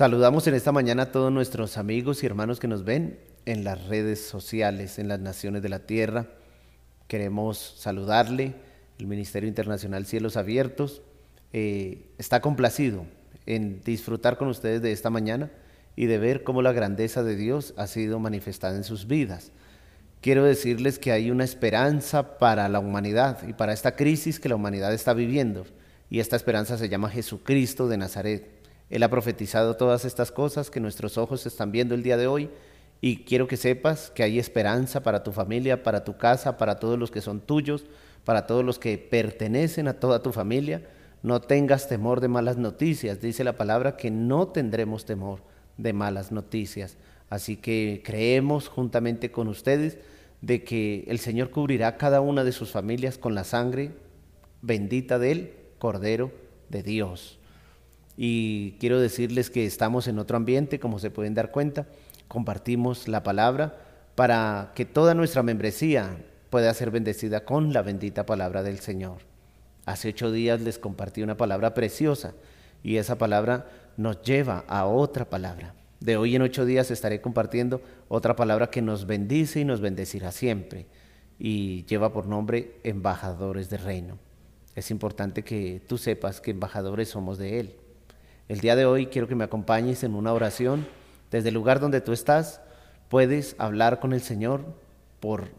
Saludamos 0.00 0.46
en 0.46 0.54
esta 0.54 0.72
mañana 0.72 1.02
a 1.02 1.12
todos 1.12 1.30
nuestros 1.30 1.76
amigos 1.76 2.22
y 2.22 2.26
hermanos 2.26 2.58
que 2.58 2.66
nos 2.66 2.84
ven 2.84 3.18
en 3.44 3.64
las 3.64 3.84
redes 3.86 4.24
sociales, 4.24 4.98
en 4.98 5.08
las 5.08 5.20
naciones 5.20 5.60
de 5.60 5.68
la 5.68 5.80
tierra. 5.80 6.26
Queremos 7.06 7.74
saludarle. 7.76 8.54
El 8.98 9.08
Ministerio 9.08 9.46
Internacional 9.46 10.06
Cielos 10.06 10.38
Abiertos 10.38 11.02
eh, 11.52 12.06
está 12.16 12.40
complacido 12.40 13.04
en 13.44 13.82
disfrutar 13.82 14.38
con 14.38 14.48
ustedes 14.48 14.80
de 14.80 14.92
esta 14.92 15.10
mañana 15.10 15.50
y 15.96 16.06
de 16.06 16.16
ver 16.16 16.44
cómo 16.44 16.62
la 16.62 16.72
grandeza 16.72 17.22
de 17.22 17.36
Dios 17.36 17.74
ha 17.76 17.86
sido 17.86 18.18
manifestada 18.20 18.76
en 18.76 18.84
sus 18.84 19.06
vidas. 19.06 19.52
Quiero 20.22 20.44
decirles 20.44 20.98
que 20.98 21.12
hay 21.12 21.30
una 21.30 21.44
esperanza 21.44 22.38
para 22.38 22.70
la 22.70 22.78
humanidad 22.78 23.46
y 23.46 23.52
para 23.52 23.74
esta 23.74 23.96
crisis 23.96 24.40
que 24.40 24.48
la 24.48 24.56
humanidad 24.56 24.94
está 24.94 25.12
viviendo. 25.12 25.66
Y 26.08 26.20
esta 26.20 26.36
esperanza 26.36 26.78
se 26.78 26.88
llama 26.88 27.10
Jesucristo 27.10 27.86
de 27.86 27.98
Nazaret. 27.98 28.59
Él 28.90 29.04
ha 29.04 29.08
profetizado 29.08 29.76
todas 29.76 30.04
estas 30.04 30.32
cosas 30.32 30.68
que 30.68 30.80
nuestros 30.80 31.16
ojos 31.16 31.46
están 31.46 31.70
viendo 31.70 31.94
el 31.94 32.02
día 32.02 32.16
de 32.16 32.26
hoy 32.26 32.50
y 33.00 33.18
quiero 33.24 33.46
que 33.46 33.56
sepas 33.56 34.10
que 34.10 34.24
hay 34.24 34.38
esperanza 34.38 35.02
para 35.02 35.22
tu 35.22 35.32
familia, 35.32 35.82
para 35.82 36.04
tu 36.04 36.18
casa, 36.18 36.58
para 36.58 36.80
todos 36.80 36.98
los 36.98 37.10
que 37.10 37.20
son 37.20 37.40
tuyos, 37.40 37.86
para 38.24 38.46
todos 38.46 38.64
los 38.64 38.78
que 38.78 38.98
pertenecen 38.98 39.88
a 39.88 39.94
toda 39.94 40.22
tu 40.22 40.32
familia. 40.32 40.82
No 41.22 41.40
tengas 41.40 41.88
temor 41.88 42.20
de 42.20 42.28
malas 42.28 42.56
noticias. 42.56 43.20
Dice 43.20 43.44
la 43.44 43.56
palabra 43.56 43.96
que 43.96 44.10
no 44.10 44.48
tendremos 44.48 45.04
temor 45.04 45.42
de 45.78 45.92
malas 45.92 46.32
noticias. 46.32 46.98
Así 47.30 47.56
que 47.56 48.02
creemos 48.04 48.68
juntamente 48.68 49.30
con 49.30 49.46
ustedes 49.46 49.98
de 50.42 50.64
que 50.64 51.04
el 51.06 51.20
Señor 51.20 51.50
cubrirá 51.50 51.96
cada 51.96 52.20
una 52.20 52.42
de 52.42 52.52
sus 52.52 52.70
familias 52.70 53.18
con 53.18 53.34
la 53.34 53.44
sangre 53.44 53.92
bendita 54.62 55.18
del 55.18 55.54
Cordero 55.78 56.32
de 56.68 56.82
Dios 56.82 57.39
y 58.22 58.72
quiero 58.72 59.00
decirles 59.00 59.48
que 59.48 59.64
estamos 59.64 60.06
en 60.06 60.18
otro 60.18 60.36
ambiente, 60.36 60.78
como 60.78 60.98
se 60.98 61.10
pueden 61.10 61.32
dar 61.32 61.50
cuenta, 61.50 61.86
compartimos 62.28 63.08
la 63.08 63.22
palabra 63.22 63.78
para 64.14 64.72
que 64.74 64.84
toda 64.84 65.14
nuestra 65.14 65.42
membresía 65.42 66.18
pueda 66.50 66.74
ser 66.74 66.90
bendecida 66.90 67.46
con 67.46 67.72
la 67.72 67.80
bendita 67.80 68.26
palabra 68.26 68.62
del 68.62 68.80
Señor. 68.80 69.22
Hace 69.86 70.10
ocho 70.10 70.30
días 70.30 70.60
les 70.60 70.78
compartí 70.78 71.22
una 71.22 71.38
palabra 71.38 71.72
preciosa 71.72 72.34
y 72.82 72.98
esa 72.98 73.16
palabra 73.16 73.70
nos 73.96 74.20
lleva 74.20 74.66
a 74.68 74.84
otra 74.84 75.30
palabra. 75.30 75.74
De 76.00 76.18
hoy 76.18 76.36
en 76.36 76.42
ocho 76.42 76.66
días 76.66 76.90
estaré 76.90 77.22
compartiendo 77.22 77.80
otra 78.08 78.36
palabra 78.36 78.68
que 78.68 78.82
nos 78.82 79.06
bendice 79.06 79.60
y 79.60 79.64
nos 79.64 79.80
bendecirá 79.80 80.30
siempre 80.30 80.84
y 81.38 81.86
lleva 81.86 82.12
por 82.12 82.26
nombre 82.26 82.80
embajadores 82.84 83.70
del 83.70 83.80
reino. 83.80 84.18
Es 84.74 84.90
importante 84.90 85.42
que 85.42 85.80
tú 85.86 85.96
sepas 85.96 86.42
que 86.42 86.50
embajadores 86.50 87.08
somos 87.08 87.38
de 87.38 87.60
Él. 87.60 87.79
El 88.50 88.58
día 88.58 88.74
de 88.74 88.84
hoy 88.84 89.06
quiero 89.06 89.28
que 89.28 89.36
me 89.36 89.44
acompañes 89.44 90.02
en 90.02 90.16
una 90.16 90.32
oración. 90.32 90.84
Desde 91.30 91.50
el 91.50 91.54
lugar 91.54 91.78
donde 91.78 92.00
tú 92.00 92.12
estás, 92.12 92.60
puedes 93.08 93.54
hablar 93.58 94.00
con 94.00 94.12
el 94.12 94.22
Señor 94.22 94.64
por 95.20 95.50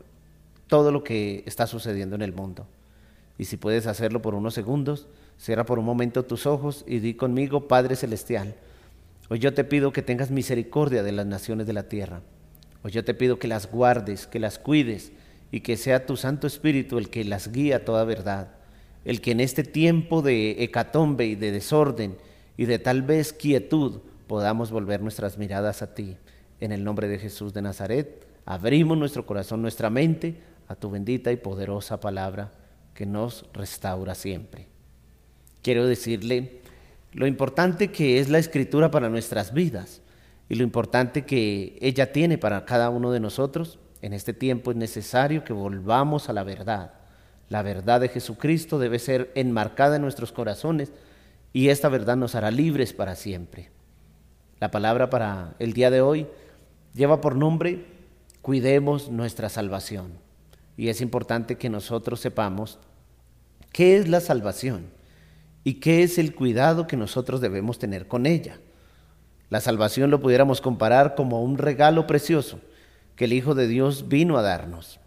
todo 0.68 0.92
lo 0.92 1.02
que 1.02 1.42
está 1.46 1.68
sucediendo 1.68 2.18
en 2.18 2.22
el 2.22 2.34
mundo. 2.34 2.68
Y 3.38 3.46
si 3.46 3.56
puedes 3.56 3.88
hacerlo 3.88 4.22
por 4.22 4.36
unos 4.36 4.54
segundos, 4.54 5.08
cierra 5.38 5.66
por 5.66 5.80
un 5.80 5.86
momento 5.86 6.26
tus 6.26 6.46
ojos 6.46 6.84
y 6.86 7.00
di 7.00 7.14
conmigo, 7.14 7.70
Padre 7.70 7.96
Celestial, 7.96 8.56
hoy 9.30 9.40
yo 9.40 9.54
te 9.54 9.64
pido 9.64 9.94
que 9.94 10.02
tengas 10.02 10.30
misericordia 10.30 11.02
de 11.02 11.14
las 11.14 11.26
naciones 11.26 11.68
de 11.68 11.74
la 11.74 11.84
tierra. 11.84 12.20
Hoy 12.84 12.92
yo 12.92 13.06
te 13.06 13.14
pido 13.14 13.40
que 13.40 13.48
las 13.48 13.72
guardes, 13.72 14.28
que 14.28 14.40
las 14.42 14.60
cuides 14.60 15.14
y 15.50 15.62
que 15.62 15.78
sea 15.78 16.06
tu 16.06 16.18
Santo 16.18 16.46
Espíritu 16.46 16.98
el 16.98 17.10
que 17.10 17.24
las 17.24 17.54
guíe 17.54 17.74
a 17.74 17.86
toda 17.86 18.04
verdad. 18.04 18.50
El 19.06 19.22
que 19.22 19.32
en 19.32 19.40
este 19.40 19.64
tiempo 19.64 20.22
de 20.22 20.62
hecatombe 20.62 21.26
y 21.26 21.36
de 21.36 21.54
desorden, 21.54 22.18
y 22.58 22.66
de 22.66 22.80
tal 22.80 23.02
vez 23.02 23.34
quietud 23.34 24.00
podamos 24.28 24.72
volver 24.72 25.02
nuestras 25.02 25.38
miradas 25.38 25.82
a 25.82 25.94
ti. 25.94 26.18
En 26.60 26.72
el 26.72 26.84
nombre 26.84 27.08
de 27.08 27.20
Jesús 27.20 27.54
de 27.54 27.62
Nazaret, 27.62 28.28
abrimos 28.46 28.98
nuestro 28.98 29.26
corazón, 29.26 29.62
nuestra 29.62 29.90
mente 29.90 30.42
a 30.68 30.76
tu 30.76 30.90
bendita 30.90 31.32
y 31.32 31.38
poderosa 31.38 32.00
palabra 32.00 32.52
que 32.94 33.06
nos 33.06 33.46
restaura 33.54 34.16
siempre. 34.16 34.68
Quiero 35.62 35.86
decirle 35.86 36.62
lo 37.14 37.28
importante 37.28 37.92
que 37.92 38.20
es 38.20 38.30
la 38.30 38.40
escritura 38.40 38.90
para 38.90 39.10
nuestras 39.10 39.54
vidas 39.54 40.02
y 40.50 40.56
lo 40.56 40.64
importante 40.64 41.26
que 41.26 41.78
ella 41.82 42.12
tiene 42.12 42.38
para 42.38 42.66
cada 42.66 42.90
uno 42.90 43.12
de 43.12 43.20
nosotros. 43.20 43.80
En 44.02 44.14
este 44.14 44.34
tiempo 44.34 44.72
es 44.72 44.78
necesario 44.78 45.44
que 45.44 45.54
volvamos 45.54 46.30
a 46.30 46.34
la 46.34 46.44
verdad. 46.44 46.94
La 47.50 47.64
verdad 47.64 48.00
de 48.00 48.10
Jesucristo 48.10 48.80
debe 48.80 48.98
ser 48.98 49.32
enmarcada 49.36 49.98
en 49.98 50.02
nuestros 50.02 50.32
corazones 50.32 50.92
y 51.54 51.70
esta 51.70 51.90
verdad 51.90 52.18
nos 52.18 52.36
hará 52.36 52.52
libres 52.52 52.94
para 52.94 53.16
siempre. 53.16 53.70
La 54.60 54.72
palabra 54.72 55.10
para 55.10 55.56
el 55.60 55.74
día 55.74 55.90
de 55.90 56.02
hoy 56.02 56.28
lleva 56.94 57.22
por 57.22 57.36
nombre 57.36 57.86
Cuidemos 58.42 59.12
nuestra 59.12 59.50
salvación. 59.50 60.14
Y 60.76 60.90
es 60.90 61.02
importante 61.02 61.58
que 61.58 61.70
nosotros 61.70 62.20
sepamos 62.20 62.80
qué 63.72 63.98
es 63.98 64.08
la 64.08 64.20
salvación 64.20 64.88
y 65.64 65.76
qué 65.76 66.02
es 66.02 66.18
el 66.18 66.34
cuidado 66.34 66.88
que 66.88 66.98
nosotros 66.98 67.40
debemos 67.40 67.78
tener 67.78 68.08
con 68.08 68.26
ella. 68.26 68.60
La 69.50 69.62
salvación 69.62 70.10
lo 70.10 70.22
pudiéramos 70.22 70.60
comparar 70.60 71.14
como 71.14 71.44
un 71.44 71.60
regalo 71.60 72.08
precioso 72.08 72.60
que 73.16 73.26
el 73.26 73.34
Hijo 73.34 73.54
de 73.54 73.68
Dios 73.68 74.08
vino 74.08 74.38
a 74.38 74.42
darnos. 74.42 75.00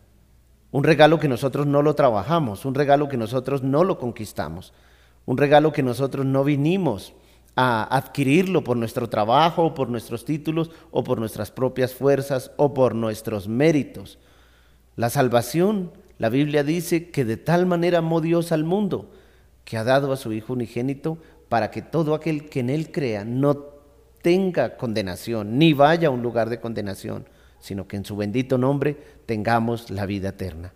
Un 0.71 0.85
regalo 0.85 1.19
que 1.19 1.29
nosotros 1.29 1.67
no 1.67 1.83
lo 1.83 1.95
trabajamos, 1.95 2.65
un 2.65 2.75
regalo 2.75 3.09
que 3.09 3.17
nosotros 3.17 3.65
no 3.65 3.83
lo 3.83 3.99
conquistamos, 3.99 4.73
un 5.27 5.37
regalo 5.37 5.73
que 5.73 5.83
nosotros 5.83 6.27
no 6.27 6.45
vinimos 6.45 7.15
a 7.57 7.97
adquirirlo 7.97 8.65
por 8.65 8.77
nuestro 8.77 9.09
trabajo, 9.09 9.75
por 9.75 9.89
nuestros 9.89 10.25
títulos, 10.25 10.71
o 10.91 11.05
por 11.05 11.19
nuestras 11.19 11.51
propias 11.51 11.95
fuerzas, 11.95 12.51
o 12.57 12.75
por 12.75 12.95
nuestros 12.95 13.49
méritos. 13.49 14.19
La 14.97 15.11
salvación, 15.11 15.93
la 16.19 16.29
Biblia 16.29 16.65
dice 16.65 17.11
que 17.11 17.25
de 17.25 17.37
tal 17.37 17.67
manera 17.67 17.99
amó 17.99 18.21
Dios 18.21 18.53
al 18.53 18.65
mundo, 18.65 19.11
que 19.65 19.77
ha 19.77 19.85
dado 19.85 20.13
a 20.13 20.17
su 20.17 20.33
Hijo 20.33 20.53
unigénito 20.53 21.19
para 21.49 21.71
que 21.71 21.83
todo 21.83 22.15
aquel 22.15 22.49
que 22.49 22.61
en 22.61 22.71
Él 22.71 22.91
crea 22.91 23.25
no 23.25 23.57
tenga 24.23 24.77
condenación, 24.77 25.59
ni 25.59 25.73
vaya 25.73 26.09
a 26.09 26.11
un 26.11 26.23
lugar 26.23 26.51
de 26.51 26.61
condenación, 26.61 27.27
sino 27.61 27.87
que 27.87 27.97
en 27.97 28.05
su 28.05 28.17
bendito 28.17 28.59
nombre 28.59 28.97
tengamos 29.27 29.91
la 29.91 30.07
vida 30.07 30.31
eterna. 30.31 30.73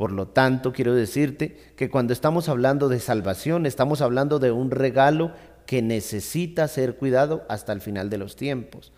Por 0.00 0.12
lo 0.12 0.28
tanto, 0.28 0.72
quiero 0.72 0.94
decirte 0.94 1.58
que 1.76 1.90
cuando 1.90 2.14
estamos 2.14 2.48
hablando 2.48 2.88
de 2.88 3.00
salvación, 3.00 3.66
estamos 3.66 4.00
hablando 4.00 4.38
de 4.38 4.50
un 4.50 4.70
regalo 4.70 5.32
que 5.66 5.82
necesita 5.82 6.68
ser 6.68 6.96
cuidado 6.96 7.44
hasta 7.50 7.74
el 7.74 7.82
final 7.82 8.08
de 8.08 8.16
los 8.16 8.34
tiempos. 8.34 8.94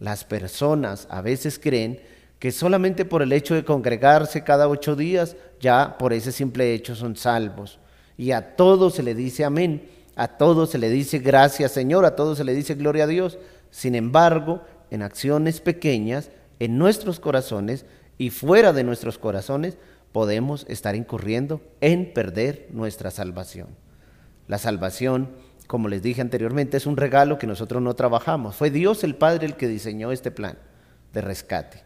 Las 0.00 0.24
personas 0.24 1.06
a 1.08 1.20
veces 1.20 1.60
creen 1.60 2.00
que 2.40 2.50
solamente 2.50 3.04
por 3.04 3.22
el 3.22 3.32
hecho 3.32 3.54
de 3.54 3.64
congregarse 3.64 4.42
cada 4.42 4.66
ocho 4.66 4.96
días, 4.96 5.36
ya 5.60 5.96
por 5.98 6.12
ese 6.12 6.32
simple 6.32 6.74
hecho 6.74 6.96
son 6.96 7.14
salvos. 7.14 7.78
Y 8.18 8.32
a 8.32 8.56
todos 8.56 8.94
se 8.94 9.04
le 9.04 9.14
dice 9.14 9.44
amén, 9.44 9.88
a 10.16 10.36
todos 10.36 10.70
se 10.70 10.78
le 10.78 10.90
dice 10.90 11.20
gracias 11.20 11.70
Señor, 11.70 12.04
a 12.04 12.16
todos 12.16 12.38
se 12.38 12.42
le 12.44 12.54
dice 12.54 12.74
gloria 12.74 13.04
a 13.04 13.06
Dios. 13.06 13.38
Sin 13.70 13.94
embargo, 13.94 14.64
en 14.90 15.02
acciones 15.02 15.60
pequeñas, 15.60 16.32
en 16.58 16.76
nuestros 16.76 17.20
corazones 17.20 17.86
y 18.18 18.30
fuera 18.30 18.72
de 18.72 18.82
nuestros 18.82 19.16
corazones, 19.16 19.78
podemos 20.12 20.66
estar 20.68 20.96
incurriendo 20.96 21.60
en 21.80 22.12
perder 22.12 22.68
nuestra 22.70 23.10
salvación. 23.10 23.68
La 24.48 24.58
salvación, 24.58 25.30
como 25.66 25.88
les 25.88 26.02
dije 26.02 26.20
anteriormente, 26.20 26.76
es 26.76 26.86
un 26.86 26.96
regalo 26.96 27.38
que 27.38 27.46
nosotros 27.46 27.80
no 27.82 27.94
trabajamos. 27.94 28.56
Fue 28.56 28.70
Dios 28.70 29.04
el 29.04 29.14
Padre 29.14 29.46
el 29.46 29.56
que 29.56 29.68
diseñó 29.68 30.10
este 30.10 30.30
plan 30.30 30.58
de 31.12 31.20
rescate. 31.20 31.82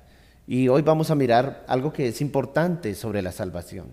Y 0.47 0.69
hoy 0.69 0.83
vamos 0.83 1.11
a 1.11 1.15
mirar 1.15 1.65
algo 1.69 1.93
que 1.93 2.09
es 2.09 2.21
importante 2.21 2.95
sobre 2.95 3.23
la 3.23 3.33
salvación. 3.33 3.89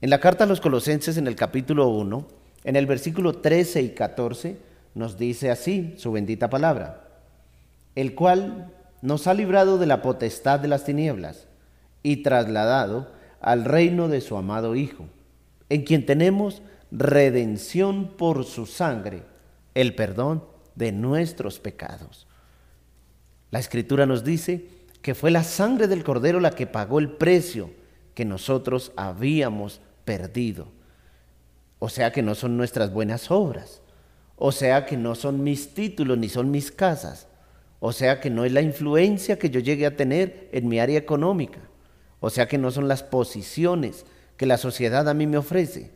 En 0.00 0.10
la 0.10 0.20
carta 0.20 0.44
a 0.44 0.46
los 0.46 0.60
Colosenses, 0.60 1.16
en 1.16 1.26
el 1.26 1.36
capítulo 1.36 1.88
1, 1.88 2.26
en 2.64 2.76
el 2.76 2.86
versículo 2.86 3.34
13 3.34 3.82
y 3.82 3.90
14, 3.90 4.56
nos 4.94 5.16
dice 5.16 5.50
así 5.50 5.94
su 5.96 6.12
bendita 6.12 6.50
palabra, 6.50 7.04
el 7.94 8.14
cual 8.14 8.72
nos 9.00 9.26
ha 9.26 9.34
librado 9.34 9.78
de 9.78 9.86
la 9.86 10.02
potestad 10.02 10.60
de 10.60 10.68
las 10.68 10.84
tinieblas 10.84 11.46
y 12.02 12.22
trasladado 12.22 13.10
al 13.42 13.64
reino 13.64 14.08
de 14.08 14.20
su 14.20 14.36
amado 14.36 14.74
Hijo, 14.74 15.04
en 15.68 15.82
quien 15.82 16.06
tenemos 16.06 16.62
redención 16.90 18.12
por 18.16 18.44
su 18.44 18.66
sangre, 18.66 19.24
el 19.74 19.94
perdón 19.94 20.44
de 20.74 20.92
nuestros 20.92 21.58
pecados. 21.58 22.26
La 23.50 23.58
escritura 23.58 24.06
nos 24.06 24.24
dice 24.24 24.68
que 25.02 25.14
fue 25.14 25.30
la 25.30 25.44
sangre 25.44 25.88
del 25.88 26.04
cordero 26.04 26.40
la 26.40 26.52
que 26.52 26.66
pagó 26.66 26.98
el 26.98 27.10
precio 27.10 27.70
que 28.14 28.24
nosotros 28.24 28.92
habíamos 28.96 29.80
perdido. 30.04 30.68
O 31.78 31.88
sea 31.88 32.12
que 32.12 32.22
no 32.22 32.34
son 32.34 32.56
nuestras 32.56 32.92
buenas 32.92 33.30
obras. 33.30 33.82
O 34.36 34.52
sea 34.52 34.86
que 34.86 34.96
no 34.96 35.14
son 35.14 35.42
mis 35.42 35.74
títulos 35.74 36.16
ni 36.16 36.28
son 36.28 36.50
mis 36.50 36.70
casas. 36.70 37.26
O 37.80 37.92
sea 37.92 38.20
que 38.20 38.30
no 38.30 38.44
es 38.44 38.52
la 38.52 38.62
influencia 38.62 39.38
que 39.38 39.50
yo 39.50 39.58
llegue 39.60 39.86
a 39.86 39.96
tener 39.96 40.48
en 40.52 40.68
mi 40.68 40.78
área 40.78 40.98
económica. 40.98 41.58
O 42.22 42.30
sea 42.30 42.46
que 42.46 42.56
no 42.56 42.70
son 42.70 42.86
las 42.86 43.02
posiciones 43.02 44.06
que 44.36 44.46
la 44.46 44.56
sociedad 44.56 45.08
a 45.08 45.12
mí 45.12 45.26
me 45.26 45.38
ofrece. 45.38 45.90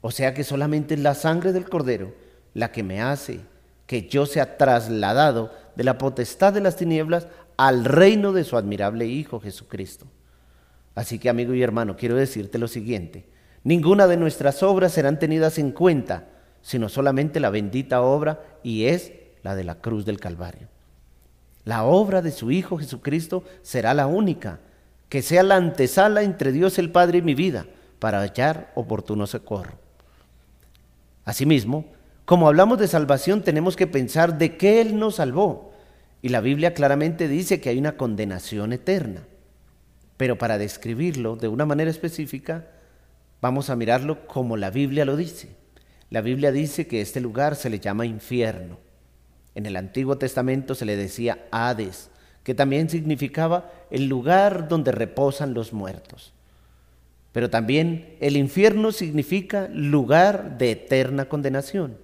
O 0.00 0.12
sea 0.12 0.34
que 0.34 0.44
solamente 0.44 0.94
es 0.94 1.00
la 1.00 1.16
sangre 1.16 1.52
del 1.52 1.68
cordero 1.68 2.14
la 2.54 2.70
que 2.70 2.84
me 2.84 3.02
hace 3.02 3.40
que 3.86 4.08
yo 4.08 4.24
sea 4.24 4.56
trasladado 4.56 5.52
de 5.74 5.82
la 5.82 5.98
potestad 5.98 6.52
de 6.52 6.60
las 6.60 6.76
tinieblas 6.76 7.26
al 7.56 7.84
reino 7.84 8.32
de 8.32 8.44
su 8.44 8.56
admirable 8.56 9.06
Hijo 9.06 9.40
Jesucristo. 9.40 10.06
Así 10.94 11.18
que 11.18 11.28
amigo 11.28 11.54
y 11.54 11.62
hermano, 11.62 11.96
quiero 11.96 12.14
decirte 12.14 12.58
lo 12.58 12.68
siguiente, 12.68 13.26
ninguna 13.64 14.06
de 14.06 14.16
nuestras 14.16 14.62
obras 14.62 14.92
serán 14.92 15.18
tenidas 15.18 15.58
en 15.58 15.72
cuenta, 15.72 16.28
sino 16.60 16.88
solamente 16.88 17.40
la 17.40 17.50
bendita 17.50 18.00
obra 18.02 18.44
y 18.62 18.84
es 18.84 19.12
la 19.42 19.56
de 19.56 19.64
la 19.64 19.80
cruz 19.80 20.04
del 20.04 20.20
Calvario. 20.20 20.68
La 21.64 21.82
obra 21.82 22.22
de 22.22 22.30
su 22.30 22.52
Hijo 22.52 22.78
Jesucristo 22.78 23.42
será 23.62 23.92
la 23.92 24.06
única, 24.06 24.60
que 25.12 25.20
sea 25.20 25.42
la 25.42 25.56
antesala 25.56 26.22
entre 26.22 26.52
Dios 26.52 26.78
el 26.78 26.90
Padre 26.90 27.18
y 27.18 27.20
mi 27.22 27.34
vida, 27.34 27.66
para 27.98 28.20
hallar 28.20 28.72
oportuno 28.74 29.26
socorro. 29.26 29.74
Asimismo, 31.26 31.84
como 32.24 32.48
hablamos 32.48 32.78
de 32.78 32.88
salvación, 32.88 33.42
tenemos 33.42 33.76
que 33.76 33.86
pensar 33.86 34.38
de 34.38 34.56
qué 34.56 34.80
Él 34.80 34.98
nos 34.98 35.16
salvó. 35.16 35.74
Y 36.22 36.30
la 36.30 36.40
Biblia 36.40 36.72
claramente 36.72 37.28
dice 37.28 37.60
que 37.60 37.68
hay 37.68 37.76
una 37.76 37.98
condenación 37.98 38.72
eterna. 38.72 39.24
Pero 40.16 40.38
para 40.38 40.56
describirlo 40.56 41.36
de 41.36 41.48
una 41.48 41.66
manera 41.66 41.90
específica, 41.90 42.68
vamos 43.42 43.68
a 43.68 43.76
mirarlo 43.76 44.26
como 44.26 44.56
la 44.56 44.70
Biblia 44.70 45.04
lo 45.04 45.16
dice. 45.16 45.50
La 46.08 46.22
Biblia 46.22 46.52
dice 46.52 46.86
que 46.86 47.02
este 47.02 47.20
lugar 47.20 47.54
se 47.56 47.68
le 47.68 47.80
llama 47.80 48.06
infierno. 48.06 48.78
En 49.54 49.66
el 49.66 49.76
Antiguo 49.76 50.16
Testamento 50.16 50.74
se 50.74 50.86
le 50.86 50.96
decía 50.96 51.44
Hades, 51.50 52.08
que 52.44 52.54
también 52.54 52.90
significaba 52.90 53.70
el 53.90 54.08
lugar 54.08 54.68
donde 54.68 54.92
reposan 54.92 55.54
los 55.54 55.72
muertos. 55.72 56.32
Pero 57.32 57.50
también 57.50 58.16
el 58.20 58.36
infierno 58.36 58.92
significa 58.92 59.68
lugar 59.72 60.58
de 60.58 60.72
eterna 60.72 61.26
condenación. 61.26 61.96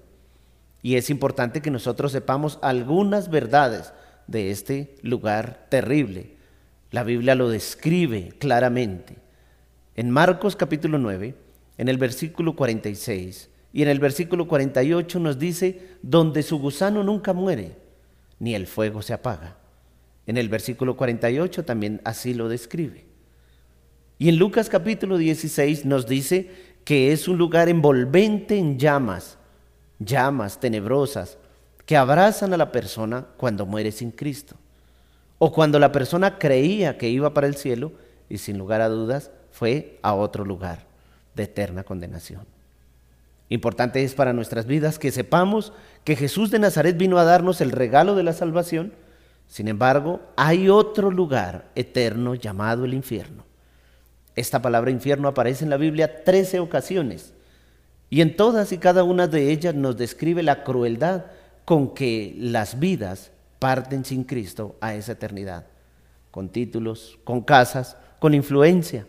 Y 0.80 0.96
es 0.96 1.10
importante 1.10 1.60
que 1.60 1.70
nosotros 1.70 2.12
sepamos 2.12 2.58
algunas 2.62 3.28
verdades 3.30 3.92
de 4.26 4.50
este 4.50 4.94
lugar 5.02 5.66
terrible. 5.68 6.36
La 6.90 7.02
Biblia 7.02 7.34
lo 7.34 7.50
describe 7.50 8.32
claramente. 8.38 9.16
En 9.96 10.10
Marcos 10.10 10.56
capítulo 10.56 10.98
9, 10.98 11.34
en 11.76 11.88
el 11.88 11.98
versículo 11.98 12.54
46 12.54 13.50
y 13.72 13.82
en 13.82 13.88
el 13.88 13.98
versículo 13.98 14.48
48 14.48 15.18
nos 15.18 15.38
dice, 15.38 15.96
donde 16.02 16.42
su 16.42 16.58
gusano 16.58 17.02
nunca 17.02 17.32
muere, 17.32 17.76
ni 18.38 18.54
el 18.54 18.66
fuego 18.66 19.02
se 19.02 19.12
apaga. 19.12 19.56
En 20.28 20.36
el 20.36 20.50
versículo 20.50 20.94
48 20.94 21.64
también 21.64 22.02
así 22.04 22.34
lo 22.34 22.50
describe. 22.50 23.06
Y 24.18 24.28
en 24.28 24.36
Lucas 24.36 24.68
capítulo 24.68 25.16
16 25.16 25.86
nos 25.86 26.06
dice 26.06 26.50
que 26.84 27.12
es 27.12 27.28
un 27.28 27.38
lugar 27.38 27.70
envolvente 27.70 28.58
en 28.58 28.78
llamas, 28.78 29.38
llamas 29.98 30.60
tenebrosas, 30.60 31.38
que 31.86 31.96
abrazan 31.96 32.52
a 32.52 32.58
la 32.58 32.70
persona 32.70 33.26
cuando 33.38 33.64
muere 33.64 33.90
sin 33.90 34.10
Cristo. 34.10 34.56
O 35.38 35.50
cuando 35.50 35.78
la 35.78 35.92
persona 35.92 36.38
creía 36.38 36.98
que 36.98 37.08
iba 37.08 37.32
para 37.32 37.46
el 37.46 37.56
cielo 37.56 37.92
y 38.28 38.36
sin 38.36 38.58
lugar 38.58 38.82
a 38.82 38.90
dudas 38.90 39.30
fue 39.50 39.98
a 40.02 40.12
otro 40.12 40.44
lugar 40.44 40.84
de 41.34 41.44
eterna 41.44 41.84
condenación. 41.84 42.42
Importante 43.48 44.04
es 44.04 44.14
para 44.14 44.34
nuestras 44.34 44.66
vidas 44.66 44.98
que 44.98 45.10
sepamos 45.10 45.72
que 46.04 46.16
Jesús 46.16 46.50
de 46.50 46.58
Nazaret 46.58 46.98
vino 46.98 47.16
a 47.16 47.24
darnos 47.24 47.62
el 47.62 47.70
regalo 47.70 48.14
de 48.14 48.24
la 48.24 48.34
salvación. 48.34 48.92
Sin 49.48 49.66
embargo, 49.66 50.20
hay 50.36 50.68
otro 50.68 51.10
lugar 51.10 51.70
eterno 51.74 52.34
llamado 52.34 52.84
el 52.84 52.94
infierno. 52.94 53.44
Esta 54.36 54.62
palabra 54.62 54.90
infierno 54.90 55.26
aparece 55.26 55.64
en 55.64 55.70
la 55.70 55.78
Biblia 55.78 56.22
13 56.22 56.60
ocasiones 56.60 57.32
y 58.10 58.20
en 58.20 58.36
todas 58.36 58.70
y 58.72 58.78
cada 58.78 59.02
una 59.02 59.26
de 59.26 59.50
ellas 59.50 59.74
nos 59.74 59.96
describe 59.96 60.42
la 60.42 60.62
crueldad 60.62 61.24
con 61.64 61.92
que 61.94 62.34
las 62.38 62.78
vidas 62.78 63.32
parten 63.58 64.04
sin 64.04 64.24
Cristo 64.24 64.76
a 64.80 64.94
esa 64.94 65.12
eternidad, 65.12 65.66
con 66.30 66.50
títulos, 66.50 67.18
con 67.24 67.42
casas, 67.42 67.96
con 68.20 68.34
influencia, 68.34 69.06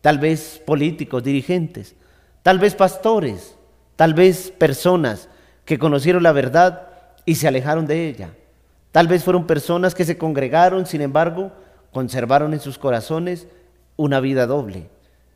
tal 0.00 0.18
vez 0.18 0.60
políticos, 0.64 1.22
dirigentes, 1.22 1.94
tal 2.42 2.58
vez 2.58 2.74
pastores, 2.74 3.56
tal 3.96 4.14
vez 4.14 4.50
personas 4.50 5.28
que 5.64 5.78
conocieron 5.78 6.22
la 6.22 6.32
verdad 6.32 6.88
y 7.24 7.36
se 7.36 7.48
alejaron 7.48 7.86
de 7.86 8.08
ella. 8.08 8.30
Tal 8.96 9.08
vez 9.08 9.24
fueron 9.24 9.46
personas 9.46 9.94
que 9.94 10.06
se 10.06 10.16
congregaron, 10.16 10.86
sin 10.86 11.02
embargo, 11.02 11.52
conservaron 11.92 12.54
en 12.54 12.60
sus 12.60 12.78
corazones 12.78 13.46
una 13.96 14.20
vida 14.20 14.46
doble. 14.46 14.88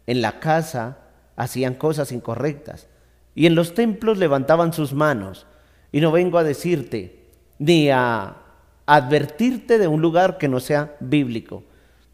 En 0.06 0.22
la 0.22 0.40
casa 0.40 0.96
hacían 1.36 1.74
cosas 1.74 2.10
incorrectas 2.10 2.88
y 3.34 3.44
en 3.44 3.54
los 3.54 3.74
templos 3.74 4.16
levantaban 4.16 4.72
sus 4.72 4.94
manos. 4.94 5.46
Y 5.92 6.00
no 6.00 6.10
vengo 6.10 6.38
a 6.38 6.42
decirte 6.42 7.26
ni 7.58 7.90
a 7.90 8.38
advertirte 8.86 9.76
de 9.76 9.88
un 9.88 10.00
lugar 10.00 10.38
que 10.38 10.48
no 10.48 10.58
sea 10.58 10.96
bíblico. 10.98 11.62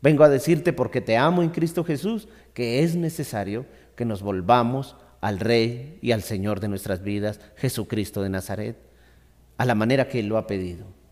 Vengo 0.02 0.24
a 0.24 0.28
decirte 0.28 0.72
porque 0.72 1.00
te 1.00 1.16
amo 1.16 1.44
en 1.44 1.50
Cristo 1.50 1.84
Jesús 1.84 2.26
que 2.54 2.82
es 2.82 2.96
necesario 2.96 3.66
que 3.94 4.04
nos 4.04 4.20
volvamos 4.20 4.96
al 5.20 5.38
Rey 5.38 6.00
y 6.02 6.10
al 6.10 6.22
Señor 6.22 6.58
de 6.58 6.66
nuestras 6.66 7.04
vidas, 7.04 7.38
Jesucristo 7.54 8.20
de 8.20 8.30
Nazaret, 8.30 8.76
a 9.58 9.64
la 9.64 9.76
manera 9.76 10.08
que 10.08 10.18
Él 10.18 10.26
lo 10.26 10.38
ha 10.38 10.48
pedido. 10.48 11.05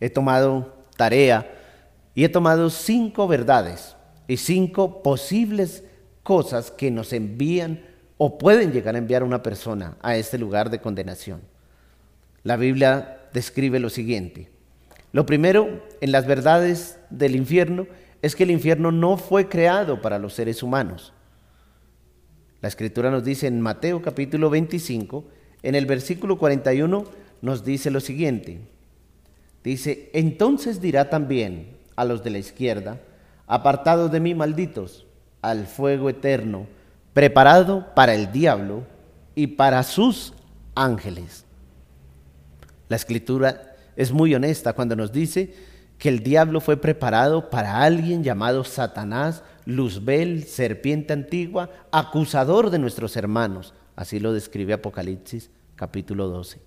He 0.00 0.10
tomado 0.10 0.74
tarea 0.96 1.50
y 2.14 2.24
he 2.24 2.28
tomado 2.28 2.70
cinco 2.70 3.28
verdades 3.28 3.96
y 4.26 4.36
cinco 4.36 5.02
posibles 5.02 5.84
cosas 6.22 6.70
que 6.70 6.90
nos 6.90 7.12
envían 7.12 7.84
o 8.16 8.38
pueden 8.38 8.72
llegar 8.72 8.94
a 8.94 8.98
enviar 8.98 9.22
a 9.22 9.24
una 9.24 9.42
persona 9.42 9.96
a 10.02 10.16
este 10.16 10.38
lugar 10.38 10.70
de 10.70 10.80
condenación. 10.80 11.40
La 12.42 12.56
Biblia 12.56 13.20
describe 13.32 13.78
lo 13.80 13.90
siguiente. 13.90 14.50
Lo 15.12 15.24
primero 15.24 15.82
en 16.00 16.12
las 16.12 16.26
verdades 16.26 16.98
del 17.10 17.34
infierno 17.36 17.86
es 18.20 18.36
que 18.36 18.42
el 18.42 18.50
infierno 18.50 18.92
no 18.92 19.16
fue 19.16 19.48
creado 19.48 20.02
para 20.02 20.18
los 20.18 20.34
seres 20.34 20.62
humanos. 20.62 21.12
La 22.60 22.68
escritura 22.68 23.10
nos 23.10 23.24
dice 23.24 23.46
en 23.46 23.60
Mateo 23.60 24.02
capítulo 24.02 24.50
25, 24.50 25.24
en 25.62 25.74
el 25.76 25.86
versículo 25.86 26.36
41 26.36 27.04
nos 27.40 27.64
dice 27.64 27.90
lo 27.90 28.00
siguiente. 28.00 28.60
Dice, 29.68 30.08
entonces 30.14 30.80
dirá 30.80 31.10
también 31.10 31.76
a 31.94 32.06
los 32.06 32.24
de 32.24 32.30
la 32.30 32.38
izquierda, 32.38 33.02
apartados 33.46 34.10
de 34.10 34.18
mí, 34.18 34.34
malditos, 34.34 35.06
al 35.42 35.66
fuego 35.66 36.08
eterno, 36.08 36.66
preparado 37.12 37.94
para 37.94 38.14
el 38.14 38.32
diablo 38.32 38.84
y 39.34 39.48
para 39.48 39.82
sus 39.82 40.32
ángeles. 40.74 41.44
La 42.88 42.96
escritura 42.96 43.76
es 43.94 44.10
muy 44.10 44.34
honesta 44.34 44.72
cuando 44.72 44.96
nos 44.96 45.12
dice 45.12 45.52
que 45.98 46.08
el 46.08 46.20
diablo 46.20 46.62
fue 46.62 46.78
preparado 46.78 47.50
para 47.50 47.82
alguien 47.82 48.24
llamado 48.24 48.64
Satanás, 48.64 49.42
Luzbel, 49.66 50.44
serpiente 50.44 51.12
antigua, 51.12 51.68
acusador 51.92 52.70
de 52.70 52.78
nuestros 52.78 53.18
hermanos. 53.18 53.74
Así 53.96 54.18
lo 54.18 54.32
describe 54.32 54.72
Apocalipsis 54.72 55.50
capítulo 55.76 56.28
12. 56.28 56.58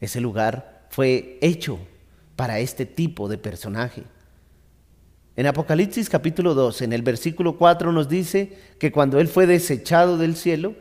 Ese 0.00 0.20
lugar 0.20 0.88
fue 0.90 1.38
hecho 1.40 1.78
para 2.40 2.58
este 2.58 2.86
tipo 2.86 3.28
de 3.28 3.36
personaje. 3.36 4.02
En 5.36 5.46
Apocalipsis 5.46 6.08
capítulo 6.08 6.54
2, 6.54 6.80
en 6.80 6.94
el 6.94 7.02
versículo 7.02 7.58
4 7.58 7.92
nos 7.92 8.08
dice 8.08 8.56
que 8.78 8.90
cuando 8.90 9.20
Él 9.20 9.28
fue 9.28 9.46
desechado 9.46 10.16
del 10.16 10.34
cielo, 10.36 10.74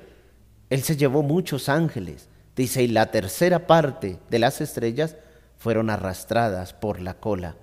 Él 0.70 0.84
se 0.84 0.96
llevó 0.96 1.22
muchos 1.22 1.68
ángeles. 1.68 2.30
Dice, 2.56 2.84
y 2.84 2.88
la 2.88 3.12
tercera 3.12 3.68
parte 3.68 4.20
de 4.30 4.40
las 4.40 4.62
estrellas 4.62 5.18
fueron 5.58 5.90
arrastradas 5.90 6.72
por 6.72 7.02
la 7.02 7.16
cola 7.16 7.58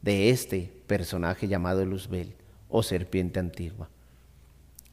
de 0.00 0.30
este 0.30 0.72
personaje 0.86 1.46
llamado 1.46 1.84
Luzbel 1.84 2.36
o 2.70 2.82
serpiente 2.82 3.40
antigua. 3.40 3.90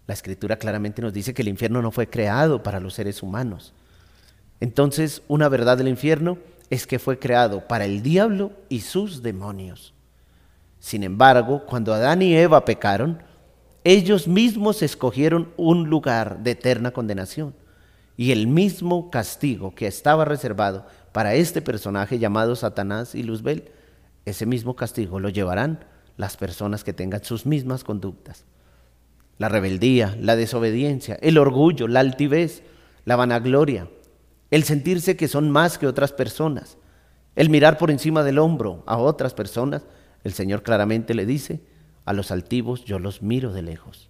La 0.08 0.14
escritura 0.14 0.58
claramente 0.58 1.02
nos 1.02 1.14
dice 1.14 1.34
que 1.34 1.42
el 1.42 1.48
infierno 1.48 1.82
no 1.82 1.92
fue 1.92 2.10
creado 2.10 2.64
para 2.64 2.82
los 2.82 2.96
seres 2.96 3.24
humanos. 3.24 3.72
Entonces, 4.60 5.22
una 5.30 5.48
verdad 5.48 5.78
del 5.78 5.88
infierno 5.88 6.38
es 6.72 6.88
que 6.88 7.00
fue 7.00 7.20
creado 7.20 7.68
para 7.68 7.86
el 7.86 8.02
diablo 8.02 8.54
y 8.70 8.80
sus 8.80 9.22
demonios. 9.22 9.94
Sin 10.80 11.04
embargo, 11.04 11.66
cuando 11.68 11.94
Adán 11.94 12.22
y 12.22 12.34
Eva 12.34 12.64
pecaron, 12.64 13.22
ellos 13.84 14.26
mismos 14.28 14.82
escogieron 14.82 15.52
un 15.58 15.90
lugar 15.90 16.40
de 16.40 16.52
eterna 16.52 16.92
condenación. 16.92 17.54
Y 18.16 18.32
el 18.32 18.48
mismo 18.48 19.12
castigo 19.12 19.76
que 19.76 19.86
estaba 19.86 20.24
reservado 20.24 20.88
para 21.12 21.34
este 21.36 21.62
personaje 21.62 22.20
llamado 22.20 22.56
Satanás 22.56 23.16
y 23.16 23.24
Luzbel, 23.24 23.70
ese 24.26 24.46
mismo 24.46 24.76
castigo 24.76 25.20
lo 25.20 25.28
llevarán 25.28 25.84
las 26.16 26.38
personas 26.38 26.86
que 26.86 26.94
tengan 26.94 27.24
sus 27.24 27.46
mismas 27.46 27.84
conductas. 27.84 28.46
La 29.38 29.50
rebeldía, 29.50 30.16
la 30.22 30.38
desobediencia, 30.38 31.18
el 31.22 31.38
orgullo, 31.38 31.90
la 31.90 32.00
altivez, 32.00 32.64
la 33.04 33.18
vanagloria, 33.18 33.88
el 34.52 34.64
sentirse 34.64 35.16
que 35.18 35.28
son 35.28 35.50
más 35.50 35.78
que 35.78 35.88
otras 35.88 36.14
personas, 36.14 36.78
el 37.36 37.50
mirar 37.50 37.78
por 37.78 37.90
encima 37.90 38.24
del 38.24 38.38
hombro 38.38 38.84
a 38.86 38.98
otras 38.98 39.34
personas, 39.34 39.84
el 40.24 40.34
Señor 40.34 40.62
claramente 40.62 41.16
le 41.16 41.26
dice, 41.26 41.62
a 42.06 42.14
los 42.14 42.32
altivos 42.32 42.86
yo 42.86 43.00
los 43.00 43.22
miro 43.22 43.54
de 43.54 43.62
lejos. 43.62 44.10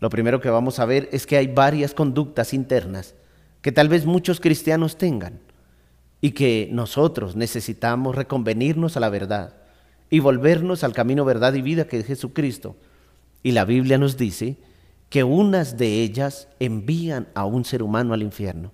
Lo 0.00 0.08
primero 0.08 0.40
que 0.40 0.48
vamos 0.48 0.78
a 0.78 0.86
ver 0.86 1.08
es 1.12 1.26
que 1.26 1.36
hay 1.36 1.46
varias 1.46 1.92
conductas 1.92 2.54
internas 2.54 3.14
que 3.60 3.70
tal 3.72 3.88
vez 3.88 4.06
muchos 4.06 4.40
cristianos 4.40 4.96
tengan. 4.96 5.40
y 6.22 6.32
que 6.32 6.68
nosotros 6.70 7.34
necesitamos 7.34 8.14
reconvenirnos 8.14 8.94
a 8.94 9.00
la 9.00 9.08
verdad 9.08 9.54
y 10.10 10.18
volvernos 10.18 10.84
al 10.84 10.92
camino 10.92 11.24
verdad 11.24 11.54
y 11.54 11.62
vida 11.62 11.86
que 11.86 11.98
es 11.98 12.06
Jesucristo. 12.06 12.76
Y 13.42 13.52
la 13.52 13.64
Biblia 13.64 13.96
nos 13.96 14.18
dice 14.18 14.58
que 15.08 15.24
unas 15.24 15.78
de 15.78 16.02
ellas 16.02 16.48
envían 16.58 17.28
a 17.34 17.46
un 17.46 17.64
ser 17.64 17.82
humano 17.82 18.12
al 18.12 18.22
infierno. 18.22 18.70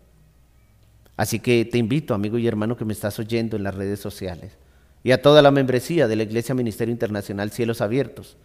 Así 1.17 1.41
que 1.41 1.65
te 1.65 1.79
invito, 1.79 2.15
amigo 2.15 2.39
y 2.39 2.47
hermano 2.47 2.77
que 2.77 2.85
me 2.85 2.93
estás 2.93 3.19
oyendo 3.19 3.57
en 3.57 3.63
las 3.63 3.75
redes 3.75 4.01
sociales, 4.01 4.59
y 5.03 5.13
a 5.13 5.23
toda 5.23 5.41
la 5.41 5.51
membresía 5.51 6.09
de 6.09 6.17
la 6.17 6.25
Iglesia 6.25 6.55
Ministerio 6.55 6.93
Internacional 6.93 7.51
Cielos 7.51 7.81
Abiertos, 7.81 8.37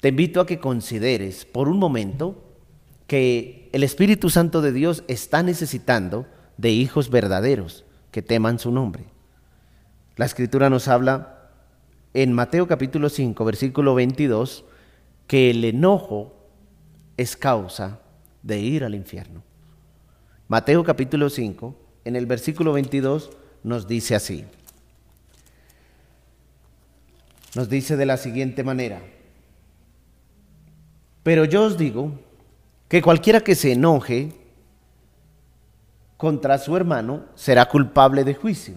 te 0.00 0.08
invito 0.08 0.40
a 0.40 0.46
que 0.46 0.58
consideres 0.58 1.44
por 1.44 1.68
un 1.68 1.78
momento 1.78 2.42
que 3.06 3.68
el 3.72 3.84
Espíritu 3.84 4.30
Santo 4.30 4.60
de 4.60 4.72
Dios 4.72 5.04
está 5.08 5.42
necesitando 5.42 6.26
de 6.56 6.70
hijos 6.70 7.10
verdaderos 7.10 7.84
que 8.10 8.22
teman 8.22 8.58
su 8.58 8.70
nombre. 8.70 9.04
La 10.16 10.24
Escritura 10.24 10.70
nos 10.70 10.88
habla 10.88 11.50
en 12.12 12.32
Mateo 12.32 12.66
capítulo 12.66 13.08
5, 13.08 13.44
versículo 13.44 13.94
22, 13.94 14.64
que 15.26 15.50
el 15.50 15.64
enojo 15.64 16.34
es 17.16 17.36
causa 17.36 18.00
de 18.42 18.60
ir 18.60 18.84
al 18.84 18.94
infierno. 18.94 19.42
Mateo 20.48 20.84
capítulo 20.84 21.30
5, 21.30 21.83
en 22.04 22.16
el 22.16 22.26
versículo 22.26 22.72
22, 22.72 23.30
nos 23.62 23.86
dice 23.86 24.14
así. 24.14 24.44
Nos 27.54 27.68
dice 27.68 27.96
de 27.96 28.06
la 28.06 28.16
siguiente 28.16 28.64
manera, 28.64 29.00
pero 31.22 31.44
yo 31.44 31.64
os 31.64 31.78
digo 31.78 32.12
que 32.88 33.00
cualquiera 33.00 33.40
que 33.40 33.54
se 33.54 33.72
enoje 33.72 34.32
contra 36.16 36.58
su 36.58 36.76
hermano 36.76 37.24
será 37.34 37.66
culpable 37.66 38.24
de 38.24 38.34
juicio. 38.34 38.74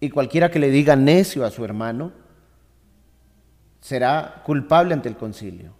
Y 0.00 0.10
cualquiera 0.10 0.50
que 0.50 0.58
le 0.58 0.70
diga 0.70 0.96
necio 0.96 1.44
a 1.44 1.50
su 1.50 1.64
hermano 1.64 2.12
será 3.80 4.42
culpable 4.44 4.94
ante 4.94 5.08
el 5.08 5.16
concilio. 5.16 5.72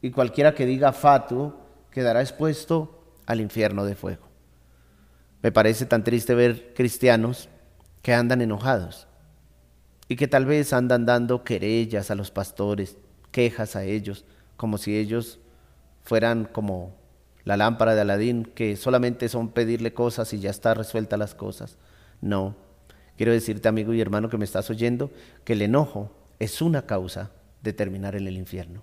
Y 0.00 0.10
cualquiera 0.10 0.54
que 0.54 0.66
diga 0.66 0.92
fatuo 0.92 1.60
quedará 1.90 2.20
expuesto 2.20 3.02
al 3.26 3.40
infierno 3.40 3.84
de 3.84 3.94
fuego. 3.94 4.31
Me 5.42 5.52
parece 5.52 5.86
tan 5.86 6.04
triste 6.04 6.34
ver 6.34 6.72
cristianos 6.74 7.48
que 8.00 8.14
andan 8.14 8.40
enojados 8.40 9.08
y 10.08 10.16
que 10.16 10.28
tal 10.28 10.46
vez 10.46 10.72
andan 10.72 11.04
dando 11.04 11.42
querellas 11.42 12.10
a 12.10 12.14
los 12.14 12.30
pastores, 12.30 12.96
quejas 13.30 13.76
a 13.76 13.84
ellos, 13.84 14.24
como 14.56 14.78
si 14.78 14.96
ellos 14.96 15.40
fueran 16.04 16.44
como 16.44 16.94
la 17.44 17.56
lámpara 17.56 17.94
de 17.94 18.02
Aladín, 18.02 18.44
que 18.44 18.76
solamente 18.76 19.28
son 19.28 19.48
pedirle 19.48 19.92
cosas 19.92 20.32
y 20.32 20.38
ya 20.38 20.50
está 20.50 20.74
resuelta 20.74 21.16
las 21.16 21.34
cosas. 21.34 21.76
No. 22.20 22.54
Quiero 23.16 23.32
decirte, 23.32 23.68
amigo 23.68 23.92
y 23.92 24.00
hermano 24.00 24.28
que 24.28 24.38
me 24.38 24.44
estás 24.44 24.70
oyendo, 24.70 25.10
que 25.44 25.54
el 25.54 25.62
enojo 25.62 26.12
es 26.38 26.62
una 26.62 26.82
causa 26.86 27.30
de 27.62 27.72
terminar 27.72 28.14
en 28.14 28.26
el 28.26 28.36
infierno. 28.36 28.82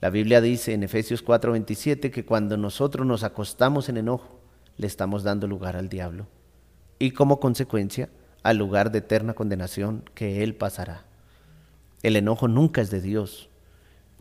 La 0.00 0.10
Biblia 0.10 0.40
dice 0.40 0.74
en 0.74 0.82
Efesios 0.82 1.24
4:27 1.24 2.10
que 2.10 2.24
cuando 2.24 2.56
nosotros 2.56 3.06
nos 3.06 3.24
acostamos 3.24 3.88
en 3.88 3.96
enojo, 3.96 4.35
le 4.76 4.86
estamos 4.86 5.22
dando 5.22 5.46
lugar 5.46 5.76
al 5.76 5.88
diablo 5.88 6.26
y 6.98 7.12
como 7.12 7.40
consecuencia 7.40 8.08
al 8.42 8.56
lugar 8.58 8.90
de 8.90 8.98
eterna 8.98 9.34
condenación 9.34 10.04
que 10.14 10.42
él 10.42 10.54
pasará. 10.54 11.04
El 12.02 12.16
enojo 12.16 12.48
nunca 12.48 12.80
es 12.80 12.90
de 12.90 13.00
Dios. 13.00 13.48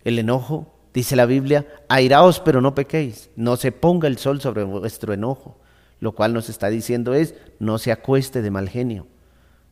El 0.03 0.19
enojo 0.19 0.75
Dice 0.95 1.17
la 1.17 1.25
Biblia, 1.25 1.67
airaos 1.89 2.39
pero 2.39 2.61
no 2.61 2.73
pequéis, 2.73 3.29
no 3.35 3.57
se 3.57 3.73
ponga 3.73 4.07
el 4.07 4.17
sol 4.17 4.39
sobre 4.39 4.63
vuestro 4.63 5.11
enojo. 5.11 5.59
Lo 5.99 6.13
cual 6.13 6.31
nos 6.33 6.47
está 6.47 6.69
diciendo 6.69 7.13
es, 7.13 7.35
no 7.59 7.79
se 7.79 7.91
acueste 7.91 8.41
de 8.41 8.49
mal 8.49 8.69
genio, 8.69 9.05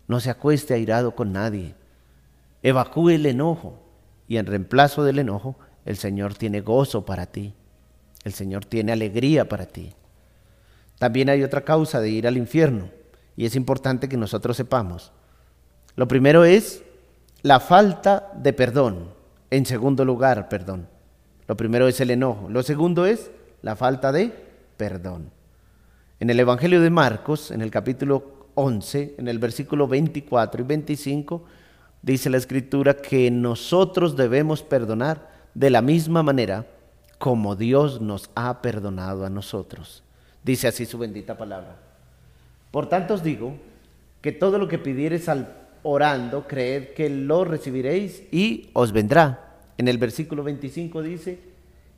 no 0.09 0.19
se 0.19 0.29
acueste 0.29 0.73
airado 0.73 1.15
con 1.15 1.31
nadie. 1.31 1.75
Evacúe 2.61 3.11
el 3.11 3.25
enojo 3.25 3.79
y 4.27 4.35
en 4.35 4.47
reemplazo 4.47 5.05
del 5.05 5.17
enojo, 5.17 5.55
el 5.85 5.95
Señor 5.95 6.33
tiene 6.33 6.59
gozo 6.59 7.05
para 7.05 7.25
ti, 7.25 7.53
el 8.25 8.33
Señor 8.33 8.65
tiene 8.65 8.91
alegría 8.91 9.47
para 9.47 9.65
ti. 9.65 9.93
También 10.99 11.29
hay 11.29 11.43
otra 11.43 11.61
causa 11.61 11.99
de 11.99 12.09
ir 12.09 12.27
al 12.27 12.37
infierno 12.37 12.89
y 13.35 13.45
es 13.45 13.55
importante 13.55 14.07
que 14.07 14.17
nosotros 14.17 14.57
sepamos. 14.57 15.11
Lo 15.95 16.07
primero 16.07 16.45
es 16.45 16.83
la 17.41 17.59
falta 17.59 18.31
de 18.35 18.53
perdón. 18.53 19.09
En 19.49 19.65
segundo 19.65 20.05
lugar, 20.05 20.49
perdón. 20.49 20.87
Lo 21.47 21.57
primero 21.57 21.87
es 21.87 21.99
el 22.01 22.11
enojo. 22.11 22.49
Lo 22.49 22.63
segundo 22.63 23.05
es 23.05 23.31
la 23.61 23.75
falta 23.75 24.11
de 24.11 24.31
perdón. 24.77 25.29
En 26.19 26.29
el 26.29 26.39
Evangelio 26.39 26.81
de 26.81 26.89
Marcos, 26.89 27.51
en 27.51 27.61
el 27.61 27.69
capítulo 27.69 28.47
11, 28.55 29.15
en 29.17 29.27
el 29.27 29.39
versículo 29.39 29.87
24 29.87 30.61
y 30.61 30.65
25, 30.65 31.43
dice 32.01 32.29
la 32.29 32.37
escritura 32.37 32.95
que 32.95 33.29
nosotros 33.29 34.15
debemos 34.15 34.63
perdonar 34.63 35.29
de 35.53 35.69
la 35.69 35.81
misma 35.81 36.23
manera 36.23 36.65
como 37.17 37.55
Dios 37.55 38.01
nos 38.01 38.29
ha 38.35 38.61
perdonado 38.61 39.25
a 39.25 39.29
nosotros. 39.29 40.03
Dice 40.43 40.67
así 40.67 40.85
su 40.85 40.97
bendita 40.97 41.37
palabra. 41.37 41.77
Por 42.71 42.89
tanto 42.89 43.13
os 43.13 43.23
digo 43.23 43.55
que 44.21 44.31
todo 44.31 44.57
lo 44.57 44.67
que 44.67 44.79
pidiereis 44.79 45.29
al 45.29 45.53
orando, 45.83 46.47
creed 46.47 46.93
que 46.93 47.09
lo 47.09 47.43
recibiréis 47.43 48.23
y 48.31 48.69
os 48.73 48.91
vendrá 48.91 49.43
en 49.77 49.87
el 49.87 49.97
versículo 49.97 50.43
25 50.43 51.01
dice, 51.01 51.39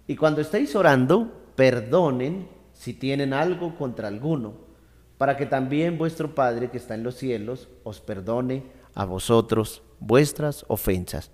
y 0.08 0.16
cuando 0.16 0.42
estéis 0.42 0.76
orando, 0.76 1.32
perdonen 1.56 2.48
si 2.74 2.94
tienen 2.94 3.34
algo 3.34 3.76
contra 3.76 4.08
alguno, 4.08 4.54
para 5.18 5.38
que 5.38 5.46
también 5.46 5.98
vuestro 5.98 6.36
Padre 6.36 6.70
que 6.70 6.78
está 6.78 6.96
en 6.96 7.04
los 7.04 7.16
cielos 7.16 7.70
os 7.84 8.02
perdone 8.02 8.64
a 8.94 9.06
vosotros 9.06 9.82
vuestras 10.00 10.66
ofensas. 10.68 11.32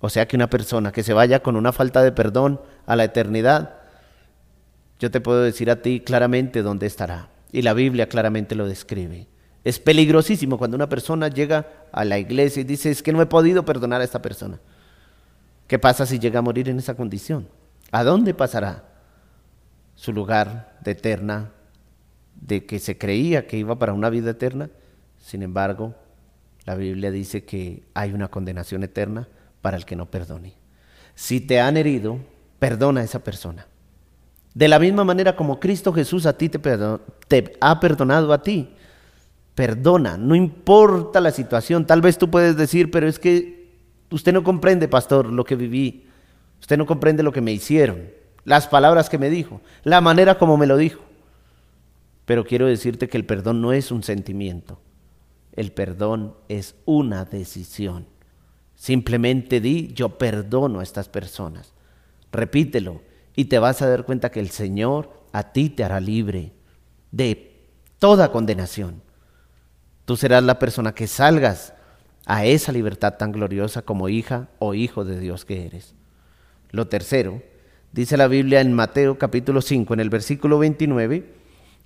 O 0.00 0.08
sea 0.08 0.26
que 0.26 0.36
una 0.36 0.50
persona 0.50 0.92
que 0.92 1.02
se 1.02 1.12
vaya 1.12 1.42
con 1.42 1.56
una 1.56 1.72
falta 1.72 2.02
de 2.02 2.12
perdón 2.12 2.60
a 2.86 2.96
la 2.96 3.04
eternidad, 3.04 3.81
yo 5.02 5.10
te 5.10 5.20
puedo 5.20 5.42
decir 5.42 5.68
a 5.68 5.82
ti 5.82 5.98
claramente 5.98 6.62
dónde 6.62 6.86
estará. 6.86 7.28
Y 7.50 7.62
la 7.62 7.74
Biblia 7.74 8.08
claramente 8.08 8.54
lo 8.54 8.68
describe. 8.68 9.26
Es 9.64 9.80
peligrosísimo 9.80 10.58
cuando 10.58 10.76
una 10.76 10.88
persona 10.88 11.26
llega 11.26 11.66
a 11.90 12.04
la 12.04 12.20
iglesia 12.20 12.60
y 12.60 12.64
dice, 12.64 12.88
es 12.88 13.02
que 13.02 13.12
no 13.12 13.20
he 13.20 13.26
podido 13.26 13.64
perdonar 13.64 14.00
a 14.00 14.04
esta 14.04 14.22
persona. 14.22 14.60
¿Qué 15.66 15.80
pasa 15.80 16.06
si 16.06 16.20
llega 16.20 16.38
a 16.38 16.42
morir 16.42 16.68
en 16.68 16.78
esa 16.78 16.94
condición? 16.94 17.48
¿A 17.90 18.04
dónde 18.04 18.32
pasará 18.32 18.84
su 19.96 20.12
lugar 20.12 20.78
de 20.84 20.92
eterna, 20.92 21.50
de 22.40 22.64
que 22.64 22.78
se 22.78 22.96
creía 22.96 23.48
que 23.48 23.56
iba 23.56 23.80
para 23.80 23.94
una 23.94 24.08
vida 24.08 24.30
eterna? 24.30 24.70
Sin 25.18 25.42
embargo, 25.42 25.96
la 26.64 26.76
Biblia 26.76 27.10
dice 27.10 27.44
que 27.44 27.82
hay 27.94 28.12
una 28.12 28.28
condenación 28.28 28.84
eterna 28.84 29.26
para 29.62 29.76
el 29.76 29.84
que 29.84 29.96
no 29.96 30.08
perdone. 30.12 30.54
Si 31.16 31.40
te 31.40 31.60
han 31.60 31.76
herido, 31.76 32.20
perdona 32.60 33.00
a 33.00 33.04
esa 33.04 33.24
persona. 33.24 33.66
De 34.54 34.68
la 34.68 34.78
misma 34.78 35.04
manera 35.04 35.34
como 35.34 35.58
Cristo 35.58 35.92
Jesús 35.92 36.26
a 36.26 36.36
ti 36.36 36.48
te, 36.48 36.60
ha 37.60 37.80
perdonado 37.80 38.32
a 38.32 38.42
ti. 38.42 38.74
Perdona, 39.54 40.16
no 40.16 40.34
importa 40.34 41.20
la 41.20 41.30
situación. 41.30 41.86
Tal 41.86 42.00
vez 42.00 42.18
tú 42.18 42.30
puedes 42.30 42.56
decir, 42.56 42.90
pero 42.90 43.08
es 43.08 43.18
que 43.18 43.62
Usted 44.12 44.34
no 44.34 44.44
comprende, 44.44 44.88
pastor, 44.88 45.26
lo 45.32 45.44
que 45.44 45.56
viví. 45.56 46.04
Usted 46.60 46.76
no 46.76 46.86
comprende 46.86 47.22
lo 47.22 47.32
que 47.32 47.40
me 47.40 47.52
hicieron, 47.52 48.10
las 48.44 48.68
palabras 48.68 49.08
que 49.08 49.18
me 49.18 49.30
dijo, 49.30 49.62
la 49.82 50.00
manera 50.00 50.38
como 50.38 50.56
me 50.56 50.66
lo 50.66 50.76
dijo. 50.76 51.02
Pero 52.26 52.44
quiero 52.44 52.66
decirte 52.66 53.08
que 53.08 53.16
el 53.16 53.24
perdón 53.24 53.60
no 53.60 53.72
es 53.72 53.90
un 53.90 54.02
sentimiento. 54.02 54.78
El 55.54 55.72
perdón 55.72 56.34
es 56.48 56.76
una 56.84 57.24
decisión. 57.24 58.06
Simplemente 58.76 59.60
di, 59.60 59.92
yo 59.94 60.18
perdono 60.18 60.80
a 60.80 60.82
estas 60.82 61.08
personas. 61.08 61.72
Repítelo 62.30 63.00
y 63.36 63.46
te 63.46 63.58
vas 63.58 63.82
a 63.82 63.88
dar 63.88 64.04
cuenta 64.04 64.30
que 64.30 64.40
el 64.40 64.50
Señor 64.50 65.10
a 65.32 65.52
ti 65.52 65.70
te 65.70 65.84
hará 65.84 66.00
libre 66.00 66.52
de 67.10 67.66
toda 67.98 68.32
condenación. 68.32 69.02
Tú 70.04 70.16
serás 70.16 70.42
la 70.42 70.58
persona 70.58 70.94
que 70.94 71.06
salgas 71.06 71.74
a 72.26 72.44
esa 72.44 72.72
libertad 72.72 73.14
tan 73.14 73.32
gloriosa 73.32 73.82
como 73.82 74.08
hija 74.08 74.48
o 74.58 74.74
hijo 74.74 75.04
de 75.04 75.18
Dios 75.18 75.44
que 75.44 75.66
eres. 75.66 75.94
Lo 76.70 76.88
tercero, 76.88 77.42
dice 77.92 78.16
la 78.16 78.28
Biblia 78.28 78.60
en 78.60 78.72
Mateo 78.72 79.18
capítulo 79.18 79.60
5, 79.60 79.94
en 79.94 80.00
el 80.00 80.10
versículo 80.10 80.58
29, 80.58 81.34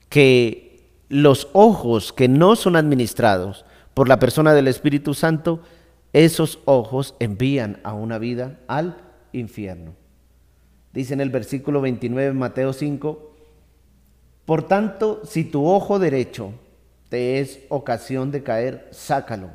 que 0.08 0.66
los 1.08 1.48
ojos 1.52 2.12
que 2.12 2.28
no 2.28 2.56
son 2.56 2.76
administrados 2.76 3.64
por 3.94 4.08
la 4.08 4.18
persona 4.18 4.54
del 4.54 4.68
Espíritu 4.68 5.14
Santo, 5.14 5.60
esos 6.12 6.60
ojos 6.64 7.14
envían 7.18 7.80
a 7.82 7.94
una 7.94 8.18
vida 8.18 8.58
al 8.68 8.96
infierno. 9.32 9.94
Dice 10.96 11.12
en 11.12 11.20
el 11.20 11.28
versículo 11.28 11.82
29 11.82 12.32
Mateo 12.32 12.72
5, 12.72 13.30
por 14.46 14.66
tanto, 14.66 15.20
si 15.26 15.44
tu 15.44 15.66
ojo 15.66 15.98
derecho 15.98 16.54
te 17.10 17.38
es 17.38 17.60
ocasión 17.68 18.30
de 18.30 18.42
caer, 18.42 18.88
sácalo 18.92 19.50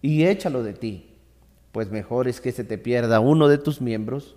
y 0.00 0.24
échalo 0.24 0.62
de 0.62 0.72
ti, 0.72 1.14
pues 1.72 1.90
mejor 1.90 2.26
es 2.26 2.40
que 2.40 2.52
se 2.52 2.64
te 2.64 2.78
pierda 2.78 3.20
uno 3.20 3.48
de 3.48 3.58
tus 3.58 3.82
miembros 3.82 4.34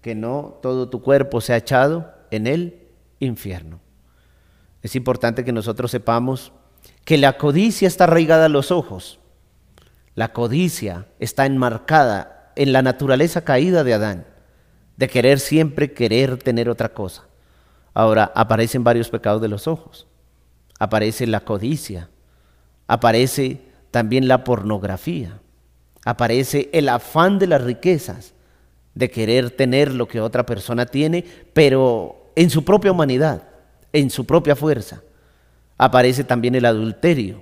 que 0.00 0.14
no 0.14 0.58
todo 0.62 0.88
tu 0.88 1.02
cuerpo 1.02 1.42
sea 1.42 1.58
echado 1.58 2.14
en 2.30 2.46
el 2.46 2.88
infierno. 3.20 3.78
Es 4.80 4.96
importante 4.96 5.44
que 5.44 5.52
nosotros 5.52 5.90
sepamos 5.90 6.50
que 7.04 7.18
la 7.18 7.36
codicia 7.36 7.88
está 7.88 8.04
arraigada 8.04 8.46
a 8.46 8.48
los 8.48 8.70
ojos. 8.70 9.18
La 10.14 10.32
codicia 10.32 11.08
está 11.18 11.44
enmarcada 11.44 12.54
en 12.56 12.72
la 12.72 12.80
naturaleza 12.80 13.44
caída 13.44 13.84
de 13.84 13.92
Adán, 13.92 14.37
de 14.98 15.08
querer 15.08 15.38
siempre 15.38 15.92
querer 15.92 16.36
tener 16.38 16.68
otra 16.68 16.92
cosa. 16.92 17.24
Ahora 17.94 18.32
aparecen 18.34 18.82
varios 18.82 19.08
pecados 19.08 19.40
de 19.40 19.48
los 19.48 19.68
ojos. 19.68 20.08
Aparece 20.80 21.26
la 21.26 21.40
codicia, 21.40 22.10
aparece 22.88 23.62
también 23.92 24.28
la 24.28 24.42
pornografía, 24.44 25.40
aparece 26.04 26.68
el 26.72 26.88
afán 26.88 27.38
de 27.38 27.46
las 27.46 27.62
riquezas, 27.62 28.34
de 28.94 29.08
querer 29.08 29.52
tener 29.52 29.94
lo 29.94 30.08
que 30.08 30.20
otra 30.20 30.44
persona 30.44 30.84
tiene, 30.84 31.24
pero 31.52 32.30
en 32.34 32.50
su 32.50 32.64
propia 32.64 32.90
humanidad, 32.90 33.44
en 33.92 34.10
su 34.10 34.26
propia 34.26 34.56
fuerza. 34.56 35.02
Aparece 35.76 36.24
también 36.24 36.56
el 36.56 36.64
adulterio, 36.64 37.40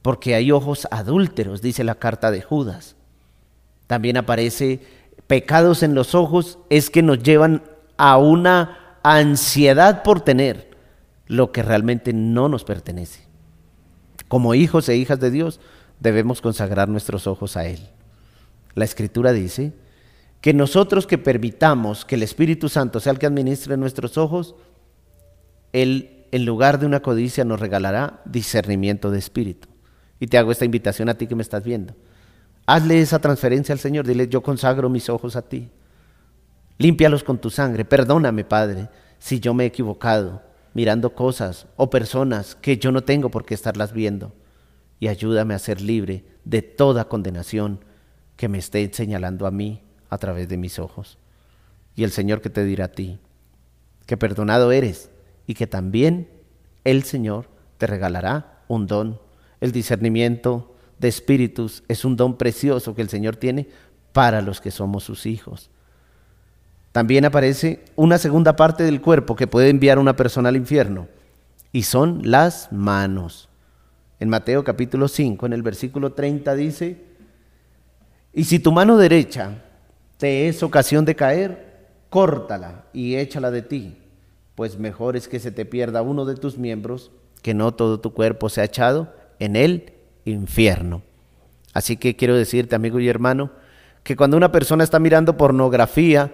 porque 0.00 0.34
hay 0.34 0.50
ojos 0.50 0.88
adúlteros, 0.90 1.60
dice 1.60 1.84
la 1.84 1.96
carta 1.96 2.30
de 2.30 2.40
Judas. 2.40 2.96
También 3.86 4.16
aparece 4.16 4.80
pecados 5.26 5.82
en 5.82 5.94
los 5.94 6.14
ojos, 6.14 6.58
es 6.70 6.90
que 6.90 7.02
nos 7.02 7.22
llevan 7.22 7.62
a 7.96 8.18
una 8.18 8.98
ansiedad 9.02 10.02
por 10.02 10.20
tener 10.20 10.70
lo 11.26 11.52
que 11.52 11.62
realmente 11.62 12.12
no 12.12 12.48
nos 12.48 12.64
pertenece. 12.64 13.26
Como 14.28 14.54
hijos 14.54 14.88
e 14.88 14.96
hijas 14.96 15.20
de 15.20 15.30
Dios 15.30 15.60
debemos 16.00 16.40
consagrar 16.40 16.88
nuestros 16.88 17.26
ojos 17.26 17.56
a 17.56 17.66
Él. 17.66 17.80
La 18.74 18.84
Escritura 18.84 19.32
dice 19.32 19.72
que 20.40 20.52
nosotros 20.52 21.06
que 21.06 21.18
permitamos 21.18 22.04
que 22.04 22.16
el 22.16 22.22
Espíritu 22.22 22.68
Santo 22.68 23.00
sea 23.00 23.12
el 23.12 23.18
que 23.18 23.26
administre 23.26 23.76
nuestros 23.76 24.18
ojos, 24.18 24.54
Él 25.72 26.26
en 26.32 26.44
lugar 26.44 26.78
de 26.78 26.86
una 26.86 27.00
codicia 27.00 27.44
nos 27.44 27.60
regalará 27.60 28.20
discernimiento 28.24 29.10
de 29.10 29.18
espíritu. 29.18 29.68
Y 30.18 30.26
te 30.26 30.38
hago 30.38 30.52
esta 30.52 30.64
invitación 30.64 31.08
a 31.08 31.14
ti 31.14 31.26
que 31.26 31.34
me 31.34 31.42
estás 31.42 31.64
viendo. 31.64 31.94
Hazle 32.66 33.00
esa 33.00 33.20
transferencia 33.20 33.72
al 33.72 33.78
Señor, 33.78 34.06
dile, 34.06 34.28
yo 34.28 34.42
consagro 34.42 34.90
mis 34.90 35.08
ojos 35.08 35.36
a 35.36 35.42
ti. 35.42 35.70
Límpialos 36.78 37.22
con 37.22 37.38
tu 37.38 37.48
sangre. 37.48 37.84
Perdóname, 37.84 38.44
Padre, 38.44 38.88
si 39.18 39.38
yo 39.40 39.54
me 39.54 39.64
he 39.64 39.68
equivocado 39.68 40.42
mirando 40.74 41.14
cosas 41.14 41.66
o 41.76 41.88
personas 41.88 42.54
que 42.56 42.76
yo 42.76 42.92
no 42.92 43.02
tengo 43.02 43.30
por 43.30 43.46
qué 43.46 43.54
estarlas 43.54 43.92
viendo. 43.92 44.34
Y 44.98 45.08
ayúdame 45.08 45.54
a 45.54 45.58
ser 45.58 45.80
libre 45.80 46.24
de 46.44 46.60
toda 46.60 47.08
condenación 47.08 47.84
que 48.36 48.48
me 48.48 48.58
esté 48.58 48.90
señalando 48.92 49.46
a 49.46 49.50
mí 49.50 49.82
a 50.10 50.18
través 50.18 50.48
de 50.48 50.58
mis 50.58 50.78
ojos. 50.78 51.18
Y 51.94 52.04
el 52.04 52.10
Señor 52.10 52.42
que 52.42 52.50
te 52.50 52.64
dirá 52.64 52.86
a 52.86 52.92
ti, 52.92 53.18
que 54.04 54.16
perdonado 54.16 54.70
eres 54.70 55.10
y 55.46 55.54
que 55.54 55.66
también 55.66 56.28
el 56.84 57.04
Señor 57.04 57.48
te 57.78 57.86
regalará 57.86 58.62
un 58.68 58.86
don. 58.86 59.20
El 59.60 59.72
discernimiento 59.72 60.75
de 60.98 61.08
espíritus 61.08 61.82
es 61.88 62.04
un 62.04 62.16
don 62.16 62.36
precioso 62.36 62.94
que 62.94 63.02
el 63.02 63.08
Señor 63.08 63.36
tiene 63.36 63.68
para 64.12 64.40
los 64.40 64.60
que 64.60 64.70
somos 64.70 65.04
sus 65.04 65.26
hijos. 65.26 65.70
También 66.92 67.26
aparece 67.26 67.84
una 67.94 68.16
segunda 68.16 68.56
parte 68.56 68.82
del 68.82 69.02
cuerpo 69.02 69.36
que 69.36 69.46
puede 69.46 69.68
enviar 69.68 69.98
una 69.98 70.16
persona 70.16 70.48
al 70.48 70.56
infierno, 70.56 71.08
y 71.72 71.82
son 71.82 72.22
las 72.24 72.72
manos. 72.72 73.50
En 74.18 74.30
Mateo 74.30 74.64
capítulo 74.64 75.08
5, 75.08 75.44
en 75.44 75.52
el 75.52 75.62
versículo 75.62 76.12
30 76.12 76.54
dice, 76.54 77.04
y 78.32 78.44
si 78.44 78.58
tu 78.58 78.72
mano 78.72 78.96
derecha 78.96 79.62
te 80.16 80.48
es 80.48 80.62
ocasión 80.62 81.04
de 81.04 81.14
caer, 81.14 81.88
córtala 82.08 82.86
y 82.94 83.16
échala 83.16 83.50
de 83.50 83.62
ti, 83.62 83.98
pues 84.54 84.78
mejor 84.78 85.16
es 85.16 85.28
que 85.28 85.38
se 85.38 85.50
te 85.50 85.66
pierda 85.66 86.00
uno 86.00 86.24
de 86.24 86.36
tus 86.36 86.56
miembros, 86.56 87.10
que 87.42 87.52
no 87.52 87.74
todo 87.74 88.00
tu 88.00 88.14
cuerpo 88.14 88.48
sea 88.48 88.64
echado 88.64 89.12
en 89.38 89.56
el 89.56 89.92
infierno. 90.26 91.02
Así 91.72 91.96
que 91.96 92.16
quiero 92.16 92.36
decirte, 92.36 92.74
amigo 92.74 93.00
y 93.00 93.08
hermano, 93.08 93.50
que 94.02 94.16
cuando 94.16 94.36
una 94.36 94.52
persona 94.52 94.84
está 94.84 94.98
mirando 94.98 95.36
pornografía, 95.36 96.32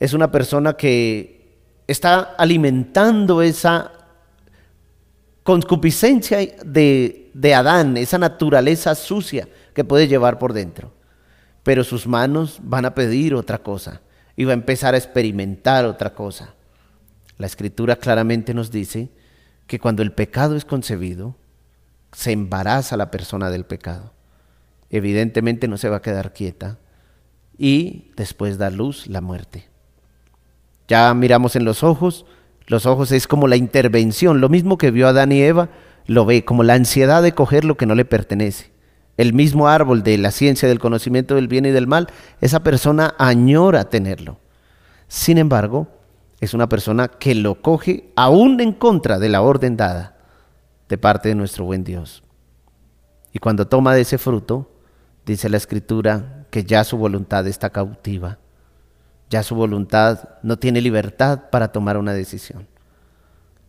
es 0.00 0.12
una 0.12 0.30
persona 0.30 0.74
que 0.74 1.58
está 1.86 2.20
alimentando 2.36 3.42
esa 3.42 3.92
concupiscencia 5.42 6.38
de, 6.64 7.30
de, 7.34 7.54
Adán, 7.54 7.96
esa 7.96 8.18
naturaleza 8.18 8.94
sucia 8.94 9.48
que 9.74 9.84
puede 9.84 10.08
llevar 10.08 10.38
por 10.38 10.52
dentro. 10.52 10.92
Pero 11.62 11.84
sus 11.84 12.06
manos 12.06 12.58
van 12.62 12.84
a 12.84 12.94
pedir 12.94 13.34
otra 13.34 13.58
cosa 13.58 14.00
y 14.36 14.44
va 14.44 14.52
a 14.52 14.54
empezar 14.54 14.94
a 14.94 14.98
experimentar 14.98 15.84
otra 15.84 16.14
cosa. 16.14 16.54
La 17.38 17.46
escritura 17.46 17.96
claramente 17.96 18.54
nos 18.54 18.70
dice 18.70 19.10
que 19.66 19.78
cuando 19.78 20.02
el 20.02 20.12
pecado 20.12 20.56
es 20.56 20.64
concebido, 20.64 21.36
se 22.14 22.32
embaraza 22.32 22.96
la 22.96 23.10
persona 23.10 23.50
del 23.50 23.64
pecado. 23.64 24.12
Evidentemente 24.90 25.68
no 25.68 25.76
se 25.76 25.88
va 25.88 25.96
a 25.96 26.02
quedar 26.02 26.32
quieta 26.32 26.78
y 27.58 28.12
después 28.16 28.58
da 28.58 28.70
luz 28.70 29.06
la 29.06 29.20
muerte. 29.20 29.68
Ya 30.88 31.12
miramos 31.14 31.56
en 31.56 31.64
los 31.64 31.82
ojos, 31.82 32.26
los 32.66 32.86
ojos 32.86 33.10
es 33.12 33.26
como 33.26 33.48
la 33.48 33.56
intervención, 33.56 34.40
lo 34.40 34.48
mismo 34.48 34.78
que 34.78 34.90
vio 34.90 35.08
Adán 35.08 35.32
y 35.32 35.42
Eva, 35.42 35.70
lo 36.06 36.24
ve 36.24 36.44
como 36.44 36.62
la 36.62 36.74
ansiedad 36.74 37.22
de 37.22 37.32
coger 37.32 37.64
lo 37.64 37.76
que 37.76 37.86
no 37.86 37.94
le 37.94 38.04
pertenece. 38.04 38.72
El 39.16 39.32
mismo 39.32 39.68
árbol 39.68 40.02
de 40.02 40.18
la 40.18 40.30
ciencia 40.30 40.68
del 40.68 40.80
conocimiento 40.80 41.36
del 41.36 41.48
bien 41.48 41.66
y 41.66 41.70
del 41.70 41.86
mal, 41.86 42.08
esa 42.40 42.62
persona 42.62 43.14
añora 43.18 43.88
tenerlo. 43.88 44.38
Sin 45.08 45.38
embargo, 45.38 45.88
es 46.40 46.52
una 46.52 46.68
persona 46.68 47.08
que 47.08 47.34
lo 47.34 47.62
coge 47.62 48.10
aún 48.16 48.60
en 48.60 48.72
contra 48.72 49.18
de 49.18 49.28
la 49.28 49.40
orden 49.40 49.76
dada 49.76 50.13
de 50.88 50.98
parte 50.98 51.28
de 51.30 51.34
nuestro 51.34 51.64
buen 51.64 51.84
Dios. 51.84 52.22
Y 53.32 53.38
cuando 53.38 53.66
toma 53.66 53.94
de 53.94 54.02
ese 54.02 54.18
fruto, 54.18 54.70
dice 55.26 55.48
la 55.48 55.56
escritura 55.56 56.46
que 56.50 56.64
ya 56.64 56.84
su 56.84 56.96
voluntad 56.96 57.46
está 57.46 57.70
cautiva 57.70 58.38
ya 59.30 59.42
su 59.42 59.54
voluntad 59.54 60.28
no 60.42 60.58
tiene 60.58 60.80
libertad 60.80 61.50
para 61.50 61.72
tomar 61.72 61.96
una 61.96 62.12
decisión. 62.12 62.68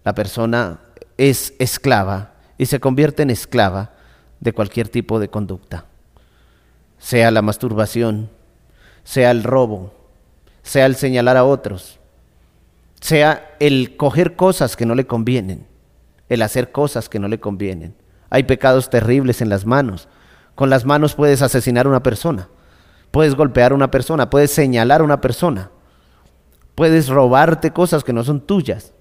La 0.03 0.13
persona 0.13 0.79
es 1.17 1.53
esclava 1.59 2.33
y 2.57 2.67
se 2.67 2.79
convierte 2.79 3.23
en 3.23 3.31
esclava 3.31 3.93
de 4.39 4.53
cualquier 4.53 4.89
tipo 4.89 5.19
de 5.19 5.29
conducta, 5.29 5.85
sea 6.99 7.31
la 7.31 7.41
masturbación, 7.41 8.29
sea 9.03 9.31
el 9.31 9.43
robo, 9.43 9.93
sea 10.61 10.85
el 10.85 10.95
señalar 10.95 11.37
a 11.37 11.45
otros, 11.45 11.99
sea 12.99 13.55
el 13.59 13.97
coger 13.97 14.35
cosas 14.35 14.75
que 14.75 14.85
no 14.85 14.93
le 14.93 15.07
convienen, 15.07 15.65
el 16.29 16.41
hacer 16.41 16.71
cosas 16.71 17.09
que 17.09 17.19
no 17.19 17.27
le 17.27 17.39
convienen. 17.39 17.95
Hay 18.29 18.43
pecados 18.43 18.89
terribles 18.89 19.41
en 19.41 19.49
las 19.49 19.65
manos. 19.65 20.07
Con 20.55 20.69
las 20.69 20.85
manos 20.85 21.15
puedes 21.15 21.41
asesinar 21.41 21.85
a 21.85 21.89
una 21.89 22.03
persona. 22.03 22.49
Puedes 23.15 23.35
golpear 23.35 23.71
a 23.71 23.75
una 23.75 23.91
persona, 23.91 24.29
puedes 24.29 24.51
señalar 24.51 24.99
a 24.99 25.05
una 25.05 25.21
persona, 25.21 25.71
puedes 26.75 27.07
robarte 27.07 27.71
cosas 27.71 28.03
que 28.03 28.11
no 28.11 28.25
son 28.25 28.41
tuyas. 28.41 28.93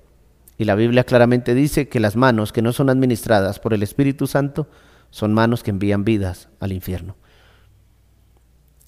Y 0.57 0.67
la 0.67 0.77
Biblia 0.77 1.03
claramente 1.03 1.53
dice 1.53 1.89
que 1.89 1.99
las 1.99 2.15
manos 2.15 2.53
que 2.53 2.63
no 2.63 2.73
son 2.73 2.91
administradas 2.91 3.59
por 3.59 3.75
el 3.75 3.83
Espíritu 3.83 4.29
Santo 4.29 4.69
son 5.11 5.35
manos 5.35 5.65
que 5.65 5.71
envían 5.71 6.05
vidas 6.05 6.49
al 6.61 6.71
infierno. 6.71 7.17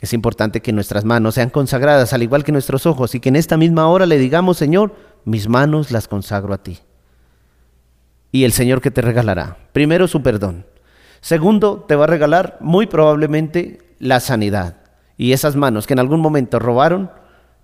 Es 0.01 0.13
importante 0.13 0.63
que 0.63 0.73
nuestras 0.73 1.05
manos 1.05 1.35
sean 1.35 1.51
consagradas 1.51 2.13
al 2.13 2.23
igual 2.23 2.45
que 2.45 2.53
nuestros 2.53 2.87
ojos 2.87 3.17
y 3.17 3.21
que 3.21 3.31
en 3.31 3.35
esta 3.35 3.57
misma 3.57 3.89
hora 3.89 4.07
le 4.07 4.19
digamos, 4.19 4.59
Señor, 4.59 4.95
mis 5.25 5.49
manos 5.49 5.91
las 5.91 6.07
consagro 6.07 6.55
a 6.55 6.63
ti. 6.63 6.79
Y 8.33 8.45
el 8.45 8.53
Señor 8.53 8.81
que 8.81 8.91
te 8.91 9.03
regalará, 9.03 9.57
primero 9.73 10.09
su 10.09 10.23
perdón. 10.23 10.67
Segundo, 11.21 11.85
te 11.89 11.97
va 11.97 12.05
a 12.05 12.09
regalar 12.09 12.59
muy 12.61 12.87
probablemente 12.87 13.81
la 13.99 14.21
sanidad. 14.21 14.77
Y 15.17 15.33
esas 15.33 15.57
manos 15.57 15.87
que 15.87 15.95
en 15.95 16.01
algún 16.01 16.21
momento 16.21 16.59
robaron, 16.59 17.11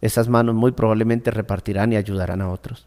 esas 0.00 0.28
manos 0.28 0.54
muy 0.54 0.72
probablemente 0.72 1.30
repartirán 1.30 1.92
y 1.92 1.96
ayudarán 1.96 2.40
a 2.40 2.50
otros. 2.50 2.86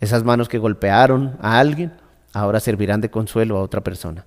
Esas 0.00 0.24
manos 0.24 0.48
que 0.48 0.58
golpearon 0.58 1.36
a 1.40 1.58
alguien, 1.58 1.92
ahora 2.32 2.60
servirán 2.60 3.00
de 3.00 3.10
consuelo 3.10 3.56
a 3.56 3.62
otra 3.62 3.82
persona. 3.82 4.26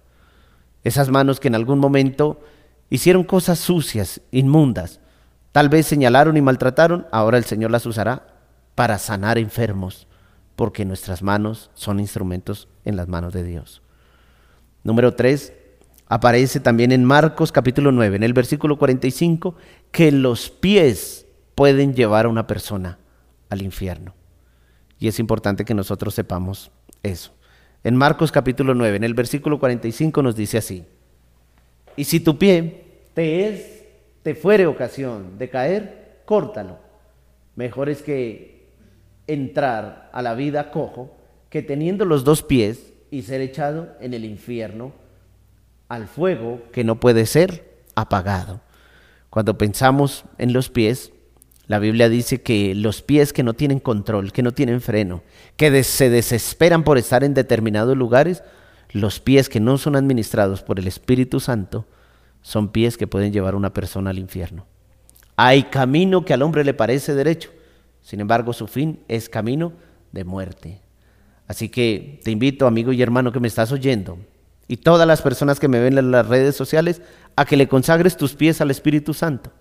Esas 0.84 1.10
manos 1.10 1.40
que 1.40 1.48
en 1.48 1.56
algún 1.56 1.80
momento 1.80 2.42
hicieron 2.90 3.24
cosas 3.24 3.60
sucias, 3.60 4.22
inmundas, 4.32 5.00
tal 5.52 5.70
vez 5.70 5.86
señalaron 5.86 6.36
y 6.36 6.42
maltrataron, 6.42 7.08
ahora 7.12 7.38
el 7.38 7.46
Señor 7.46 7.72
las 7.72 7.86
usará 7.86 8.28
para 8.76 8.98
sanar 8.98 9.38
enfermos, 9.38 10.08
porque 10.56 10.86
nuestras 10.86 11.22
manos 11.24 11.72
son 11.74 12.00
instrumentos 12.00 12.68
en 12.86 12.96
las 12.96 13.08
manos 13.08 13.34
de 13.34 13.44
Dios. 13.44 13.82
Número 14.84 15.14
tres, 15.14 15.54
aparece 16.08 16.60
también 16.60 16.92
en 16.92 17.06
Marcos 17.06 17.52
capítulo 17.52 17.92
9, 17.92 18.18
en 18.18 18.24
el 18.24 18.34
versículo 18.34 18.78
45, 18.78 19.56
que 19.92 20.12
los 20.12 20.50
pies 20.50 21.26
pueden 21.56 21.94
llevar 21.94 22.26
a 22.26 22.30
una 22.30 22.48
persona 22.48 23.00
al 23.50 23.62
infierno. 23.62 24.14
Y 25.00 25.08
es 25.08 25.20
importante 25.20 25.66
que 25.66 25.74
nosotros 25.74 26.14
sepamos 26.14 26.72
eso. 27.04 27.34
En 27.84 27.96
Marcos 27.96 28.32
capítulo 28.32 28.76
9, 28.76 28.98
en 28.98 29.04
el 29.04 29.14
versículo 29.14 29.60
45 29.60 30.22
nos 30.22 30.36
dice 30.36 30.58
así, 30.58 30.86
y 31.96 32.04
si 32.06 32.20
tu 32.20 32.38
pie 32.38 32.86
te 33.14 33.48
es, 33.48 33.84
te 34.24 34.36
fuere 34.36 34.68
ocasión 34.68 35.38
de 35.38 35.50
caer, 35.50 36.22
córtalo. 36.26 36.80
Mejor 37.56 37.90
es 37.90 38.02
que 38.02 38.51
entrar 39.34 40.10
a 40.14 40.22
la 40.22 40.34
vida 40.34 40.72
cojo 40.72 41.16
que 41.50 41.62
teniendo 41.62 42.06
los 42.06 42.24
dos 42.24 42.44
pies 42.44 42.94
y 43.12 43.24
ser 43.24 43.42
echado 43.42 43.90
en 44.00 44.14
el 44.14 44.26
infierno 44.26 44.94
al 45.90 46.08
fuego 46.08 46.62
que 46.72 46.84
no 46.84 47.00
puede 47.00 47.26
ser 47.26 47.78
apagado. 47.96 48.62
Cuando 49.30 49.58
pensamos 49.58 50.24
en 50.38 50.54
los 50.54 50.70
pies, 50.70 51.12
la 51.68 51.80
Biblia 51.80 52.10
dice 52.10 52.42
que 52.42 52.76
los 52.76 53.02
pies 53.02 53.34
que 53.34 53.44
no 53.44 53.54
tienen 53.54 53.80
control, 53.80 54.32
que 54.32 54.44
no 54.44 54.52
tienen 54.52 54.82
freno, 54.82 55.24
que 55.56 55.84
se 55.84 56.10
desesperan 56.10 56.84
por 56.84 56.98
estar 56.98 57.24
en 57.24 57.34
determinados 57.34 57.96
lugares, 57.96 58.44
los 58.92 59.20
pies 59.20 59.48
que 59.48 59.60
no 59.62 59.78
son 59.78 59.96
administrados 59.96 60.64
por 60.64 60.80
el 60.80 60.88
Espíritu 60.88 61.40
Santo, 61.40 61.86
son 62.42 62.70
pies 62.70 62.98
que 62.98 63.08
pueden 63.08 63.32
llevar 63.32 63.54
a 63.54 63.58
una 63.58 63.74
persona 63.74 64.10
al 64.10 64.20
infierno. 64.20 64.66
Hay 65.38 65.64
camino 65.64 66.26
que 66.26 66.34
al 66.34 66.42
hombre 66.42 66.64
le 66.66 66.74
parece 66.74 67.14
derecho, 67.14 67.52
sin 68.02 68.20
embargo 68.20 68.54
su 68.54 68.68
fin 68.68 69.00
es 69.08 69.30
camino 69.30 69.74
de 70.12 70.24
muerte. 70.24 70.82
Así 71.48 71.70
que 71.70 72.20
te 72.24 72.32
invito, 72.32 72.68
amigo 72.68 72.94
y 72.94 73.02
hermano 73.02 73.32
que 73.32 73.40
me 73.40 73.48
estás 73.48 73.72
oyendo, 73.72 74.18
y 74.68 74.78
todas 74.78 75.06
las 75.06 75.22
personas 75.22 75.60
que 75.60 75.68
me 75.68 75.82
ven 75.82 75.98
en 75.98 76.12
las 76.12 76.28
redes 76.28 76.56
sociales, 76.56 77.02
a 77.36 77.46
que 77.46 77.58
le 77.58 77.68
consagres 77.68 78.16
tus 78.16 78.36
pies 78.36 78.62
al 78.62 78.72
Espíritu 78.72 79.14
Santo. 79.14 79.52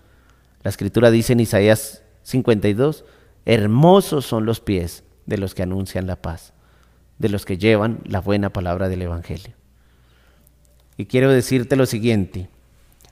La 0.63 0.69
escritura 0.69 1.11
dice 1.11 1.33
en 1.33 1.41
Isaías 1.41 2.03
52, 2.23 3.03
hermosos 3.45 4.25
son 4.25 4.45
los 4.45 4.61
pies 4.61 5.03
de 5.25 5.37
los 5.37 5.53
que 5.53 5.63
anuncian 5.63 6.07
la 6.07 6.21
paz, 6.21 6.53
de 7.19 7.29
los 7.29 7.45
que 7.45 7.57
llevan 7.57 7.99
la 8.05 8.21
buena 8.21 8.53
palabra 8.53 8.87
del 8.87 9.01
Evangelio. 9.01 9.55
Y 10.97 11.07
quiero 11.07 11.29
decirte 11.29 11.75
lo 11.75 11.85
siguiente, 11.85 12.49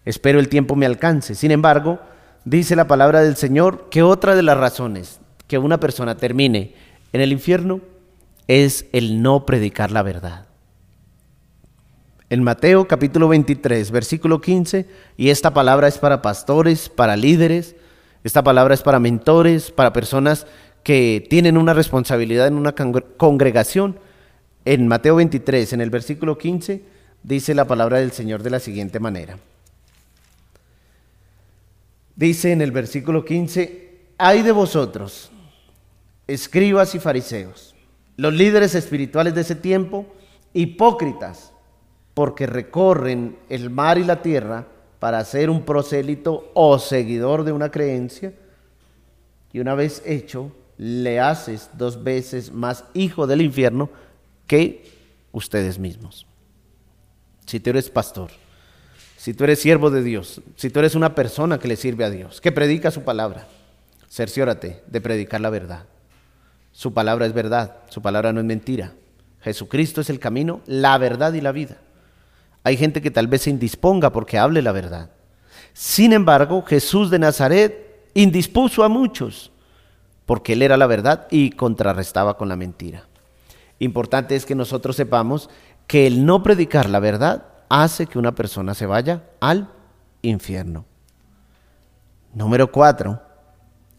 espero 0.05 0.39
el 0.39 0.47
tiempo 0.47 0.75
me 0.75 0.85
alcance, 0.85 1.35
sin 1.35 1.51
embargo, 1.51 1.99
dice 2.49 2.75
la 2.75 2.87
palabra 2.87 3.21
del 3.21 3.35
Señor 3.35 3.89
que 3.89 4.03
otra 4.03 4.35
de 4.35 4.43
las 4.43 4.57
razones 4.57 5.19
que 5.47 5.57
una 5.57 5.79
persona 5.79 6.17
termine 6.17 6.73
en 7.13 7.21
el 7.21 7.31
infierno 7.31 7.81
es 8.47 8.85
el 8.91 9.21
no 9.21 9.45
predicar 9.45 9.91
la 9.91 10.03
verdad 10.03 10.49
en 12.29 12.43
Mateo 12.43 12.87
capítulo 12.87 13.27
23, 13.27 13.89
versículo 13.89 14.39
15, 14.39 14.85
y 15.17 15.29
esta 15.29 15.51
palabra 15.51 15.87
es 15.87 15.97
para 15.97 16.21
pastores, 16.21 16.87
para 16.87 17.17
líderes, 17.17 17.75
esta 18.23 18.43
palabra 18.43 18.75
es 18.75 18.83
para 18.83 18.99
mentores, 18.99 19.71
para 19.71 19.93
personas 19.93 20.45
que 20.83 21.25
tienen 21.27 21.57
una 21.57 21.73
responsabilidad 21.73 22.47
en 22.47 22.53
una 22.53 22.75
congregación. 23.17 23.97
En 24.65 24.87
Mateo 24.87 25.15
23, 25.15 25.73
en 25.73 25.81
el 25.81 25.89
versículo 25.89 26.37
15, 26.37 26.83
dice 27.23 27.55
la 27.55 27.65
palabra 27.65 27.97
del 27.97 28.11
Señor 28.11 28.43
de 28.43 28.51
la 28.51 28.59
siguiente 28.59 28.99
manera. 28.99 29.37
Dice 32.19 32.51
en 32.51 32.59
el 32.59 32.73
versículo 32.73 33.23
15, 33.23 34.09
hay 34.17 34.41
de 34.41 34.51
vosotros, 34.51 35.31
escribas 36.27 36.93
y 36.93 36.99
fariseos, 36.99 37.75
los 38.17 38.33
líderes 38.33 38.75
espirituales 38.75 39.33
de 39.33 39.39
ese 39.39 39.55
tiempo, 39.55 40.05
hipócritas 40.53 41.53
porque 42.13 42.45
recorren 42.45 43.39
el 43.47 43.69
mar 43.69 43.97
y 43.97 44.03
la 44.03 44.21
tierra 44.21 44.67
para 44.99 45.23
ser 45.23 45.49
un 45.49 45.63
prosélito 45.63 46.51
o 46.55 46.77
seguidor 46.77 47.45
de 47.45 47.53
una 47.53 47.71
creencia, 47.71 48.33
y 49.53 49.61
una 49.61 49.73
vez 49.73 50.03
hecho, 50.05 50.51
le 50.77 51.21
haces 51.21 51.69
dos 51.77 52.03
veces 52.03 52.51
más 52.51 52.83
hijo 52.93 53.27
del 53.27 53.41
infierno 53.41 53.89
que 54.45 54.91
ustedes 55.31 55.79
mismos. 55.79 56.27
Si 57.45 57.61
tú 57.61 57.69
eres 57.69 57.89
pastor, 57.89 58.29
si 59.29 59.35
tú 59.35 59.43
eres 59.43 59.59
siervo 59.59 59.91
de 59.91 60.01
Dios, 60.01 60.41
si 60.55 60.71
tú 60.71 60.79
eres 60.79 60.95
una 60.95 61.13
persona 61.13 61.59
que 61.59 61.67
le 61.67 61.75
sirve 61.75 62.03
a 62.03 62.09
Dios, 62.09 62.41
que 62.41 62.51
predica 62.51 62.89
su 62.89 63.03
palabra, 63.03 63.45
cerciórate 64.09 64.81
de 64.87 65.01
predicar 65.01 65.39
la 65.39 65.51
verdad. 65.51 65.85
Su 66.71 66.95
palabra 66.95 67.27
es 67.27 67.33
verdad, 67.33 67.75
su 67.89 68.01
palabra 68.01 68.33
no 68.33 68.39
es 68.39 68.47
mentira. 68.47 68.93
Jesucristo 69.41 70.01
es 70.01 70.09
el 70.09 70.17
camino, 70.17 70.61
la 70.65 70.97
verdad 70.97 71.31
y 71.33 71.41
la 71.41 71.51
vida. 71.51 71.77
Hay 72.63 72.75
gente 72.75 73.03
que 73.03 73.11
tal 73.11 73.27
vez 73.27 73.43
se 73.43 73.51
indisponga 73.51 74.11
porque 74.11 74.39
hable 74.39 74.63
la 74.63 74.71
verdad. 74.71 75.11
Sin 75.73 76.11
embargo, 76.11 76.63
Jesús 76.63 77.11
de 77.11 77.19
Nazaret 77.19 78.09
indispuso 78.15 78.83
a 78.83 78.89
muchos 78.89 79.51
porque 80.25 80.53
él 80.53 80.63
era 80.63 80.75
la 80.75 80.87
verdad 80.87 81.27
y 81.29 81.51
contrarrestaba 81.51 82.35
con 82.35 82.49
la 82.49 82.55
mentira. 82.55 83.05
Importante 83.77 84.35
es 84.35 84.47
que 84.47 84.55
nosotros 84.55 84.95
sepamos 84.95 85.51
que 85.85 86.07
el 86.07 86.25
no 86.25 86.41
predicar 86.41 86.89
la 86.89 86.99
verdad 86.99 87.48
hace 87.69 88.07
que 88.07 88.19
una 88.19 88.33
persona 88.33 88.73
se 88.73 88.85
vaya 88.85 89.23
al 89.39 89.69
infierno. 90.21 90.85
Número 92.33 92.71
cuatro, 92.71 93.21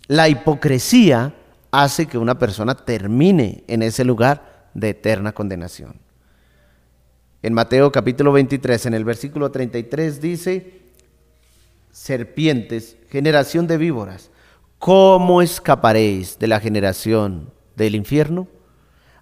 la 0.09 0.29
hipocresía 0.29 1.35
hace 1.71 2.07
que 2.07 2.19
una 2.19 2.39
persona 2.39 2.75
termine 2.75 3.65
en 3.69 3.83
ese 3.83 4.05
lugar 4.05 4.69
de 4.75 4.91
eterna 4.91 5.33
condenación. 5.33 6.01
En 7.43 7.55
Mateo 7.55 7.91
capítulo 7.91 8.33
23, 8.33 8.87
en 8.87 8.95
el 8.95 9.05
versículo 9.05 9.51
33 9.51 10.21
dice, 10.21 10.83
serpientes, 11.91 12.97
generación 13.09 13.67
de 13.67 13.79
víboras, 13.79 14.31
¿cómo 14.79 15.43
escaparéis 15.43 16.39
de 16.39 16.49
la 16.49 16.61
generación 16.61 17.53
del 17.77 17.95
infierno? 17.95 18.47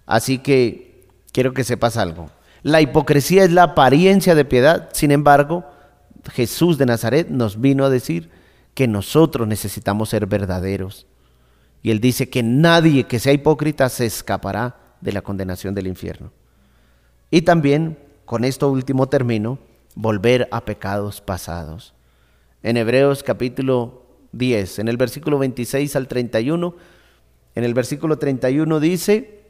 Así 0.05 0.39
que 0.39 1.07
quiero 1.31 1.53
que 1.53 1.63
sepas 1.63 1.97
algo. 1.97 2.29
La 2.61 2.81
hipocresía 2.81 3.43
es 3.43 3.51
la 3.51 3.63
apariencia 3.63 4.35
de 4.35 4.45
piedad, 4.45 4.89
sin 4.93 5.11
embargo, 5.11 5.65
Jesús 6.31 6.77
de 6.77 6.85
Nazaret 6.85 7.29
nos 7.29 7.61
vino 7.61 7.85
a 7.85 7.89
decir 7.89 8.29
que 8.73 8.87
nosotros 8.87 9.47
necesitamos 9.47 10.09
ser 10.09 10.25
verdaderos. 10.25 11.07
Y 11.81 11.91
él 11.91 12.01
dice 12.01 12.29
que 12.29 12.43
nadie 12.43 13.05
que 13.05 13.19
sea 13.19 13.31
hipócrita 13.31 13.87
se 13.87 14.05
escapará 14.05 14.75
de 14.99 15.13
la 15.13 15.21
condenación 15.21 15.73
del 15.73 15.87
infierno. 15.87 16.31
Y 17.31 17.43
también 17.43 17.97
con 18.25 18.43
esto 18.43 18.69
último 18.69 19.07
termino, 19.07 19.57
volver 19.95 20.47
a 20.51 20.65
pecados 20.65 21.21
pasados. 21.21 21.93
En 22.61 22.77
Hebreos 22.77 23.23
capítulo 23.23 24.05
10, 24.33 24.79
en 24.79 24.87
el 24.87 24.97
versículo 24.97 25.39
26 25.39 25.95
al 25.95 26.07
31, 26.07 26.75
en 27.55 27.63
el 27.63 27.73
versículo 27.73 28.19
31 28.19 28.79
dice, 28.79 29.45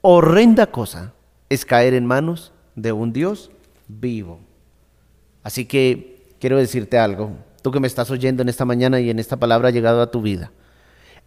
horrenda 0.00 0.68
cosa 0.68 1.12
es 1.48 1.64
caer 1.64 1.94
en 1.94 2.06
manos 2.06 2.52
de 2.74 2.92
un 2.92 3.12
Dios 3.12 3.50
vivo. 3.88 4.40
Así 5.42 5.64
que 5.64 6.34
quiero 6.40 6.56
decirte 6.58 6.98
algo, 6.98 7.32
tú 7.62 7.70
que 7.70 7.80
me 7.80 7.86
estás 7.86 8.10
oyendo 8.10 8.42
en 8.42 8.48
esta 8.48 8.64
mañana 8.64 9.00
y 9.00 9.10
en 9.10 9.18
esta 9.18 9.36
palabra 9.36 9.68
ha 9.68 9.72
llegado 9.72 10.02
a 10.02 10.10
tu 10.10 10.22
vida. 10.22 10.52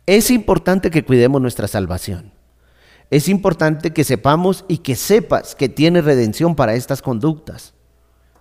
Es 0.05 0.31
importante 0.31 0.91
que 0.91 1.03
cuidemos 1.05 1.41
nuestra 1.41 1.67
salvación 1.67 2.31
es 3.09 3.27
importante 3.27 3.91
que 3.91 4.03
sepamos 4.03 4.65
y 4.67 4.79
que 4.79 4.95
sepas 4.95 5.55
que 5.55 5.67
tiene 5.67 6.01
redención 6.01 6.55
para 6.55 6.75
estas 6.75 7.01
conductas. 7.01 7.73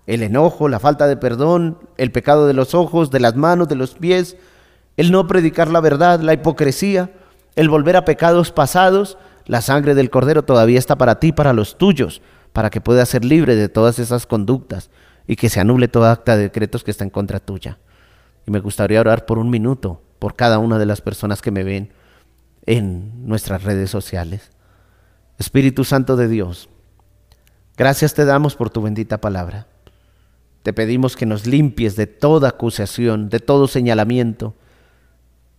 El 0.06 0.22
enojo, 0.22 0.68
la 0.68 0.78
falta 0.78 1.06
de 1.06 1.16
perdón, 1.16 1.78
el 1.96 2.12
pecado 2.12 2.46
de 2.46 2.54
los 2.54 2.74
ojos, 2.74 3.10
de 3.10 3.20
las 3.20 3.34
manos, 3.34 3.68
de 3.68 3.76
los 3.76 3.94
pies, 3.94 4.36
el 4.96 5.10
no 5.10 5.26
predicar 5.26 5.68
la 5.68 5.80
verdad, 5.80 6.20
la 6.20 6.34
hipocresía, 6.34 7.12
el 7.56 7.68
volver 7.68 7.96
a 7.96 8.04
pecados 8.04 8.52
pasados, 8.52 9.16
la 9.48 9.62
sangre 9.62 9.94
del 9.94 10.10
cordero 10.10 10.44
todavía 10.44 10.78
está 10.78 10.96
para 10.96 11.18
ti, 11.18 11.32
para 11.32 11.52
los 11.52 11.78
tuyos, 11.78 12.22
para 12.52 12.70
que 12.70 12.80
puedas 12.80 13.08
ser 13.08 13.24
libre 13.24 13.56
de 13.56 13.68
todas 13.68 13.98
esas 13.98 14.26
conductas 14.26 14.90
y 15.26 15.36
que 15.36 15.48
se 15.48 15.58
anule 15.58 15.88
toda 15.88 16.12
acta 16.12 16.36
de 16.36 16.44
decretos 16.44 16.84
que 16.84 16.90
está 16.90 17.02
en 17.02 17.10
contra 17.10 17.40
tuya. 17.40 17.78
Y 18.46 18.50
me 18.50 18.60
gustaría 18.60 19.00
orar 19.00 19.26
por 19.26 19.38
un 19.38 19.50
minuto 19.50 20.02
por 20.18 20.36
cada 20.36 20.58
una 20.58 20.78
de 20.78 20.86
las 20.86 21.00
personas 21.00 21.42
que 21.42 21.50
me 21.50 21.64
ven 21.64 21.92
en 22.66 23.26
nuestras 23.26 23.64
redes 23.64 23.90
sociales. 23.90 24.50
Espíritu 25.38 25.84
Santo 25.84 26.16
de 26.16 26.28
Dios, 26.28 26.68
gracias 27.76 28.12
te 28.12 28.26
damos 28.26 28.54
por 28.54 28.68
tu 28.68 28.82
bendita 28.82 29.20
palabra. 29.20 29.66
Te 30.62 30.74
pedimos 30.74 31.16
que 31.16 31.24
nos 31.24 31.46
limpies 31.46 31.96
de 31.96 32.06
toda 32.06 32.50
acusación, 32.50 33.30
de 33.30 33.40
todo 33.40 33.68
señalamiento, 33.68 34.54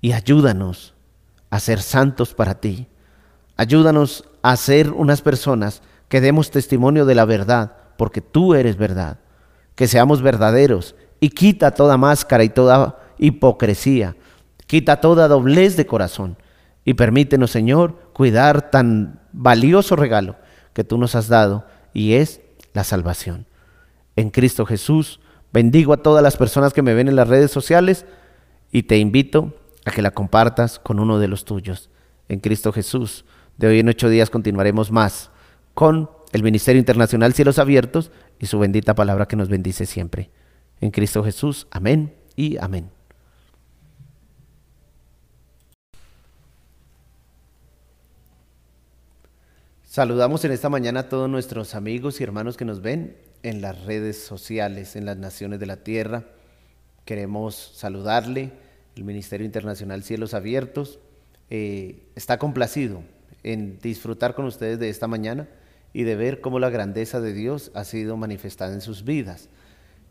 y 0.02 0.12
ayúdanos 0.12 0.94
a 1.50 1.60
ser 1.60 1.82
santos 1.82 2.36
para 2.36 2.60
ti. 2.60 2.88
Ayúdanos 3.60 4.24
a 4.42 4.56
ser 4.56 4.94
unas 4.94 5.22
personas 5.22 5.82
que 6.08 6.22
demos 6.22 6.50
testimonio 6.50 7.06
de 7.06 7.14
la 7.14 7.26
verdad, 7.26 7.74
porque 7.98 8.22
tú 8.22 8.54
eres 8.54 8.78
verdad. 8.78 9.20
Que 9.76 9.90
seamos 9.90 10.22
verdaderos 10.22 10.96
y 11.20 11.32
quita 11.32 11.72
toda 11.72 11.98
máscara 11.98 12.46
y 12.46 12.50
toda 12.50 13.00
hipocresía. 13.18 14.16
Quita 14.66 15.02
toda 15.02 15.28
doblez 15.28 15.76
de 15.76 15.86
corazón 15.86 16.38
y 16.86 16.94
permítenos, 16.94 17.52
Señor, 17.52 18.00
cuidar 18.14 18.72
tan 18.72 19.20
valioso 19.34 19.98
regalo 19.98 20.38
que 20.72 20.86
tú 20.86 20.98
nos 20.98 21.14
has 21.16 21.28
dado 21.28 21.66
y 21.94 22.14
es 22.14 22.40
la 22.72 22.86
salvación. 22.86 23.46
En 24.16 24.30
Cristo 24.30 24.66
Jesús, 24.66 25.20
bendigo 25.52 25.92
a 25.92 26.02
todas 26.02 26.24
las 26.24 26.38
personas 26.38 26.72
que 26.72 26.82
me 26.82 26.94
ven 26.94 27.10
en 27.10 27.18
las 27.18 27.28
redes 27.28 27.52
sociales 27.52 28.06
y 28.72 28.84
te 28.84 29.00
invito 29.00 29.54
a 29.84 29.92
que 29.92 30.02
la 30.02 30.12
compartas 30.12 30.80
con 30.80 30.98
uno 30.98 31.20
de 31.20 31.28
los 31.28 31.44
tuyos. 31.44 31.90
En 32.30 32.40
Cristo 32.40 32.72
Jesús, 32.72 33.26
de 33.60 33.68
hoy 33.68 33.80
en 33.80 33.90
ocho 33.90 34.08
días 34.08 34.30
continuaremos 34.30 34.90
más 34.90 35.32
con 35.74 36.10
el 36.32 36.44
Ministerio 36.44 36.80
Internacional 36.80 37.34
Cielos 37.34 37.60
Abiertos 37.60 38.10
y 38.40 38.46
su 38.46 38.58
bendita 38.58 38.96
palabra 38.96 39.28
que 39.28 39.36
nos 39.36 39.50
bendice 39.50 39.86
siempre. 39.86 40.30
En 40.80 40.92
Cristo 40.92 41.26
Jesús, 41.26 41.68
amén 41.70 42.16
y 42.38 42.56
amén. 42.56 42.90
Saludamos 49.84 50.46
en 50.46 50.54
esta 50.54 50.70
mañana 50.70 51.02
a 51.02 51.10
todos 51.10 51.30
nuestros 51.30 51.76
amigos 51.76 52.22
y 52.22 52.24
hermanos 52.24 52.56
que 52.56 52.64
nos 52.64 52.82
ven 52.82 53.18
en 53.44 53.62
las 53.62 53.84
redes 53.84 54.24
sociales, 54.24 54.96
en 54.96 55.04
las 55.04 55.18
naciones 55.18 55.60
de 55.60 55.66
la 55.66 55.84
tierra. 55.84 56.24
Queremos 57.04 57.74
saludarle. 57.76 58.54
El 58.96 59.04
Ministerio 59.04 59.46
Internacional 59.46 60.04
Cielos 60.04 60.34
Abiertos 60.34 61.00
eh, 61.50 62.04
está 62.16 62.38
complacido 62.38 63.04
en 63.44 63.80
disfrutar 63.80 64.36
con 64.36 64.46
ustedes 64.46 64.80
de 64.80 64.90
esta 64.90 65.08
mañana 65.08 65.48
y 65.94 66.04
de 66.04 66.16
ver 66.16 66.42
cómo 66.42 66.60
la 66.60 66.70
grandeza 66.70 67.20
de 67.20 67.34
Dios 67.34 67.72
ha 67.74 67.84
sido 67.84 68.18
manifestada 68.18 68.74
en 68.74 68.82
sus 68.82 69.04
vidas. 69.04 69.50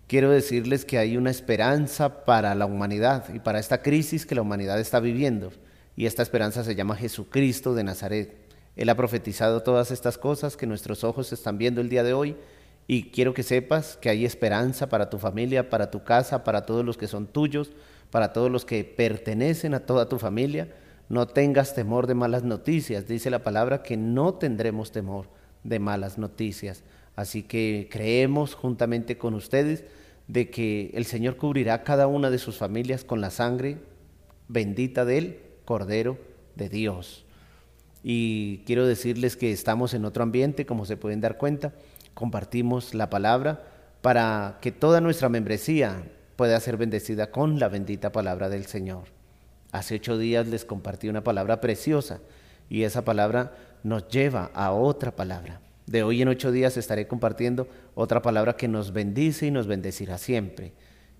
Quiero 0.07 0.31
decirles 0.31 0.85
que 0.85 0.98
hay 0.98 1.16
una 1.16 1.31
esperanza 1.31 2.24
para 2.24 2.54
la 2.54 2.66
humanidad 2.66 3.33
y 3.35 3.40
para 3.40 3.59
esta 3.59 3.83
crisis 3.83 4.24
que 4.24 4.35
la 4.35 4.42
humanidad 4.42 4.81
está 4.81 5.00
viviendo. 5.00 5.52
Y 5.96 6.07
esta 6.07 6.22
esperanza 6.22 6.64
se 6.64 6.74
llama 6.74 6.96
Jesucristo 6.96 7.74
de 7.74 7.85
Nazaret. 7.85 8.35
Él 8.74 8.88
ha 8.88 8.96
profetizado 8.96 9.62
todas 9.62 9.90
estas 9.90 10.16
cosas 10.16 10.57
que 10.57 10.66
nuestros 10.66 11.04
ojos 11.04 11.33
están 11.33 11.59
viendo 11.59 11.81
el 11.81 11.88
día 11.88 12.04
de 12.04 12.14
hoy 12.14 12.37
y 12.87 13.11
quiero 13.11 13.35
que 13.35 13.42
sepas 13.42 13.98
que 13.98 14.09
hay 14.09 14.24
esperanza 14.24 14.88
para 14.88 15.11
tu 15.11 15.18
familia, 15.18 15.68
para 15.68 15.90
tu 15.90 16.04
casa, 16.04 16.42
para 16.42 16.64
todos 16.64 16.87
los 16.87 16.96
que 16.96 17.07
son 17.07 17.26
tuyos, 17.26 17.72
para 18.11 18.33
todos 18.33 18.50
los 18.50 18.64
que 18.64 18.83
pertenecen 18.83 19.74
a 19.74 19.81
toda 19.81 20.09
tu 20.09 20.18
familia. 20.18 20.68
No 21.09 21.27
tengas 21.27 21.75
temor 21.75 22.07
de 22.07 22.14
malas 22.14 22.44
noticias. 22.44 23.07
Dice 23.07 23.31
la 23.31 23.42
palabra 23.42 23.83
que 23.83 23.97
no 23.97 24.35
tendremos 24.35 24.92
temor 24.92 25.29
de 25.64 25.79
malas 25.79 26.18
noticias. 26.18 26.83
Así 27.16 27.42
que 27.42 27.88
creemos 27.90 28.55
juntamente 28.55 29.18
con 29.18 29.35
ustedes 29.35 29.85
de 30.27 30.51
que 30.51 30.90
el 30.94 31.05
Señor 31.05 31.37
cubrirá 31.37 31.83
cada 31.83 32.07
una 32.07 32.31
de 32.31 32.38
sus 32.38 32.59
familias 32.59 33.05
con 33.05 33.21
la 33.21 33.31
sangre 33.31 33.79
bendita 34.49 35.05
del 35.05 35.40
Cordero 35.64 36.18
de 36.55 36.68
Dios 36.68 37.25
y 38.03 38.59
quiero 38.64 38.87
decirles 38.87 39.37
que 39.37 39.53
estamos 39.53 39.94
en 39.94 40.05
otro 40.05 40.23
ambiente, 40.23 40.66
como 40.66 40.87
se 40.87 40.97
pueden 40.97 41.21
dar 41.21 41.37
cuenta, 41.37 41.73
compartimos 42.14 42.94
la 42.94 43.11
palabra 43.11 43.64
para 44.01 44.59
que 44.61 44.73
toda 44.73 45.01
nuestra 45.01 45.29
membresía 45.29 46.05
pueda 46.37 46.61
ser 46.61 46.77
bendecida 46.77 47.31
con 47.31 47.59
la 47.59 47.68
bendita 47.68 48.12
palabra 48.12 48.49
del 48.49 48.66
Señor. 48.66 49.17
Hace 49.72 49.96
ocho 49.96 50.16
días 50.16 50.46
les 50.46 50.64
compartí 50.64 51.09
una 51.09 51.22
palabra 51.22 51.61
preciosa 51.61 52.20
y 52.70 52.85
esa 52.85 53.04
palabra 53.04 53.52
nos 53.83 54.09
lleva 54.09 54.50
a 54.54 54.72
otra 54.72 55.14
palabra. 55.14 55.61
De 55.87 56.02
hoy 56.02 56.22
en 56.22 56.28
ocho 56.28 56.52
días 56.52 56.76
estaré 56.76 57.07
compartiendo 57.07 57.68
otra 57.94 58.22
palabra 58.22 58.57
que 58.57 58.68
nos 58.68 58.92
bendice 58.92 59.46
y 59.46 59.50
nos 59.50 59.66
bendecirá 59.66 60.18
siempre 60.18 60.72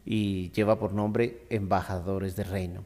y 0.05 0.51
lleva 0.53 0.79
por 0.79 0.93
nombre 0.93 1.43
embajadores 1.51 2.37
del 2.37 2.49
reino. 2.49 2.85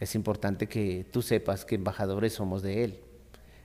Es 0.00 0.14
importante 0.14 0.68
que 0.68 1.06
tú 1.12 1.22
sepas 1.22 1.64
que 1.64 1.76
embajadores 1.76 2.34
somos 2.34 2.62
de 2.62 2.84
Él. 2.84 3.00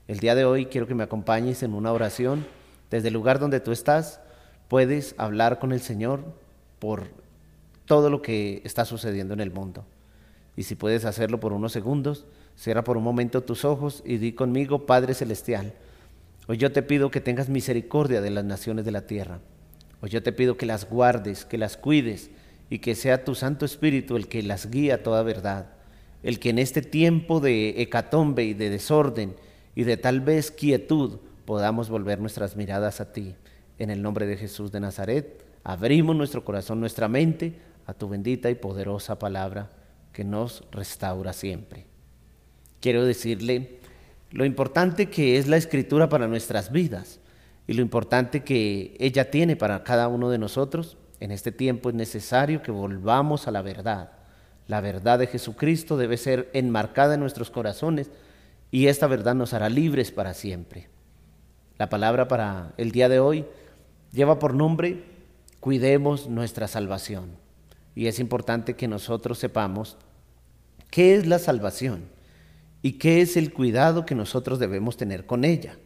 El 0.07 0.19
día 0.19 0.35
de 0.35 0.45
hoy 0.45 0.67
quiero 0.67 0.87
que 0.87 0.95
me 0.95 1.03
acompañes 1.03 1.63
en 1.63 1.73
una 1.73 1.91
oración. 1.91 2.45
Desde 2.89 3.07
el 3.07 3.13
lugar 3.13 3.39
donde 3.39 3.59
tú 3.59 3.71
estás, 3.71 4.21
puedes 4.67 5.15
hablar 5.17 5.59
con 5.59 5.71
el 5.71 5.81
Señor 5.81 6.23
por 6.79 7.09
todo 7.85 8.09
lo 8.09 8.21
que 8.21 8.61
está 8.63 8.85
sucediendo 8.85 9.33
en 9.33 9.39
el 9.39 9.51
mundo. 9.51 9.85
Y 10.55 10.63
si 10.63 10.75
puedes 10.75 11.05
hacerlo 11.05 11.39
por 11.39 11.53
unos 11.53 11.71
segundos, 11.71 12.25
cierra 12.57 12.83
por 12.83 12.97
un 12.97 13.03
momento 13.03 13.41
tus 13.41 13.63
ojos 13.63 14.03
y 14.05 14.17
di 14.17 14.33
conmigo, 14.33 14.85
Padre 14.85 15.13
Celestial, 15.13 15.73
hoy 16.47 16.57
yo 16.57 16.71
te 16.71 16.83
pido 16.83 17.09
que 17.09 17.21
tengas 17.21 17.49
misericordia 17.49 18.21
de 18.21 18.31
las 18.31 18.43
naciones 18.43 18.85
de 18.85 18.91
la 18.91 19.07
tierra. 19.07 19.39
Hoy 20.01 20.09
yo 20.09 20.21
te 20.21 20.33
pido 20.33 20.57
que 20.57 20.65
las 20.65 20.89
guardes, 20.89 21.45
que 21.45 21.57
las 21.57 21.77
cuides 21.77 22.31
y 22.69 22.79
que 22.79 22.95
sea 22.95 23.23
tu 23.23 23.35
Santo 23.35 23.65
Espíritu 23.65 24.17
el 24.17 24.27
que 24.27 24.43
las 24.43 24.69
guíe 24.69 24.91
a 24.91 25.03
toda 25.03 25.23
verdad. 25.23 25.71
El 26.23 26.39
que 26.39 26.49
en 26.49 26.59
este 26.59 26.81
tiempo 26.81 27.39
de 27.39 27.81
hecatombe 27.81 28.43
y 28.43 28.53
de 28.53 28.69
desorden, 28.69 29.35
y 29.73 29.83
de 29.83 29.97
tal 29.97 30.19
vez 30.19 30.51
quietud 30.51 31.19
podamos 31.45 31.89
volver 31.89 32.19
nuestras 32.19 32.55
miradas 32.55 32.99
a 32.99 33.13
ti. 33.13 33.35
En 33.79 33.89
el 33.89 34.01
nombre 34.01 34.25
de 34.27 34.37
Jesús 34.37 34.71
de 34.71 34.79
Nazaret, 34.79 35.43
abrimos 35.63 36.15
nuestro 36.15 36.43
corazón, 36.43 36.79
nuestra 36.79 37.07
mente 37.07 37.55
a 37.85 37.93
tu 37.93 38.09
bendita 38.09 38.49
y 38.49 38.55
poderosa 38.55 39.17
palabra 39.17 39.69
que 40.13 40.23
nos 40.23 40.63
restaura 40.71 41.33
siempre. 41.33 41.85
Quiero 42.79 43.05
decirle 43.05 43.79
lo 44.31 44.45
importante 44.45 45.09
que 45.09 45.37
es 45.37 45.47
la 45.47 45.57
escritura 45.57 46.09
para 46.09 46.27
nuestras 46.27 46.71
vidas 46.71 47.19
y 47.67 47.73
lo 47.73 47.81
importante 47.81 48.43
que 48.43 48.95
ella 48.99 49.29
tiene 49.29 49.55
para 49.55 49.83
cada 49.83 50.07
uno 50.07 50.29
de 50.29 50.37
nosotros. 50.37 50.97
En 51.19 51.31
este 51.31 51.51
tiempo 51.51 51.89
es 51.89 51.95
necesario 51.95 52.61
que 52.61 52.71
volvamos 52.71 53.47
a 53.47 53.51
la 53.51 53.61
verdad. 53.61 54.11
La 54.67 54.81
verdad 54.81 55.19
de 55.19 55.27
Jesucristo 55.27 55.97
debe 55.97 56.17
ser 56.17 56.49
enmarcada 56.53 57.15
en 57.15 57.19
nuestros 57.19 57.51
corazones 57.51 58.09
y 58.71 58.87
esta 58.87 59.07
verdad 59.07 59.35
nos 59.35 59.53
hará 59.53 59.69
libres 59.69 60.11
para 60.11 60.33
siempre. 60.33 60.89
La 61.77 61.89
palabra 61.89 62.27
para 62.27 62.73
el 62.77 62.91
día 62.91 63.09
de 63.09 63.19
hoy 63.19 63.45
lleva 64.11 64.39
por 64.39 64.53
nombre 64.53 65.11
Cuidemos 65.61 66.27
nuestra 66.27 66.67
salvación. 66.67 67.40
Y 67.95 68.07
es 68.07 68.19
importante 68.19 68.75
que 68.75 68.87
nosotros 68.87 69.37
sepamos 69.37 69.97
qué 70.89 71.15
es 71.15 71.27
la 71.27 71.39
salvación 71.39 72.03
y 72.81 72.93
qué 72.93 73.21
es 73.21 73.37
el 73.37 73.53
cuidado 73.53 74.05
que 74.05 74.15
nosotros 74.15 74.59
debemos 74.59 74.97
tener 74.97 75.25
con 75.25 75.43
ella. 75.45 75.77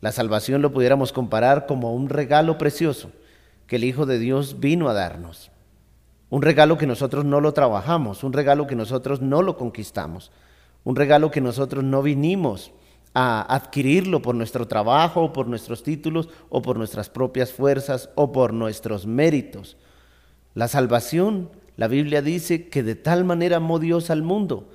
La 0.00 0.12
salvación 0.12 0.62
lo 0.62 0.72
pudiéramos 0.72 1.12
comparar 1.12 1.66
como 1.66 1.94
un 1.94 2.08
regalo 2.08 2.58
precioso 2.58 3.10
que 3.66 3.76
el 3.76 3.84
Hijo 3.84 4.06
de 4.06 4.18
Dios 4.18 4.60
vino 4.60 4.88
a 4.88 4.92
darnos. 4.92 5.50
Un 6.28 6.42
regalo 6.42 6.76
que 6.76 6.86
nosotros 6.86 7.24
no 7.24 7.40
lo 7.40 7.54
trabajamos, 7.54 8.24
un 8.24 8.32
regalo 8.32 8.66
que 8.66 8.74
nosotros 8.74 9.22
no 9.22 9.40
lo 9.40 9.56
conquistamos, 9.56 10.30
un 10.82 10.96
regalo 10.96 11.30
que 11.30 11.40
nosotros 11.40 11.84
no 11.84 12.02
vinimos 12.02 12.72
a 13.14 13.54
adquirirlo 13.54 14.20
por 14.20 14.34
nuestro 14.34 14.66
trabajo, 14.66 15.22
o 15.22 15.32
por 15.32 15.46
nuestros 15.46 15.82
títulos, 15.82 16.28
o 16.50 16.60
por 16.60 16.76
nuestras 16.76 17.08
propias 17.08 17.52
fuerzas, 17.52 18.10
o 18.16 18.32
por 18.32 18.52
nuestros 18.52 19.06
méritos. 19.06 19.76
La 20.54 20.68
salvación, 20.68 21.50
la 21.76 21.88
Biblia 21.88 22.22
dice 22.22 22.68
que 22.68 22.82
de 22.82 22.94
tal 22.94 23.24
manera 23.24 23.56
amó 23.56 23.78
Dios 23.78 24.10
al 24.10 24.22
mundo, 24.22 24.68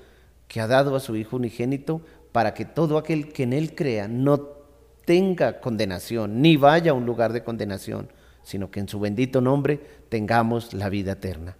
que 0.47 0.59
ha 0.59 0.67
dado 0.67 0.95
a 0.95 0.99
su 0.99 1.15
Hijo 1.15 1.37
unigénito 1.37 2.01
para 2.31 2.53
que 2.53 2.65
todo 2.65 2.97
aquel 2.97 3.31
que 3.31 3.43
en 3.43 3.53
Él 3.53 3.75
crea 3.75 4.07
no 4.07 4.41
tenga 5.05 5.61
condenación, 5.61 6.41
ni 6.41 6.57
vaya 6.57 6.91
a 6.91 6.95
un 6.95 7.05
lugar 7.05 7.33
de 7.33 7.43
condenación, 7.43 8.09
sino 8.43 8.69
que 8.69 8.79
en 8.81 8.89
su 8.89 8.99
bendito 8.99 9.41
nombre 9.41 9.79
tengamos 10.09 10.73
la 10.73 10.89
vida 10.89 11.13
eterna. 11.13 11.55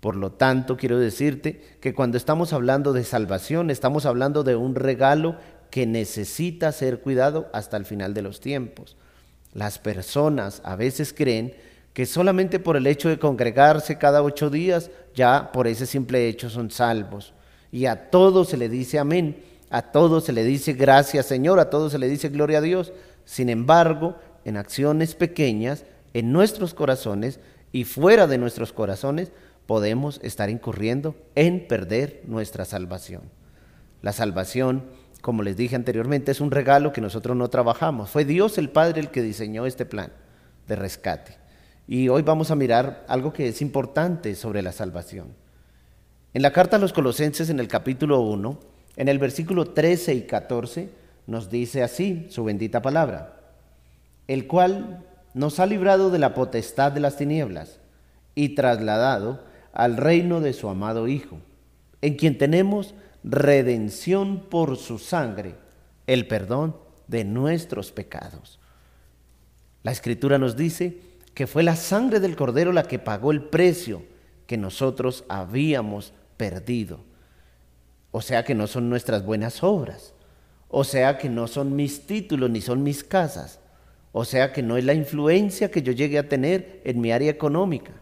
Por 0.00 0.16
lo 0.16 0.32
tanto, 0.32 0.76
quiero 0.76 0.98
decirte 0.98 1.78
que 1.80 1.94
cuando 1.94 2.16
estamos 2.16 2.52
hablando 2.52 2.92
de 2.92 3.04
salvación, 3.04 3.70
estamos 3.70 4.06
hablando 4.06 4.44
de 4.44 4.54
un 4.54 4.74
regalo 4.74 5.36
que 5.70 5.86
necesita 5.86 6.70
ser 6.72 7.00
cuidado 7.00 7.48
hasta 7.52 7.76
el 7.76 7.86
final 7.86 8.14
de 8.14 8.22
los 8.22 8.40
tiempos. 8.40 8.96
Las 9.52 9.78
personas 9.78 10.60
a 10.64 10.76
veces 10.76 11.12
creen 11.12 11.54
que 11.96 12.04
solamente 12.04 12.60
por 12.60 12.76
el 12.76 12.86
hecho 12.86 13.08
de 13.08 13.18
congregarse 13.18 13.96
cada 13.96 14.22
ocho 14.22 14.50
días, 14.50 14.90
ya 15.14 15.50
por 15.50 15.66
ese 15.66 15.86
simple 15.86 16.28
hecho 16.28 16.50
son 16.50 16.70
salvos. 16.70 17.32
Y 17.72 17.86
a 17.86 18.10
todos 18.10 18.50
se 18.50 18.58
le 18.58 18.68
dice 18.68 18.98
amén, 18.98 19.42
a 19.70 19.80
todos 19.80 20.24
se 20.24 20.34
le 20.34 20.44
dice 20.44 20.74
gracias 20.74 21.24
Señor, 21.24 21.58
a 21.58 21.70
todos 21.70 21.92
se 21.92 21.98
le 21.98 22.06
dice 22.06 22.28
gloria 22.28 22.58
a 22.58 22.60
Dios. 22.60 22.92
Sin 23.24 23.48
embargo, 23.48 24.16
en 24.44 24.58
acciones 24.58 25.14
pequeñas, 25.14 25.86
en 26.12 26.32
nuestros 26.32 26.74
corazones 26.74 27.40
y 27.72 27.84
fuera 27.84 28.26
de 28.26 28.36
nuestros 28.36 28.74
corazones, 28.74 29.32
podemos 29.64 30.20
estar 30.22 30.50
incurriendo 30.50 31.16
en 31.34 31.66
perder 31.66 32.20
nuestra 32.26 32.66
salvación. 32.66 33.22
La 34.02 34.12
salvación, 34.12 34.84
como 35.22 35.42
les 35.42 35.56
dije 35.56 35.76
anteriormente, 35.76 36.32
es 36.32 36.42
un 36.42 36.50
regalo 36.50 36.92
que 36.92 37.00
nosotros 37.00 37.34
no 37.38 37.48
trabajamos. 37.48 38.10
Fue 38.10 38.26
Dios 38.26 38.58
el 38.58 38.68
Padre 38.68 39.00
el 39.00 39.10
que 39.10 39.22
diseñó 39.22 39.64
este 39.64 39.86
plan 39.86 40.12
de 40.68 40.76
rescate. 40.76 41.45
Y 41.88 42.08
hoy 42.08 42.22
vamos 42.22 42.50
a 42.50 42.56
mirar 42.56 43.04
algo 43.08 43.32
que 43.32 43.48
es 43.48 43.62
importante 43.62 44.34
sobre 44.34 44.62
la 44.62 44.72
salvación. 44.72 45.28
En 46.34 46.42
la 46.42 46.52
carta 46.52 46.76
a 46.76 46.80
los 46.80 46.92
Colosenses, 46.92 47.48
en 47.48 47.60
el 47.60 47.68
capítulo 47.68 48.20
1, 48.20 48.58
en 48.96 49.08
el 49.08 49.18
versículo 49.18 49.66
13 49.66 50.14
y 50.14 50.22
14, 50.22 50.90
nos 51.26 51.48
dice 51.48 51.82
así 51.82 52.26
su 52.30 52.44
bendita 52.44 52.82
palabra, 52.82 53.40
el 54.26 54.46
cual 54.46 55.04
nos 55.32 55.60
ha 55.60 55.66
librado 55.66 56.10
de 56.10 56.18
la 56.18 56.34
potestad 56.34 56.92
de 56.92 57.00
las 57.00 57.16
tinieblas 57.16 57.78
y 58.34 58.50
trasladado 58.50 59.44
al 59.72 59.96
reino 59.96 60.40
de 60.40 60.52
su 60.52 60.68
amado 60.68 61.06
Hijo, 61.06 61.38
en 62.02 62.16
quien 62.16 62.36
tenemos 62.36 62.94
redención 63.22 64.40
por 64.50 64.76
su 64.76 64.98
sangre, 64.98 65.54
el 66.06 66.26
perdón 66.26 66.76
de 67.06 67.24
nuestros 67.24 67.92
pecados. 67.92 68.58
La 69.82 69.92
escritura 69.92 70.38
nos 70.38 70.56
dice 70.56 71.00
que 71.36 71.46
fue 71.46 71.62
la 71.62 71.76
sangre 71.76 72.18
del 72.18 72.34
cordero 72.34 72.72
la 72.72 72.84
que 72.84 72.98
pagó 72.98 73.30
el 73.30 73.42
precio 73.42 74.02
que 74.46 74.56
nosotros 74.56 75.22
habíamos 75.28 76.14
perdido. 76.38 77.00
O 78.10 78.22
sea 78.22 78.42
que 78.42 78.54
no 78.54 78.66
son 78.66 78.88
nuestras 78.88 79.22
buenas 79.22 79.62
obras. 79.62 80.14
O 80.68 80.82
sea 80.82 81.18
que 81.18 81.28
no 81.28 81.46
son 81.46 81.76
mis 81.76 82.06
títulos 82.06 82.48
ni 82.48 82.62
son 82.62 82.82
mis 82.82 83.04
casas. 83.04 83.60
O 84.12 84.24
sea 84.24 84.54
que 84.54 84.62
no 84.62 84.78
es 84.78 84.84
la 84.86 84.94
influencia 84.94 85.70
que 85.70 85.82
yo 85.82 85.92
llegue 85.92 86.18
a 86.18 86.26
tener 86.26 86.80
en 86.84 87.02
mi 87.02 87.12
área 87.12 87.32
económica. 87.32 87.92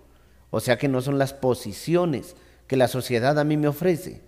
O 0.51 0.61
sea 0.61 0.79
que 0.79 0.87
no 0.87 1.01
son 1.01 1.18
las 1.18 1.33
posiciones 1.33 2.37
que 2.68 2.77
la 2.77 2.87
sociedad 2.87 3.37
a 3.37 3.42
mí 3.42 3.57
me 3.57 3.66
ofrece. 3.66 4.20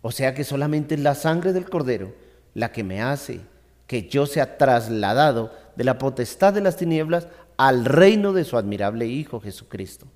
O 0.00 0.10
sea 0.12 0.32
que 0.32 0.44
solamente 0.44 0.94
es 0.94 1.02
la 1.02 1.14
sangre 1.14 1.52
del 1.52 1.68
cordero 1.68 2.14
la 2.54 2.72
que 2.72 2.84
me 2.84 3.02
hace 3.02 3.42
que 3.86 4.08
yo 4.08 4.26
sea 4.26 4.56
trasladado 4.56 5.52
de 5.76 5.84
la 5.84 5.98
potestad 5.98 6.54
de 6.54 6.60
las 6.60 6.76
tinieblas 6.76 7.28
al 7.56 7.84
reino 7.84 8.32
de 8.32 8.44
su 8.44 8.56
admirable 8.56 9.06
Hijo 9.06 9.40
Jesucristo. 9.40 10.06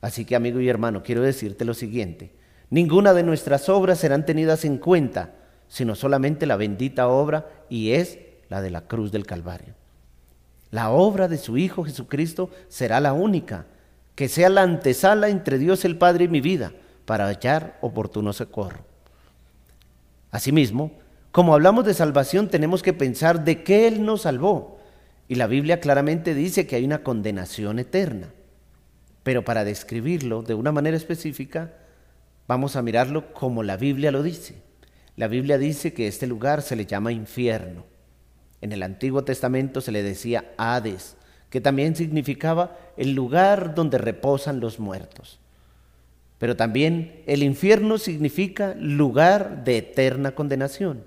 Así 0.00 0.24
que 0.24 0.36
amigo 0.36 0.60
y 0.60 0.68
hermano, 0.68 1.02
quiero 1.02 1.22
decirte 1.22 1.64
lo 1.64 1.74
siguiente, 1.74 2.32
ninguna 2.70 3.12
de 3.12 3.22
nuestras 3.22 3.68
obras 3.68 3.98
serán 3.98 4.24
tenidas 4.24 4.64
en 4.64 4.78
cuenta, 4.78 5.34
sino 5.68 5.94
solamente 5.94 6.46
la 6.46 6.56
bendita 6.56 7.08
obra 7.08 7.48
y 7.68 7.92
es 7.92 8.18
la 8.48 8.62
de 8.62 8.70
la 8.70 8.82
cruz 8.82 9.12
del 9.12 9.26
Calvario. 9.26 9.74
La 10.70 10.90
obra 10.90 11.28
de 11.28 11.38
su 11.38 11.58
Hijo 11.58 11.84
Jesucristo 11.84 12.50
será 12.68 13.00
la 13.00 13.12
única, 13.12 13.66
que 14.14 14.28
sea 14.28 14.48
la 14.48 14.62
antesala 14.62 15.28
entre 15.28 15.58
Dios 15.58 15.84
el 15.84 15.96
Padre 15.96 16.24
y 16.24 16.28
mi 16.28 16.40
vida, 16.40 16.72
para 17.04 17.26
hallar 17.26 17.78
oportuno 17.80 18.32
socorro. 18.32 18.84
Asimismo, 20.30 20.92
como 21.32 21.54
hablamos 21.54 21.84
de 21.84 21.94
salvación, 21.94 22.48
tenemos 22.48 22.82
que 22.82 22.92
pensar 22.92 23.44
de 23.44 23.62
qué 23.62 23.86
Él 23.88 24.04
nos 24.04 24.22
salvó. 24.22 24.79
Y 25.30 25.36
la 25.36 25.46
Biblia 25.46 25.78
claramente 25.78 26.34
dice 26.34 26.66
que 26.66 26.74
hay 26.74 26.84
una 26.84 27.04
condenación 27.04 27.78
eterna. 27.78 28.30
Pero 29.22 29.44
para 29.44 29.62
describirlo 29.62 30.42
de 30.42 30.54
una 30.54 30.72
manera 30.72 30.96
específica, 30.96 31.72
vamos 32.48 32.74
a 32.74 32.82
mirarlo 32.82 33.32
como 33.32 33.62
la 33.62 33.76
Biblia 33.76 34.10
lo 34.10 34.24
dice. 34.24 34.56
La 35.14 35.28
Biblia 35.28 35.56
dice 35.56 35.92
que 35.92 36.08
este 36.08 36.26
lugar 36.26 36.62
se 36.62 36.74
le 36.74 36.84
llama 36.84 37.12
infierno. 37.12 37.84
En 38.60 38.72
el 38.72 38.82
Antiguo 38.82 39.22
Testamento 39.22 39.80
se 39.80 39.92
le 39.92 40.02
decía 40.02 40.52
Hades, 40.56 41.14
que 41.48 41.60
también 41.60 41.94
significaba 41.94 42.76
el 42.96 43.12
lugar 43.12 43.76
donde 43.76 43.98
reposan 43.98 44.58
los 44.58 44.80
muertos. 44.80 45.38
Pero 46.38 46.56
también 46.56 47.22
el 47.28 47.44
infierno 47.44 47.98
significa 47.98 48.74
lugar 48.74 49.62
de 49.62 49.78
eterna 49.78 50.32
condenación. 50.32 51.04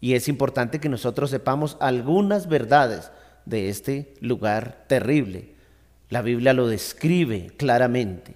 Y 0.00 0.14
es 0.14 0.26
importante 0.26 0.80
que 0.80 0.88
nosotros 0.88 1.30
sepamos 1.30 1.76
algunas 1.78 2.48
verdades 2.48 3.12
de 3.48 3.68
este 3.70 4.14
lugar 4.20 4.84
terrible. 4.88 5.54
La 6.10 6.22
Biblia 6.22 6.52
lo 6.52 6.68
describe 6.68 7.50
claramente. 7.56 8.34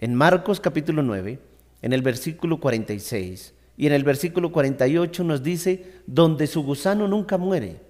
En 0.00 0.14
Marcos 0.14 0.60
capítulo 0.60 1.02
9, 1.02 1.38
en 1.82 1.92
el 1.92 2.02
versículo 2.02 2.58
46 2.60 3.54
y 3.76 3.86
en 3.86 3.92
el 3.92 4.04
versículo 4.04 4.52
48 4.52 5.24
nos 5.24 5.42
dice, 5.42 6.00
donde 6.06 6.46
su 6.46 6.62
gusano 6.62 7.08
nunca 7.08 7.38
muere, 7.38 7.80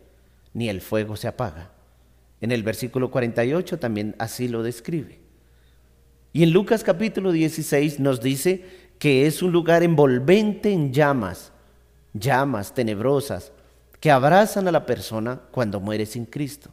ni 0.52 0.68
el 0.68 0.80
fuego 0.80 1.16
se 1.16 1.28
apaga. 1.28 1.70
En 2.40 2.52
el 2.52 2.62
versículo 2.62 3.11
48 3.11 3.78
también 3.78 4.14
así 4.18 4.48
lo 4.48 4.62
describe. 4.62 5.20
Y 6.33 6.42
en 6.42 6.52
Lucas 6.52 6.85
capítulo 6.85 7.33
16 7.33 8.00
nos 8.00 8.20
dice 8.20 8.64
que 8.98 9.26
es 9.26 9.42
un 9.42 9.52
lugar 9.52 9.83
envolvente 9.83 10.72
en 10.72 10.92
llamas, 10.92 11.52
llamas 12.12 12.74
tenebrosas, 12.74 13.52
que 14.04 14.10
abrazan 14.10 14.68
a 14.68 14.70
la 14.70 14.84
persona 14.84 15.40
cuando 15.50 15.80
muere 15.80 16.04
sin 16.04 16.26
Cristo. 16.26 16.68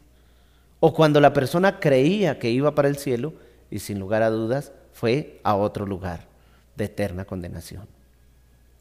O 0.82 0.94
cuando 0.94 1.22
la 1.22 1.32
persona 1.32 1.80
creía 1.80 2.40
que 2.40 2.50
iba 2.50 2.76
para 2.76 2.90
el 2.90 2.98
cielo 2.98 3.32
y 3.70 3.80
sin 3.80 4.00
lugar 4.00 4.22
a 4.22 4.30
dudas 4.30 4.74
fue 4.92 5.40
a 5.44 5.56
otro 5.56 5.86
lugar 5.86 6.28
de 6.76 6.84
eterna 6.84 7.24
condenación. 7.24 7.88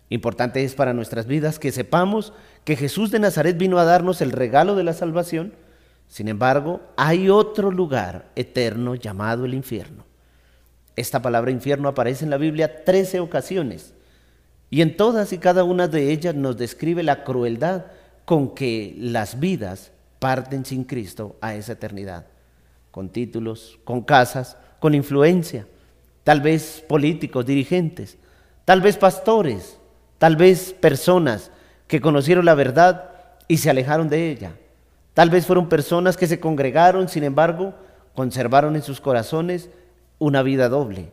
Importante 0.08 0.64
es 0.64 0.74
para 0.74 0.92
nuestras 0.92 1.26
vidas 1.28 1.60
que 1.60 1.70
sepamos 1.70 2.32
que 2.64 2.74
Jesús 2.74 3.12
de 3.12 3.20
Nazaret 3.20 3.56
vino 3.56 3.78
a 3.78 3.84
darnos 3.84 4.20
el 4.20 4.32
regalo 4.32 4.74
de 4.74 4.82
la 4.82 4.94
salvación. 4.94 5.52
Sin 6.08 6.26
embargo, 6.26 6.80
hay 6.96 7.30
otro 7.30 7.70
lugar 7.70 8.30
eterno 8.34 8.96
llamado 8.96 9.44
el 9.44 9.54
infierno. 9.54 10.06
Esta 10.96 11.22
palabra 11.22 11.52
infierno 11.52 11.88
aparece 11.88 12.24
en 12.24 12.30
la 12.30 12.36
Biblia 12.36 12.82
13 12.84 13.20
ocasiones 13.20 13.94
y 14.70 14.82
en 14.82 14.96
todas 14.96 15.32
y 15.32 15.38
cada 15.38 15.62
una 15.62 15.86
de 15.86 16.10
ellas 16.10 16.34
nos 16.34 16.56
describe 16.56 17.04
la 17.04 17.22
crueldad 17.22 17.84
con 18.24 18.54
que 18.54 18.94
las 18.98 19.40
vidas 19.40 19.92
parten 20.18 20.64
sin 20.64 20.85
Cristo 20.85 21.37
a 21.40 21.54
esa 21.54 21.72
eternidad, 21.72 22.26
con 22.90 23.09
títulos, 23.09 23.78
con 23.85 24.02
casas, 24.02 24.56
con 24.78 24.94
influencia, 24.94 25.66
tal 26.24 26.40
vez 26.40 26.85
políticos, 26.88 27.46
dirigentes, 27.46 28.18
tal 28.64 28.80
vez 28.80 28.96
pastores, 28.96 29.78
tal 30.18 30.37
vez 30.37 30.72
personas 30.72 31.50
que 31.87 32.00
conocieron 32.00 32.44
la 32.44 32.54
verdad 32.54 33.11
y 33.48 33.56
se 33.56 33.70
alejaron 33.70 34.09
de 34.09 34.30
ella. 34.30 34.52
Tal 35.14 35.28
vez 35.28 35.46
fueron 35.46 35.68
personas 35.68 36.16
que 36.16 36.26
se 36.26 36.38
congregaron, 36.38 37.09
sin 37.09 37.24
embargo, 37.24 37.74
conservaron 38.14 38.76
en 38.76 38.83
sus 38.83 39.00
corazones 39.00 39.70
una 40.18 40.42
vida 40.42 40.68
doble. 40.68 41.11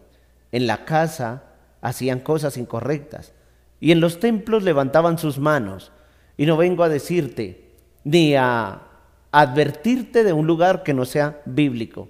En 0.52 0.68
la 0.68 0.86
casa 0.86 1.44
hacían 1.82 2.20
cosas 2.20 2.58
incorrectas 2.58 3.34
y 3.80 3.92
en 3.92 4.00
los 4.00 4.20
templos 4.20 4.64
levantaban 4.64 5.18
sus 5.18 5.40
manos. 5.40 5.92
Y 6.38 6.46
no 6.46 6.56
vengo 6.56 6.84
a 6.84 6.90
decirte 6.90 7.74
ni 8.04 8.36
a 8.36 8.84
advertirte 9.32 10.24
de 10.24 10.34
un 10.34 10.48
lugar 10.48 10.84
que 10.84 10.94
no 10.94 11.06
sea 11.06 11.42
bíblico. 11.46 12.10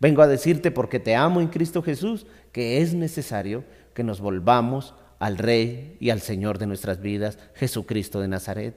Vengo 0.00 0.22
a 0.22 0.26
decirte 0.26 0.70
porque 0.70 0.98
te 0.98 1.14
amo 1.14 1.40
en 1.40 1.48
Cristo 1.48 1.82
Jesús 1.82 2.26
que 2.52 2.80
es 2.80 2.94
necesario 2.94 3.64
que 3.94 4.02
nos 4.02 4.20
volvamos 4.20 4.94
al 5.18 5.38
Rey 5.38 5.96
y 6.00 6.10
al 6.10 6.20
Señor 6.20 6.58
de 6.58 6.66
nuestras 6.66 7.00
vidas, 7.00 7.38
Jesucristo 7.54 8.20
de 8.20 8.28
Nazaret, 8.28 8.74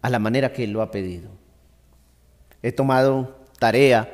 a 0.00 0.10
la 0.10 0.18
manera 0.18 0.52
que 0.52 0.64
Él 0.64 0.72
lo 0.72 0.82
ha 0.82 0.90
pedido. 0.90 1.30
He 2.62 2.72
tomado 2.72 3.44
tarea 3.58 4.12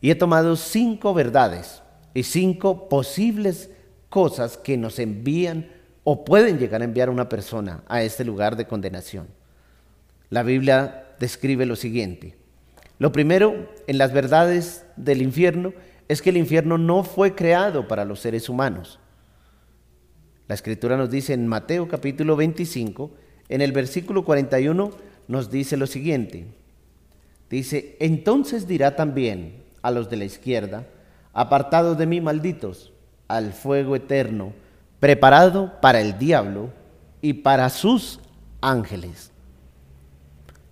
y 0.00 0.10
he 0.10 0.14
tomado 0.14 0.56
cinco 0.56 1.14
verdades 1.14 1.82
y 2.14 2.22
cinco 2.22 2.88
posibles 2.88 3.70
cosas 4.08 4.56
que 4.56 4.76
nos 4.76 4.98
envían 4.98 5.68
o 6.04 6.24
pueden 6.24 6.58
llegar 6.58 6.80
a 6.82 6.84
enviar 6.84 7.08
a 7.08 7.12
una 7.12 7.28
persona 7.28 7.82
a 7.88 8.02
este 8.02 8.24
lugar 8.24 8.56
de 8.56 8.66
condenación. 8.66 9.26
La 10.30 10.42
Biblia 10.42 11.14
describe 11.18 11.66
lo 11.66 11.76
siguiente. 11.76 12.36
Lo 12.98 13.12
primero 13.12 13.68
en 13.86 13.98
las 13.98 14.12
verdades 14.12 14.84
del 14.96 15.22
infierno 15.22 15.72
es 16.08 16.22
que 16.22 16.30
el 16.30 16.36
infierno 16.36 16.78
no 16.78 17.04
fue 17.04 17.34
creado 17.34 17.86
para 17.88 18.04
los 18.04 18.20
seres 18.20 18.48
humanos. 18.48 18.98
La 20.48 20.54
escritura 20.54 20.96
nos 20.96 21.10
dice 21.10 21.32
en 21.32 21.46
Mateo 21.46 21.88
capítulo 21.88 22.36
25, 22.36 23.10
en 23.48 23.60
el 23.60 23.72
versículo 23.72 24.24
41, 24.24 24.90
nos 25.28 25.50
dice 25.50 25.76
lo 25.76 25.86
siguiente. 25.86 26.46
Dice, 27.50 27.96
entonces 28.00 28.66
dirá 28.66 28.96
también 28.96 29.62
a 29.82 29.90
los 29.90 30.08
de 30.08 30.16
la 30.16 30.24
izquierda, 30.24 30.86
apartados 31.32 31.98
de 31.98 32.06
mí 32.06 32.20
malditos, 32.20 32.92
al 33.28 33.52
fuego 33.52 33.94
eterno, 33.96 34.52
preparado 35.00 35.80
para 35.80 36.00
el 36.00 36.18
diablo 36.18 36.70
y 37.20 37.34
para 37.34 37.68
sus 37.68 38.20
ángeles. 38.60 39.32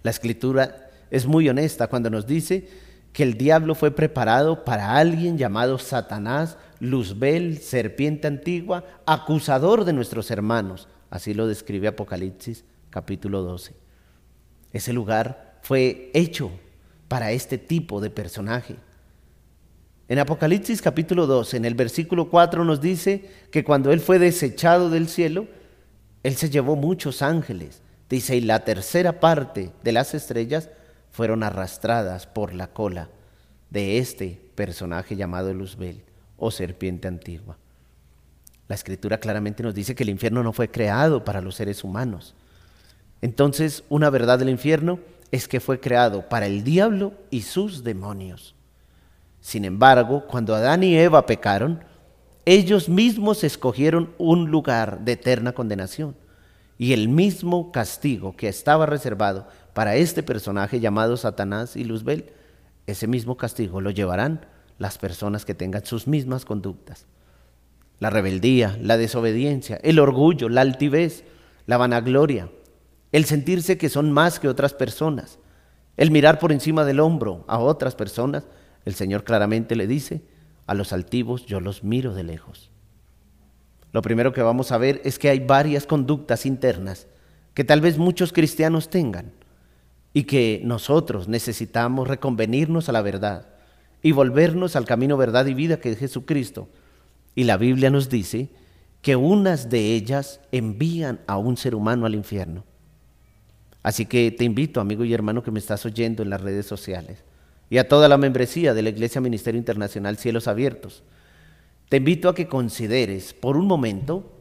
La 0.04 0.10
escritura 0.10 0.90
es 1.10 1.26
muy 1.26 1.48
honesta 1.48 1.88
cuando 1.88 2.10
nos 2.10 2.26
dice 2.26 2.68
que 3.14 3.22
el 3.22 3.38
diablo 3.38 3.74
fue 3.74 3.90
preparado 3.90 4.62
para 4.62 4.96
alguien 4.96 5.38
llamado 5.38 5.78
Satanás, 5.78 6.58
Luzbel, 6.78 7.58
serpiente 7.58 8.28
antigua, 8.28 8.84
acusador 9.06 9.84
de 9.84 9.94
nuestros 9.94 10.30
hermanos. 10.30 10.88
Así 11.08 11.32
lo 11.32 11.46
describe 11.46 11.88
Apocalipsis 11.88 12.64
capítulo 12.90 13.42
12. 13.42 13.74
Ese 14.74 14.92
lugar 14.92 15.58
fue 15.62 16.10
hecho 16.12 16.50
para 17.08 17.32
este 17.32 17.56
tipo 17.56 18.02
de 18.02 18.10
personaje. 18.10 18.76
En 20.06 20.18
Apocalipsis 20.18 20.82
capítulo 20.82 21.26
12, 21.26 21.56
en 21.56 21.64
el 21.64 21.74
versículo 21.74 22.28
4 22.28 22.62
nos 22.62 22.82
dice 22.82 23.30
que 23.50 23.64
cuando 23.64 23.90
Él 23.90 24.00
fue 24.00 24.18
desechado 24.18 24.90
del 24.90 25.08
cielo, 25.08 25.46
Él 26.22 26.34
se 26.36 26.50
llevó 26.50 26.76
muchos 26.76 27.22
ángeles. 27.22 27.80
Dice, 28.08 28.36
y 28.36 28.40
la 28.40 28.64
tercera 28.64 29.20
parte 29.20 29.72
de 29.82 29.92
las 29.92 30.14
estrellas 30.14 30.68
fueron 31.10 31.42
arrastradas 31.42 32.26
por 32.26 32.54
la 32.54 32.68
cola 32.68 33.08
de 33.70 33.98
este 33.98 34.40
personaje 34.54 35.16
llamado 35.16 35.52
Luzbel 35.54 36.02
o 36.36 36.50
serpiente 36.50 37.08
antigua. 37.08 37.56
La 38.68 38.74
escritura 38.74 39.18
claramente 39.18 39.62
nos 39.62 39.74
dice 39.74 39.94
que 39.94 40.02
el 40.02 40.08
infierno 40.10 40.42
no 40.42 40.52
fue 40.52 40.70
creado 40.70 41.24
para 41.24 41.40
los 41.40 41.54
seres 41.54 41.84
humanos. 41.84 42.34
Entonces, 43.20 43.84
una 43.88 44.10
verdad 44.10 44.38
del 44.38 44.48
infierno 44.48 45.00
es 45.30 45.48
que 45.48 45.60
fue 45.60 45.80
creado 45.80 46.28
para 46.28 46.46
el 46.46 46.64
diablo 46.64 47.12
y 47.30 47.42
sus 47.42 47.84
demonios. 47.84 48.54
Sin 49.40 49.64
embargo, 49.64 50.24
cuando 50.26 50.54
Adán 50.54 50.82
y 50.82 50.96
Eva 50.96 51.26
pecaron, 51.26 51.84
ellos 52.46 52.88
mismos 52.88 53.44
escogieron 53.44 54.14
un 54.18 54.50
lugar 54.50 55.00
de 55.00 55.12
eterna 55.12 55.52
condenación. 55.52 56.16
Y 56.78 56.92
el 56.92 57.08
mismo 57.08 57.70
castigo 57.72 58.36
que 58.36 58.48
estaba 58.48 58.86
reservado 58.86 59.46
para 59.74 59.96
este 59.96 60.22
personaje 60.22 60.80
llamado 60.80 61.16
Satanás 61.16 61.76
y 61.76 61.84
Luzbel, 61.84 62.32
ese 62.86 63.06
mismo 63.06 63.36
castigo 63.36 63.80
lo 63.80 63.90
llevarán 63.90 64.46
las 64.78 64.98
personas 64.98 65.44
que 65.44 65.54
tengan 65.54 65.84
sus 65.84 66.06
mismas 66.06 66.44
conductas. 66.44 67.06
La 68.00 68.10
rebeldía, 68.10 68.76
la 68.80 68.96
desobediencia, 68.96 69.78
el 69.82 69.98
orgullo, 69.98 70.48
la 70.48 70.62
altivez, 70.62 71.24
la 71.66 71.76
vanagloria, 71.76 72.50
el 73.12 73.24
sentirse 73.24 73.78
que 73.78 73.88
son 73.88 74.10
más 74.10 74.40
que 74.40 74.48
otras 74.48 74.74
personas, 74.74 75.38
el 75.96 76.10
mirar 76.10 76.40
por 76.40 76.50
encima 76.50 76.84
del 76.84 77.00
hombro 77.00 77.44
a 77.46 77.58
otras 77.58 77.94
personas, 77.94 78.44
el 78.84 78.94
Señor 78.94 79.22
claramente 79.22 79.76
le 79.76 79.86
dice, 79.86 80.22
a 80.66 80.74
los 80.74 80.92
altivos 80.92 81.46
yo 81.46 81.60
los 81.60 81.84
miro 81.84 82.14
de 82.14 82.24
lejos. 82.24 82.70
Lo 83.94 84.02
primero 84.02 84.32
que 84.32 84.42
vamos 84.42 84.72
a 84.72 84.78
ver 84.78 85.00
es 85.04 85.20
que 85.20 85.30
hay 85.30 85.38
varias 85.38 85.86
conductas 85.86 86.46
internas 86.46 87.06
que 87.54 87.62
tal 87.62 87.80
vez 87.80 87.96
muchos 87.96 88.32
cristianos 88.32 88.90
tengan 88.90 89.30
y 90.12 90.24
que 90.24 90.60
nosotros 90.64 91.28
necesitamos 91.28 92.08
reconvenirnos 92.08 92.88
a 92.88 92.92
la 92.92 93.02
verdad 93.02 93.46
y 94.02 94.10
volvernos 94.10 94.74
al 94.74 94.84
camino 94.84 95.16
verdad 95.16 95.46
y 95.46 95.54
vida 95.54 95.78
que 95.78 95.92
es 95.92 95.98
Jesucristo. 95.98 96.68
Y 97.36 97.44
la 97.44 97.56
Biblia 97.56 97.88
nos 97.88 98.08
dice 98.08 98.48
que 99.00 99.14
unas 99.14 99.70
de 99.70 99.94
ellas 99.94 100.40
envían 100.50 101.20
a 101.28 101.38
un 101.38 101.56
ser 101.56 101.76
humano 101.76 102.04
al 102.04 102.16
infierno. 102.16 102.64
Así 103.84 104.06
que 104.06 104.32
te 104.32 104.42
invito, 104.42 104.80
amigo 104.80 105.04
y 105.04 105.14
hermano 105.14 105.44
que 105.44 105.52
me 105.52 105.60
estás 105.60 105.86
oyendo 105.86 106.24
en 106.24 106.30
las 106.30 106.40
redes 106.40 106.66
sociales, 106.66 107.22
y 107.70 107.78
a 107.78 107.86
toda 107.86 108.08
la 108.08 108.18
membresía 108.18 108.74
de 108.74 108.82
la 108.82 108.88
Iglesia 108.88 109.20
Ministerio 109.20 109.58
Internacional 109.60 110.16
Cielos 110.16 110.48
Abiertos, 110.48 111.04
te 111.88 111.98
invito 111.98 112.28
a 112.28 112.34
que 112.34 112.48
consideres 112.48 113.34
por 113.34 113.56
un 113.56 113.66
momento 113.66 114.32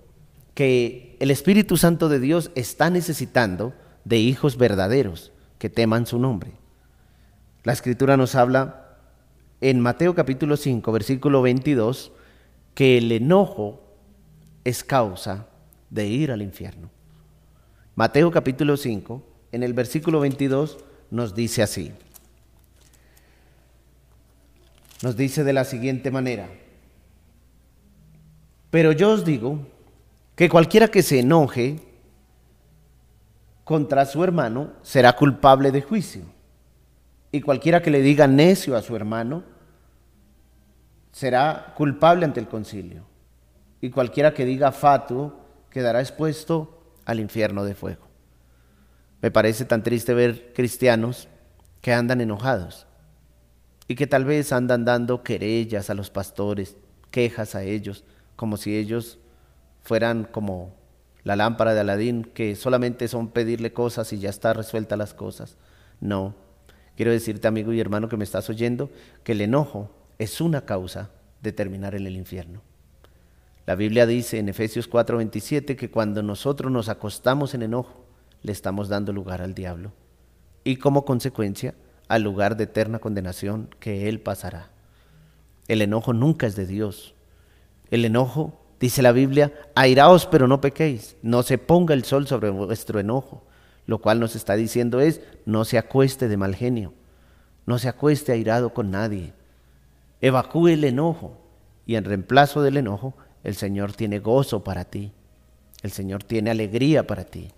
que 0.54 1.18
el 1.20 1.32
Espíritu 1.32 1.78
Santo 1.78 2.10
de 2.10 2.20
Dios 2.20 2.52
está 2.56 2.90
necesitando 2.90 3.74
de 4.06 4.18
hijos 4.18 4.58
verdaderos 4.58 5.32
que 5.58 5.70
teman 5.70 6.06
su 6.06 6.20
nombre. 6.20 6.52
La 7.64 7.74
Escritura 7.74 8.18
nos 8.18 8.36
habla 8.36 8.98
en 9.62 9.80
Mateo 9.80 10.14
capítulo 10.14 10.58
5, 10.58 10.92
versículo 10.92 11.42
22, 11.42 12.12
que 12.76 12.98
el 12.98 13.12
enojo 13.12 13.82
es 14.64 14.84
causa 14.84 15.48
de 15.90 16.08
ir 16.08 16.32
al 16.32 16.42
infierno. 16.42 16.90
Mateo 17.96 18.32
capítulo 18.32 18.76
5, 18.76 19.24
en 19.52 19.64
el 19.64 19.74
versículo 19.74 20.20
22, 20.20 20.80
nos 21.12 21.36
dice 21.36 21.62
así. 21.62 21.92
Nos 25.02 25.16
dice 25.16 25.44
de 25.44 25.54
la 25.54 25.64
siguiente 25.64 26.12
manera. 26.12 26.50
Pero 28.74 28.92
yo 28.92 29.12
os 29.12 29.24
digo 29.24 29.60
que 30.36 30.50
cualquiera 30.50 30.88
que 30.88 31.04
se 31.04 31.20
enoje 31.20 31.80
contra 33.64 34.04
su 34.08 34.24
hermano 34.24 34.72
será 34.82 35.14
culpable 35.14 35.72
de 35.72 35.84
juicio. 35.84 36.24
Y 37.32 37.42
cualquiera 37.42 37.84
que 37.84 37.92
le 37.92 38.02
diga 38.02 38.26
necio 38.26 38.76
a 38.76 38.82
su 38.82 38.96
hermano 38.96 39.44
será 41.12 41.76
culpable 41.78 42.26
ante 42.26 42.40
el 42.40 42.48
concilio 42.48 43.04
y 43.80 43.92
cualquiera 43.92 44.34
que 44.34 44.44
diga 44.44 44.72
fatuo 44.72 45.40
quedará 45.70 46.00
expuesto 46.00 46.96
al 47.06 47.20
infierno 47.20 47.66
de 47.66 47.76
fuego. 47.76 48.08
Me 49.22 49.30
parece 49.30 49.66
tan 49.66 49.84
triste 49.84 50.16
ver 50.16 50.52
cristianos 50.52 51.28
que 51.80 51.94
andan 51.94 52.22
enojados 52.22 52.88
y 53.88 53.94
que 53.94 54.08
tal 54.08 54.26
vez 54.26 54.52
andan 54.52 54.84
dando 54.84 55.22
querellas 55.22 55.92
a 55.92 55.94
los 55.94 56.10
pastores, 56.10 56.76
quejas 57.12 57.54
a 57.54 57.62
ellos, 57.62 58.04
como 58.36 58.58
si 58.58 58.78
ellos 58.78 59.20
fueran 59.82 60.24
como 60.24 60.74
la 61.24 61.36
lámpara 61.36 61.74
de 61.74 61.82
Aladín, 61.82 62.24
que 62.24 62.56
solamente 62.56 63.08
son 63.08 63.30
pedirle 63.30 63.74
cosas 63.74 64.12
y 64.14 64.20
ya 64.20 64.30
está 64.30 64.54
resuelta 64.54 64.98
las 64.98 65.14
cosas. 65.14 65.58
No, 66.02 66.36
quiero 66.96 67.12
decirte 67.12 67.48
amigo 67.48 67.72
y 67.74 67.80
hermano 67.80 68.10
que 68.10 68.18
me 68.18 68.24
estás 68.24 68.50
oyendo, 68.50 68.90
que 69.24 69.34
el 69.34 69.42
enojo 69.42 69.90
es 70.20 70.42
una 70.42 70.66
causa 70.66 71.12
de 71.42 71.52
terminar 71.52 71.96
en 71.96 72.08
el 72.08 72.16
infierno. 72.16 72.62
La 73.66 73.76
Biblia 73.76 74.06
dice 74.06 74.40
en 74.40 74.50
Efesios 74.50 74.90
4:27 74.90 75.76
que 75.78 75.90
cuando 75.90 76.22
nosotros 76.22 76.72
nos 76.72 76.90
acostamos 76.90 77.54
en 77.54 77.62
enojo, 77.62 78.06
le 78.42 78.52
estamos 78.52 78.90
dando 78.90 79.14
lugar 79.14 79.42
al 79.42 79.54
diablo 79.54 79.94
y 80.64 80.78
como 80.78 81.06
consecuencia 81.06 81.76
al 82.08 82.24
lugar 82.24 82.58
de 82.58 82.66
eterna 82.66 83.00
condenación 83.00 83.70
que 83.80 84.10
él 84.10 84.20
pasará. 84.20 84.70
El 85.68 85.82
enojo 85.82 86.14
nunca 86.14 86.46
es 86.46 86.56
de 86.56 86.66
Dios. 86.66 87.13
El 87.94 88.06
enojo, 88.06 88.60
dice 88.80 89.04
la 89.04 89.12
Biblia, 89.12 89.54
airaos 89.76 90.26
pero 90.26 90.48
no 90.48 90.62
pequéis, 90.62 91.16
no 91.22 91.44
se 91.44 91.60
ponga 91.60 91.94
el 91.94 92.04
sol 92.06 92.26
sobre 92.26 92.50
vuestro 92.50 93.00
enojo. 93.00 93.44
Lo 93.86 94.00
cual 94.00 94.20
nos 94.20 94.36
está 94.36 94.56
diciendo 94.56 95.00
es, 95.00 95.22
no 95.46 95.64
se 95.64 95.78
acueste 95.78 96.28
de 96.28 96.36
mal 96.36 96.56
genio, 96.56 96.92
no 97.68 97.78
se 97.78 97.88
acueste 97.88 98.32
airado 98.32 98.74
con 98.74 98.90
nadie. 98.90 99.34
Evacúe 100.22 100.70
el 100.70 100.86
enojo 100.86 101.38
y 101.86 101.94
en 101.94 102.04
reemplazo 102.04 102.64
del 102.64 102.78
enojo 102.78 103.14
el 103.44 103.54
Señor 103.54 103.94
tiene 103.94 104.18
gozo 104.18 104.64
para 104.64 104.86
ti. 104.86 105.12
El 105.84 105.92
Señor 105.92 106.24
tiene 106.24 106.50
alegría 106.50 107.06
para 107.06 107.26
ti. 107.26 107.52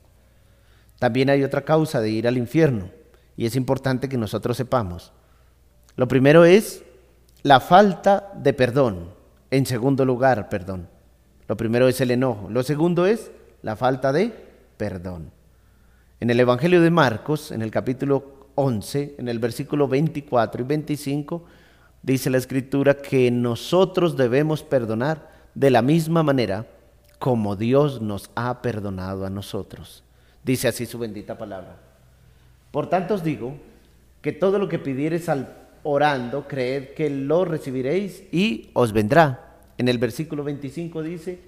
También 1.00 1.30
hay 1.30 1.46
otra 1.46 1.62
causa 1.62 2.02
de 2.02 2.10
ir 2.10 2.28
al 2.28 2.38
infierno 2.38 2.90
y 3.38 3.46
es 3.46 3.56
importante 3.56 4.10
que 4.10 4.18
nosotros 4.18 4.58
sepamos. 4.58 5.14
Lo 5.96 6.10
primero 6.10 6.44
es 6.44 6.84
la 7.42 7.62
falta 7.62 8.34
de 8.36 8.52
perdón. 8.52 9.15
En 9.56 9.66
segundo 9.66 10.04
lugar, 10.04 10.50
perdón. 10.50 10.90
Lo 11.48 11.56
primero 11.56 11.88
es 11.88 12.02
el 12.02 12.12
enojo. 12.12 12.50
Lo 12.50 12.62
segundo 12.62 13.06
es 13.06 13.32
la 13.62 13.78
falta 13.78 14.12
de 14.12 14.34
perdón. 14.76 15.32
En 16.20 16.30
el 16.30 16.42
Evangelio 16.42 16.82
de 16.82 16.92
Marcos, 16.92 17.52
en 17.52 17.62
el 17.62 17.72
capítulo 17.72 18.50
11, 18.56 19.16
en 19.18 19.30
el 19.30 19.40
versículo 19.40 19.88
24 19.88 20.62
y 20.62 20.66
25, 20.66 21.46
dice 22.04 22.30
la 22.30 22.38
Escritura 22.38 22.98
que 22.98 23.32
nosotros 23.32 24.18
debemos 24.18 24.62
perdonar 24.62 25.32
de 25.54 25.72
la 25.72 25.82
misma 25.82 26.22
manera 26.22 26.68
como 27.18 27.56
Dios 27.56 28.02
nos 28.02 28.32
ha 28.36 28.62
perdonado 28.62 29.26
a 29.26 29.30
nosotros. 29.30 30.04
Dice 30.44 30.68
así 30.68 30.86
su 30.86 31.00
bendita 31.00 31.38
palabra. 31.38 31.78
Por 32.72 32.90
tanto 32.90 33.14
os 33.14 33.24
digo 33.24 33.56
que 34.22 34.34
todo 34.34 34.60
lo 34.60 34.68
que 34.68 34.80
pidiereis 34.80 35.30
al 35.30 35.48
orando, 35.84 36.46
creed 36.46 36.90
que 36.90 37.10
lo 37.10 37.46
recibiréis 37.46 38.24
y 38.34 38.70
os 38.74 38.92
vendrá. 38.92 39.45
En 39.78 39.88
el 39.88 39.98
versículo 39.98 40.44
25 40.44 41.04
dice, 41.04 41.40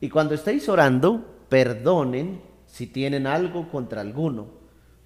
y 0.00 0.08
cuando 0.08 0.34
estéis 0.34 0.68
orando, 0.68 1.44
perdonen 1.48 2.40
si 2.66 2.86
tienen 2.86 3.26
algo 3.26 3.68
contra 3.70 4.00
alguno, 4.00 4.48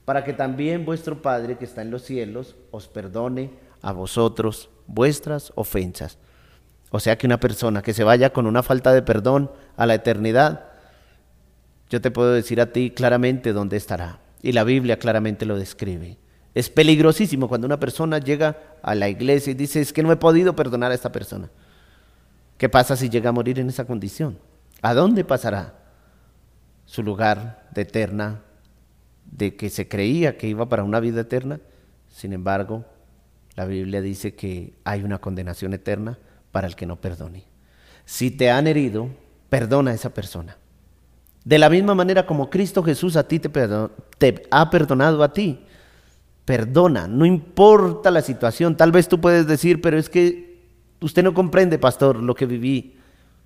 para 0.05 0.25
que 0.25 0.33
también 0.33 0.85
vuestro 0.85 1.23
Padre 1.23 1.57
que 1.57 1.65
está 1.65 1.83
en 1.83 1.91
los 1.91 2.03
cielos 2.03 2.57
os 2.71 2.89
perdone 2.89 3.51
a 3.83 3.93
vosotros 3.93 4.71
vuestras 4.87 5.53
ofensas. 5.57 6.19
O 6.91 7.01
sea 7.01 7.19
que 7.19 7.27
una 7.27 7.41
persona 7.41 7.83
que 7.83 7.95
se 7.95 8.05
vaya 8.05 8.33
con 8.33 8.47
una 8.47 8.63
falta 8.63 8.93
de 8.93 9.03
perdón 9.03 9.51
a 9.77 9.87
la 9.87 9.95
eternidad, 9.95 10.67
yo 11.91 12.01
te 12.01 12.11
puedo 12.11 12.33
decir 12.33 12.61
a 12.61 12.73
ti 12.73 12.91
claramente 12.91 13.53
dónde 13.53 13.77
estará. 13.77 14.21
Y 14.43 14.53
la 14.53 14.65
Biblia 14.65 14.99
claramente 14.99 15.47
lo 15.47 15.59
describe. 15.59 16.19
Es 16.55 16.71
peligrosísimo 16.71 17.49
cuando 17.49 17.67
una 17.67 17.81
persona 17.81 18.19
llega 18.19 18.77
a 18.83 18.95
la 18.95 19.09
iglesia 19.09 19.51
y 19.51 19.55
dice, 19.55 19.81
es 19.81 19.93
que 19.93 20.03
no 20.03 20.13
he 20.13 20.17
podido 20.17 20.55
perdonar 20.55 20.93
a 20.93 20.95
esta 20.95 21.11
persona. 21.11 21.51
¿Qué 22.59 22.69
pasa 22.69 22.97
si 22.97 23.09
llega 23.09 23.31
a 23.31 23.33
morir 23.33 23.59
en 23.59 23.69
esa 23.69 23.85
condición? 23.85 24.39
¿A 24.83 24.95
dónde 24.95 25.25
pasará 25.25 25.75
su 26.87 27.03
lugar 27.03 27.69
de 27.73 27.83
eterna, 27.83 28.43
de 29.25 29.57
que 29.57 29.71
se 29.71 29.89
creía 29.89 30.37
que 30.37 30.47
iba 30.47 30.69
para 30.69 30.85
una 30.85 31.01
vida 31.01 31.23
eterna? 31.23 31.61
Sin 32.09 32.33
embargo, 32.33 32.85
la 33.57 33.65
Biblia 33.65 34.01
dice 34.01 34.35
que 34.35 34.75
hay 34.85 35.03
una 35.03 35.21
condenación 35.21 35.75
eterna 35.75 36.19
para 36.53 36.67
el 36.67 36.77
que 36.77 36.87
no 36.87 37.01
perdone. 37.01 37.45
Si 38.05 38.31
te 38.31 38.51
han 38.51 38.67
herido, 38.67 39.09
perdona 39.49 39.91
a 39.91 39.95
esa 39.95 40.11
persona. 40.11 40.57
De 41.45 41.59
la 41.59 41.69
misma 41.69 41.95
manera 41.95 42.27
como 42.27 42.49
Cristo 42.49 42.83
Jesús 42.83 43.17
a 43.17 43.29
ti 43.29 43.39
te, 43.39 43.51
te, 44.19 44.43
ha 44.51 44.71
perdonado 44.71 45.23
a 45.23 45.33
ti. 45.33 45.65
Perdona, 46.45 47.07
no 47.07 47.27
importa 47.27 48.11
la 48.11 48.23
situación. 48.23 48.77
Tal 48.77 48.93
vez 48.93 49.09
tú 49.09 49.21
puedes 49.21 49.47
decir, 49.47 49.81
pero 49.81 49.99
es 49.99 50.09
que 50.09 50.54
usted 51.05 51.23
no 51.23 51.35
comprende, 51.35 51.79
pastor, 51.79 52.17
lo 52.17 52.35
que 52.35 52.47
viví. 52.47 52.97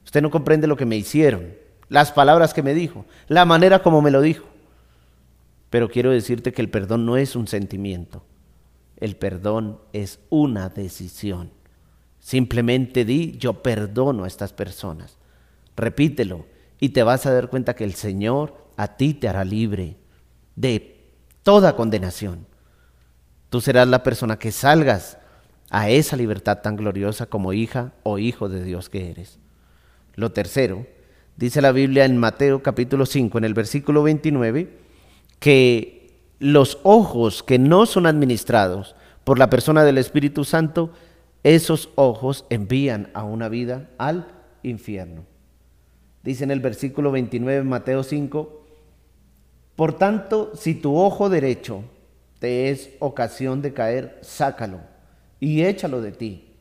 Usted 0.05 0.23
no 0.23 0.31
comprende 0.31 0.67
lo 0.67 0.77
que 0.77 0.87
me 0.87 0.97
hicieron, 0.97 1.55
las 1.89 2.13
palabras 2.13 2.55
que 2.55 2.63
me 2.63 2.73
dijo, 2.73 3.05
la 3.27 3.45
manera 3.45 3.83
como 3.83 4.01
me 4.01 4.11
lo 4.11 4.21
dijo. 4.21 4.47
Pero 5.69 5.91
quiero 5.91 6.11
decirte 6.11 6.53
que 6.53 6.63
el 6.63 6.71
perdón 6.71 7.05
no 7.05 7.17
es 7.17 7.37
un 7.37 7.47
sentimiento. 7.47 8.23
El 8.97 9.17
perdón 9.17 9.81
es 9.93 10.21
una 10.31 10.69
decisión. 10.71 11.51
Simplemente 12.21 13.05
di, 13.05 13.37
yo 13.39 13.63
perdono 13.63 14.25
a 14.25 14.29
estas 14.29 14.53
personas. 14.53 15.19
Repítelo 15.77 16.47
y 16.81 16.91
te 16.91 17.03
vas 17.03 17.27
a 17.27 17.33
dar 17.33 17.49
cuenta 17.49 17.75
que 17.75 17.85
el 17.85 17.95
Señor 17.95 18.55
a 18.77 18.97
ti 18.97 19.15
te 19.15 19.29
hará 19.29 19.45
libre 19.45 19.97
de 20.57 21.13
toda 21.43 21.77
condenación. 21.77 22.47
Tú 23.51 23.61
serás 23.61 23.89
la 23.89 24.03
persona 24.03 24.39
que 24.39 24.53
salgas 24.53 25.19
a 25.71 25.91
esa 25.91 26.17
libertad 26.17 26.59
tan 26.63 26.77
gloriosa 26.77 27.27
como 27.27 27.53
hija 27.53 27.93
o 28.03 28.19
hijo 28.19 28.49
de 28.49 28.63
Dios 28.65 28.89
que 28.89 29.11
eres. 29.11 29.39
Lo 30.15 30.33
tercero, 30.33 30.87
dice 31.37 31.61
la 31.61 31.73
Biblia 31.73 32.05
en 32.05 32.17
Mateo 32.17 32.63
capítulo 32.63 33.07
5, 33.07 33.39
en 33.39 33.45
el 33.45 33.55
versículo 33.55 34.03
29, 34.03 34.69
que 35.39 36.23
los 36.39 36.79
ojos 36.83 37.43
que 37.43 37.59
no 37.59 37.87
son 37.87 38.07
administrados 38.07 38.95
por 39.25 39.39
la 39.39 39.51
persona 39.51 39.85
del 39.85 39.99
Espíritu 39.99 40.45
Santo 40.45 40.91
esos 41.45 41.91
ojos 41.95 42.47
envían 42.51 43.11
a 43.15 43.25
una 43.25 43.49
vida 43.49 43.91
al 43.99 44.27
infierno. 44.63 45.25
Dice 46.25 46.45
en 46.45 46.51
el 46.51 46.61
versículo 46.61 47.13
29 47.13 47.59
de 47.59 47.65
Mateo 47.65 48.03
5, 48.03 48.67
por 49.77 49.93
tanto, 49.97 50.51
si 50.57 50.75
tu 50.75 50.97
ojo 50.97 51.29
derecho 51.29 51.85
te 52.41 52.71
es 52.71 52.91
ocasión 52.99 53.63
de 53.63 53.73
caer, 53.73 54.19
sácalo 54.23 54.81
y 55.41 55.63
échalo 55.63 56.01
de 56.01 56.13
ti, 56.13 56.55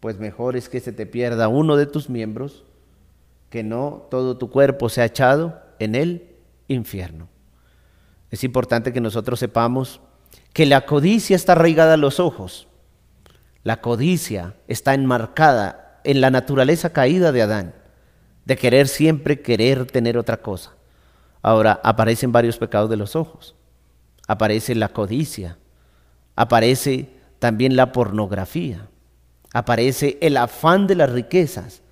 pues 0.00 0.18
mejor 0.18 0.56
es 0.56 0.68
que 0.68 0.80
se 0.80 0.92
te 0.92 1.06
pierda 1.06 1.48
uno 1.48 1.76
de 1.76 1.86
tus 1.86 2.08
miembros 2.08 2.64
que 3.50 3.62
no 3.62 4.06
todo 4.10 4.36
tu 4.36 4.50
cuerpo 4.50 4.88
sea 4.88 5.06
echado 5.06 5.60
en 5.78 5.94
el 5.94 6.36
infierno. 6.68 7.28
Es 8.30 8.44
importante 8.44 8.92
que 8.92 9.00
nosotros 9.00 9.38
sepamos 9.38 10.00
que 10.52 10.66
la 10.66 10.84
codicia 10.84 11.34
está 11.34 11.52
arraigada 11.52 11.94
a 11.94 11.98
los 11.98 12.20
ojos. 12.20 12.68
La 13.64 13.80
codicia 13.80 14.54
está 14.66 14.94
enmarcada 14.94 16.00
en 16.04 16.20
la 16.20 16.30
naturaleza 16.30 16.92
caída 16.92 17.32
de 17.32 17.42
Adán, 17.42 17.74
de 18.44 18.56
querer 18.56 18.88
siempre 18.88 19.40
querer 19.40 19.86
tener 19.86 20.18
otra 20.18 20.38
cosa. 20.38 20.74
Ahora 21.42 21.80
aparecen 21.82 22.32
varios 22.32 22.58
pecados 22.58 22.90
de 22.90 22.96
los 22.96 23.16
ojos. 23.16 23.54
Aparece 24.26 24.74
la 24.74 24.88
codicia, 24.88 25.58
aparece 26.36 27.17
también 27.38 27.76
la 27.76 27.92
pornografía, 27.92 28.88
aparece 29.52 30.18
el 30.20 30.36
afán 30.36 30.86
de 30.86 30.94
las 30.94 31.10
riquezas, 31.10 31.82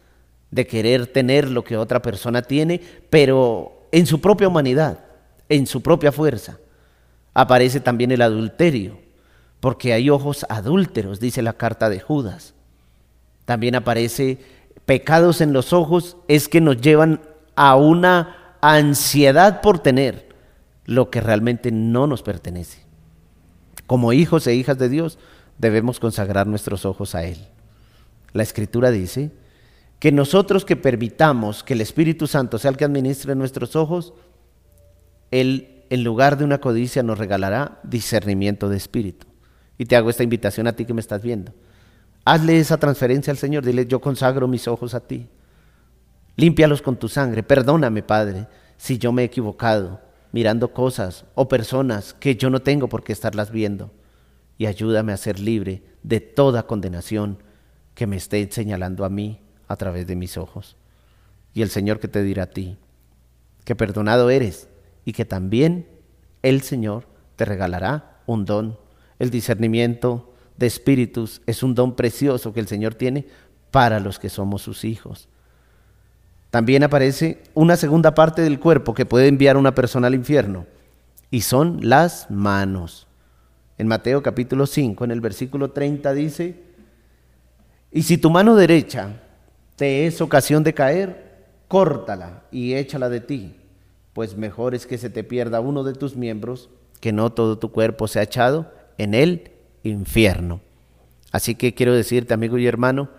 de 0.51 0.67
querer 0.67 1.07
tener 1.07 1.51
lo 1.51 1.65
que 1.65 1.77
otra 1.77 2.03
persona 2.03 2.43
tiene, 2.43 2.81
pero 3.11 3.89
en 3.93 4.07
su 4.07 4.21
propia 4.21 4.49
humanidad, 4.49 5.01
en 5.49 5.67
su 5.67 5.83
propia 5.83 6.13
fuerza 6.13 6.59
aparece 7.37 7.81
también 7.81 8.13
el 8.13 8.23
adulterio, 8.23 8.99
porque 9.61 9.93
hay 9.93 10.09
ojos 10.09 10.47
adúlteros, 10.49 11.21
dice 11.21 11.43
la 11.43 11.53
carta 11.53 11.91
de 11.91 12.01
Judas. 12.01 12.55
También 13.45 13.75
aparece 13.75 14.39
pecados 14.87 15.43
en 15.43 15.53
los 15.53 15.75
ojos, 15.75 16.17
es 16.29 16.49
que 16.49 16.63
nos 16.63 16.81
llevan 16.81 17.21
a 17.55 17.77
una 17.77 18.57
ansiedad 18.63 19.61
por 19.61 19.81
tener 19.81 20.31
lo 20.87 21.11
que 21.11 21.21
realmente 21.21 21.71
no 21.71 22.07
nos 22.07 22.23
pertenece. 22.23 22.87
Como 23.87 24.15
hijos 24.15 24.47
e 24.47 24.55
hijas 24.55 24.79
de 24.79 24.89
Dios 24.89 25.19
debemos 25.59 26.01
consagrar 26.01 26.47
nuestros 26.47 26.85
ojos 26.85 27.15
a 27.15 27.25
Él. 27.25 27.39
La 28.33 28.43
Escritura 28.43 28.91
dice 28.91 29.31
que 29.99 30.13
nosotros 30.13 30.65
que 30.65 30.77
permitamos 30.77 31.63
que 31.63 31.75
el 31.75 31.81
Espíritu 31.81 32.27
Santo 32.27 32.59
sea 32.59 32.71
el 32.71 32.77
que 32.77 32.85
administre 32.85 33.35
nuestros 33.35 33.77
ojos, 33.77 34.13
Él 35.31 35.77
en 35.91 36.05
lugar 36.05 36.37
de 36.37 36.45
una 36.45 36.59
codicia, 36.59 37.03
nos 37.03 37.19
regalará 37.19 37.79
discernimiento 37.83 38.69
de 38.69 38.77
espíritu. 38.77 39.27
Y 39.79 39.87
te 39.87 39.97
hago 39.97 40.11
esta 40.11 40.23
invitación 40.23 40.67
a 40.67 40.73
ti 40.73 40.85
que 40.85 40.95
me 40.95 41.01
estás 41.01 41.23
viendo. 41.23 41.53
Hazle 42.25 42.59
esa 42.59 42.79
transferencia 42.79 43.31
al 43.31 43.37
Señor, 43.37 43.65
dile, 43.65 43.87
yo 43.87 44.01
consagro 44.01 44.49
mis 44.49 44.67
ojos 44.67 44.95
a 44.95 45.01
ti. 45.01 45.29
Límpialos 46.37 46.83
con 46.83 46.97
tu 46.97 47.09
sangre. 47.09 47.43
Perdóname, 47.43 48.03
Padre, 48.03 48.49
si 48.77 48.99
yo 48.99 49.13
me 49.13 49.23
he 49.23 49.27
equivocado 49.27 50.01
mirando 50.33 50.73
cosas 50.73 51.25
o 51.35 51.49
personas 51.49 52.15
que 52.15 52.37
yo 52.37 52.51
no 52.51 52.61
tengo 52.61 52.89
por 52.89 53.05
qué 53.05 53.13
estarlas 53.13 53.51
viendo. 53.51 53.91
Y 54.59 54.67
ayúdame 54.67 55.13
a 55.13 55.17
ser 55.17 55.39
libre 55.39 55.83
de 56.03 56.21
toda 56.21 56.67
condenación 56.67 57.43
que 57.95 58.07
me 58.07 58.17
esté 58.17 58.49
señalando 58.51 59.05
a 59.05 59.11
mí 59.11 59.41
a 59.69 59.77
través 59.77 60.07
de 60.07 60.17
mis 60.17 60.37
ojos. 60.37 60.77
Y 61.53 61.63
el 61.63 61.71
Señor 61.71 62.01
que 62.01 62.09
te 62.09 62.23
dirá 62.23 62.45
a 62.45 62.51
ti, 62.51 62.77
que 63.65 63.75
perdonado 63.75 64.31
eres 64.31 64.69
y 65.05 65.13
que 65.13 65.25
también 65.25 65.87
el 66.43 66.63
Señor 66.63 67.07
te 67.37 67.45
regalará 67.45 68.21
un 68.27 68.45
don. 68.45 68.79
El 69.19 69.31
discernimiento 69.31 70.33
de 70.57 70.67
espíritus 70.67 71.43
es 71.47 71.63
un 71.63 71.75
don 71.75 71.97
precioso 71.97 72.53
que 72.53 72.61
el 72.61 72.69
Señor 72.69 72.95
tiene 72.95 73.27
para 73.71 74.01
los 74.01 74.19
que 74.19 74.29
somos 74.29 74.63
sus 74.63 74.85
hijos. 74.85 75.29
También 76.51 76.85
aparece 76.85 77.43
una 77.55 77.77
segunda 77.77 78.15
parte 78.15 78.43
del 78.43 78.61
cuerpo 78.61 78.95
que 78.95 79.07
puede 79.07 79.29
enviar 79.29 79.57
una 79.57 79.75
persona 79.75 80.07
al 80.07 80.15
infierno 80.15 80.67
y 81.31 81.43
son 81.43 81.81
las 81.83 82.31
manos. 82.31 83.06
En 83.79 83.89
Mateo 83.89 84.23
capítulo 84.23 84.67
5, 84.67 85.05
en 85.05 85.11
el 85.11 85.21
versículo 85.21 85.71
30 85.71 86.13
dice, 86.15 86.63
y 87.93 88.03
si 88.03 88.19
tu 88.19 88.31
mano 88.31 88.57
derecha 88.57 89.23
te 89.77 90.07
es 90.07 90.21
ocasión 90.21 90.63
de 90.63 90.75
caer, 90.75 91.45
córtala 91.69 92.45
y 92.51 92.75
échala 92.75 93.09
de 93.09 93.21
ti 93.21 93.55
pues 94.17 94.35
mejor 94.35 94.75
es 94.75 94.87
que 94.87 94.97
se 94.97 95.11
te 95.11 95.25
pierda 95.25 95.61
uno 95.61 95.85
de 95.85 95.93
tus 95.93 96.17
miembros, 96.17 96.71
que 97.01 97.13
no 97.13 97.33
todo 97.33 97.59
tu 97.59 97.71
cuerpo 97.71 98.09
sea 98.09 98.23
echado 98.23 98.73
en 98.97 99.13
el 99.13 99.51
infierno. 99.83 100.63
Así 101.33 101.55
que 101.55 101.75
quiero 101.75 101.93
decirte, 101.93 102.33
amigo 102.33 102.57
y 102.57 102.67
hermano, 102.67 103.11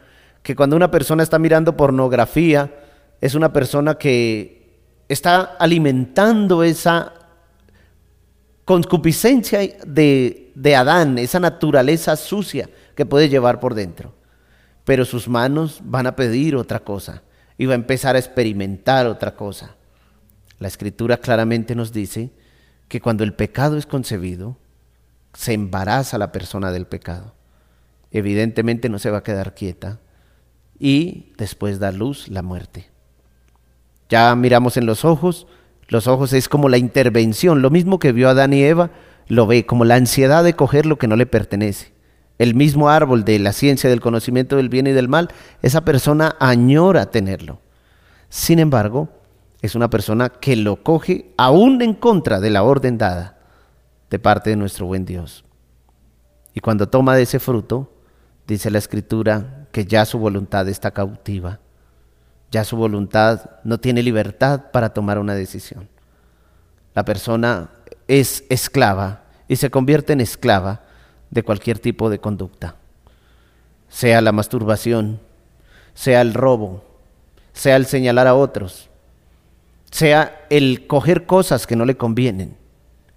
que 0.42 0.56
cuando 0.56 0.76
una 0.76 0.90
persona 0.90 1.22
está 1.22 1.38
mirando 1.38 1.78
pornografía, 1.78 2.74
es 3.22 3.36
una 3.36 3.54
persona 3.54 4.00
que 4.00 4.80
está 5.08 5.42
alimentando 5.60 6.64
esa 6.64 7.14
concupiscencia 8.68 9.60
de, 9.88 10.52
de 10.54 10.76
Adán, 10.76 11.18
esa 11.20 11.40
naturaleza 11.40 12.18
sucia 12.18 12.70
que 12.96 13.06
puede 13.06 13.30
llevar 13.30 13.62
por 13.62 13.76
dentro. 13.76 14.14
Pero 14.84 15.06
sus 15.06 15.30
manos 15.30 15.80
van 15.86 16.06
a 16.06 16.18
pedir 16.18 16.54
otra 16.54 16.82
cosa 16.82 17.24
y 17.58 17.66
va 17.66 17.72
a 17.72 17.76
empezar 17.76 18.18
a 18.18 18.20
experimentar 18.20 19.08
otra 19.08 19.36
cosa. 19.36 19.78
La 20.60 20.68
escritura 20.68 21.16
claramente 21.16 21.76
nos 21.76 21.94
dice 21.94 22.32
que 22.90 23.00
cuando 23.00 23.24
el 23.24 23.34
pecado 23.34 23.78
es 23.78 23.86
concebido, 23.86 24.58
se 25.34 25.54
embaraza 25.54 26.18
la 26.18 26.34
persona 26.34 26.70
del 26.74 26.88
pecado. 26.88 27.36
Evidentemente 28.12 28.90
no 28.90 29.00
se 29.00 29.12
va 29.12 29.20
a 29.20 29.24
quedar 29.24 29.56
quieta 29.56 30.02
y 30.78 31.32
después 31.38 31.80
da 31.80 31.94
luz 31.94 32.28
la 32.28 32.42
muerte. 32.42 32.90
Ya 34.10 34.36
miramos 34.36 34.76
en 34.76 34.86
los 34.86 35.06
ojos, 35.06 35.48
los 35.88 36.08
ojos 36.08 36.34
es 36.34 36.50
como 36.50 36.70
la 36.70 36.78
intervención, 36.78 37.62
lo 37.62 37.70
mismo 37.70 38.00
que 38.00 38.12
vio 38.12 38.30
Adán 38.30 38.54
y 38.54 38.64
Eva, 38.64 38.92
lo 39.28 39.48
ve 39.48 39.66
como 39.66 39.86
la 39.86 39.96
ansiedad 39.96 40.44
de 40.44 40.56
coger 40.56 40.86
lo 40.86 40.98
que 40.98 41.08
no 41.08 41.16
le 41.16 41.26
pertenece. 41.26 41.94
El 42.38 42.56
mismo 42.56 42.90
árbol 42.90 43.24
de 43.24 43.40
la 43.40 43.52
ciencia 43.52 43.90
del 43.90 44.02
conocimiento 44.02 44.58
del 44.58 44.70
bien 44.70 44.88
y 44.88 44.92
del 44.92 45.08
mal, 45.08 45.30
esa 45.62 45.82
persona 45.82 46.36
añora 46.40 47.10
tenerlo. 47.10 47.62
Sin 48.30 48.60
embargo, 48.60 49.10
es 49.62 49.76
una 49.76 49.90
persona 49.90 50.30
que 50.30 50.56
lo 50.56 50.84
coge 50.84 51.34
aún 51.38 51.82
en 51.82 51.94
contra 51.94 52.40
de 52.40 52.50
la 52.50 52.64
orden 52.64 52.98
dada 52.98 53.40
de 54.10 54.20
parte 54.20 54.50
de 54.50 54.56
nuestro 54.56 54.86
buen 54.86 55.06
Dios. 55.06 55.46
Y 56.54 56.60
cuando 56.60 56.90
toma 56.90 57.16
de 57.16 57.24
ese 57.24 57.40
fruto, 57.40 57.94
dice 58.46 58.72
la 58.72 58.78
escritura 58.78 59.68
que 59.72 59.86
ya 59.86 60.06
su 60.06 60.20
voluntad 60.20 60.68
está 60.70 60.92
cautiva, 60.92 61.60
ya 62.52 62.64
su 62.64 62.78
voluntad 62.78 63.50
no 63.64 63.80
tiene 63.80 64.04
libertad 64.04 64.72
para 64.72 64.90
tomar 64.90 65.20
una 65.20 65.36
decisión. 65.36 65.88
La 66.96 67.06
persona 67.06 67.70
es 68.08 68.44
esclava 68.50 69.24
y 69.48 69.58
se 69.58 69.70
convierte 69.70 70.14
en 70.14 70.22
esclava 70.22 70.82
de 71.30 71.44
cualquier 71.44 71.80
tipo 71.80 72.10
de 72.10 72.20
conducta, 72.20 72.76
sea 73.90 74.22
la 74.22 74.32
masturbación, 74.32 75.20
sea 75.94 76.22
el 76.22 76.34
robo, 76.34 76.86
sea 77.54 77.76
el 77.76 77.86
señalar 77.86 78.28
a 78.28 78.36
otros, 78.36 78.90
sea 79.92 80.46
el 80.50 80.88
coger 80.88 81.26
cosas 81.26 81.68
que 81.68 81.76
no 81.76 81.86
le 81.86 81.98
convienen, 81.98 82.56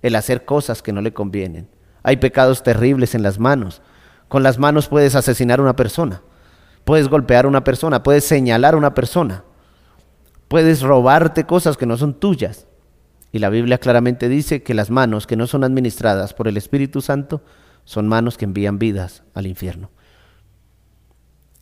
el 0.03 0.17
hacer 0.17 0.45
cosas 0.45 0.83
que 0.83 0.93
no 0.93 1.01
le 1.01 1.13
convienen. 1.13 1.69
Hay 2.03 2.17
pecados 2.17 2.63
terribles 2.63 3.15
en 3.15 3.23
las 3.23 3.39
manos. 3.39 3.83
Con 4.29 4.43
las 4.43 4.59
manos 4.59 4.89
puedes 4.89 5.15
asesinar 5.15 5.59
a 5.59 5.63
una 5.63 5.77
persona, 5.77 6.23
puedes 6.85 7.09
golpear 7.09 7.45
a 7.45 7.49
una 7.49 7.65
persona, 7.65 8.03
puedes 8.03 8.25
señalar 8.25 8.75
a 8.75 8.77
una 8.77 8.95
persona, 8.95 9.45
puedes 10.49 10.83
robarte 10.83 11.45
cosas 11.45 11.77
que 11.77 11.87
no 11.87 11.97
son 11.97 12.15
tuyas. 12.15 12.67
Y 13.33 13.39
la 13.39 13.49
Biblia 13.49 13.79
claramente 13.79 14.29
dice 14.29 14.63
que 14.63 14.75
las 14.75 14.91
manos 14.91 15.27
que 15.27 15.37
no 15.37 15.47
son 15.47 15.63
administradas 15.63 16.35
por 16.35 16.49
el 16.49 16.57
Espíritu 16.57 17.01
Santo 17.01 17.43
son 17.85 18.09
manos 18.09 18.37
que 18.37 18.45
envían 18.45 18.79
vidas 18.79 19.23
al 19.35 19.47
infierno. 19.47 19.91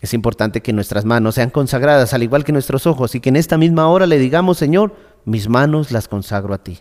Es 0.00 0.14
importante 0.14 0.62
que 0.62 0.72
nuestras 0.72 1.04
manos 1.04 1.34
sean 1.34 1.50
consagradas, 1.50 2.14
al 2.14 2.22
igual 2.22 2.44
que 2.44 2.52
nuestros 2.52 2.86
ojos, 2.86 3.14
y 3.14 3.20
que 3.20 3.30
en 3.30 3.36
esta 3.36 3.58
misma 3.58 3.88
hora 3.88 4.06
le 4.06 4.18
digamos, 4.18 4.56
Señor, 4.58 4.94
mis 5.24 5.48
manos 5.48 5.90
las 5.90 6.08
consagro 6.08 6.54
a 6.54 6.62
ti. 6.62 6.78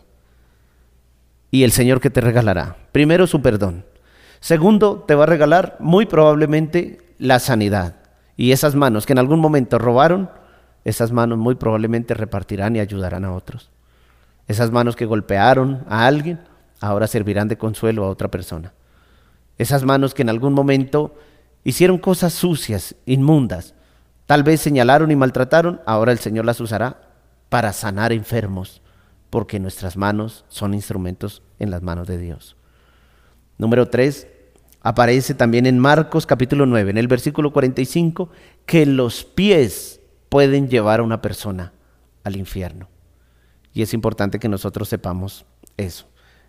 Y 1.49 1.63
el 1.63 1.71
Señor 1.71 1.99
que 1.99 2.09
te 2.09 2.21
regalará, 2.21 2.77
primero 2.91 3.25
su 3.25 3.41
perdón. 3.41 3.85
Segundo, 4.39 5.03
te 5.07 5.15
va 5.15 5.23
a 5.23 5.27
regalar 5.27 5.77
muy 5.79 6.05
probablemente 6.05 6.99
la 7.17 7.39
sanidad. 7.39 7.96
Y 8.37 8.51
esas 8.51 8.75
manos 8.75 9.05
que 9.05 9.13
en 9.13 9.19
algún 9.19 9.39
momento 9.39 9.79
robaron, 9.79 10.29
esas 10.85 11.11
manos 11.11 11.37
muy 11.39 11.55
probablemente 11.55 12.13
repartirán 12.13 12.75
y 12.75 12.79
ayudarán 12.79 13.25
a 13.25 13.33
otros. 13.33 13.71
Esas 14.47 14.71
manos 14.71 14.95
que 14.95 15.05
golpearon 15.05 15.83
a 15.89 16.05
alguien, 16.05 16.39
ahora 16.79 17.07
servirán 17.07 17.47
de 17.47 17.57
consuelo 17.57 18.05
a 18.05 18.09
otra 18.09 18.29
persona. 18.29 18.73
Esas 19.57 19.83
manos 19.83 20.13
que 20.13 20.21
en 20.21 20.29
algún 20.29 20.53
momento 20.53 21.15
hicieron 21.63 21.97
cosas 21.97 22.31
sucias, 22.31 22.95
inmundas, 23.05 23.73
tal 24.27 24.43
vez 24.43 24.61
señalaron 24.61 25.11
y 25.11 25.15
maltrataron, 25.15 25.81
ahora 25.85 26.11
el 26.11 26.19
Señor 26.19 26.45
las 26.45 26.61
usará 26.61 27.01
para 27.49 27.73
sanar 27.73 28.13
enfermos, 28.13 28.81
porque 29.29 29.59
nuestras 29.59 29.97
manos 29.97 30.45
son 30.47 30.73
instrumentos 30.73 31.41
en 31.59 31.71
las 31.71 31.81
manos 31.81 32.07
de 32.07 32.17
Dios. 32.17 32.55
Número 33.57 33.89
3, 33.89 34.27
aparece 34.87 35.33
también 35.33 35.65
en 35.65 35.79
Marcos 35.79 36.25
capítulo 36.25 36.65
9, 36.65 36.91
en 36.91 36.97
el 36.97 37.09
versículo 37.09 37.51
45, 37.51 38.29
que 38.65 38.85
los 38.85 39.25
pies 39.25 39.99
pueden 40.29 40.69
llevar 40.69 41.01
a 41.01 41.03
una 41.03 41.21
persona 41.21 41.73
al 42.23 42.37
infierno. 42.37 42.87
Y 43.73 43.81
es 43.81 43.93
importante 43.93 44.39
que 44.39 44.47
nosotros 44.47 44.87
sepamos 44.87 45.45
eso. 45.75 46.07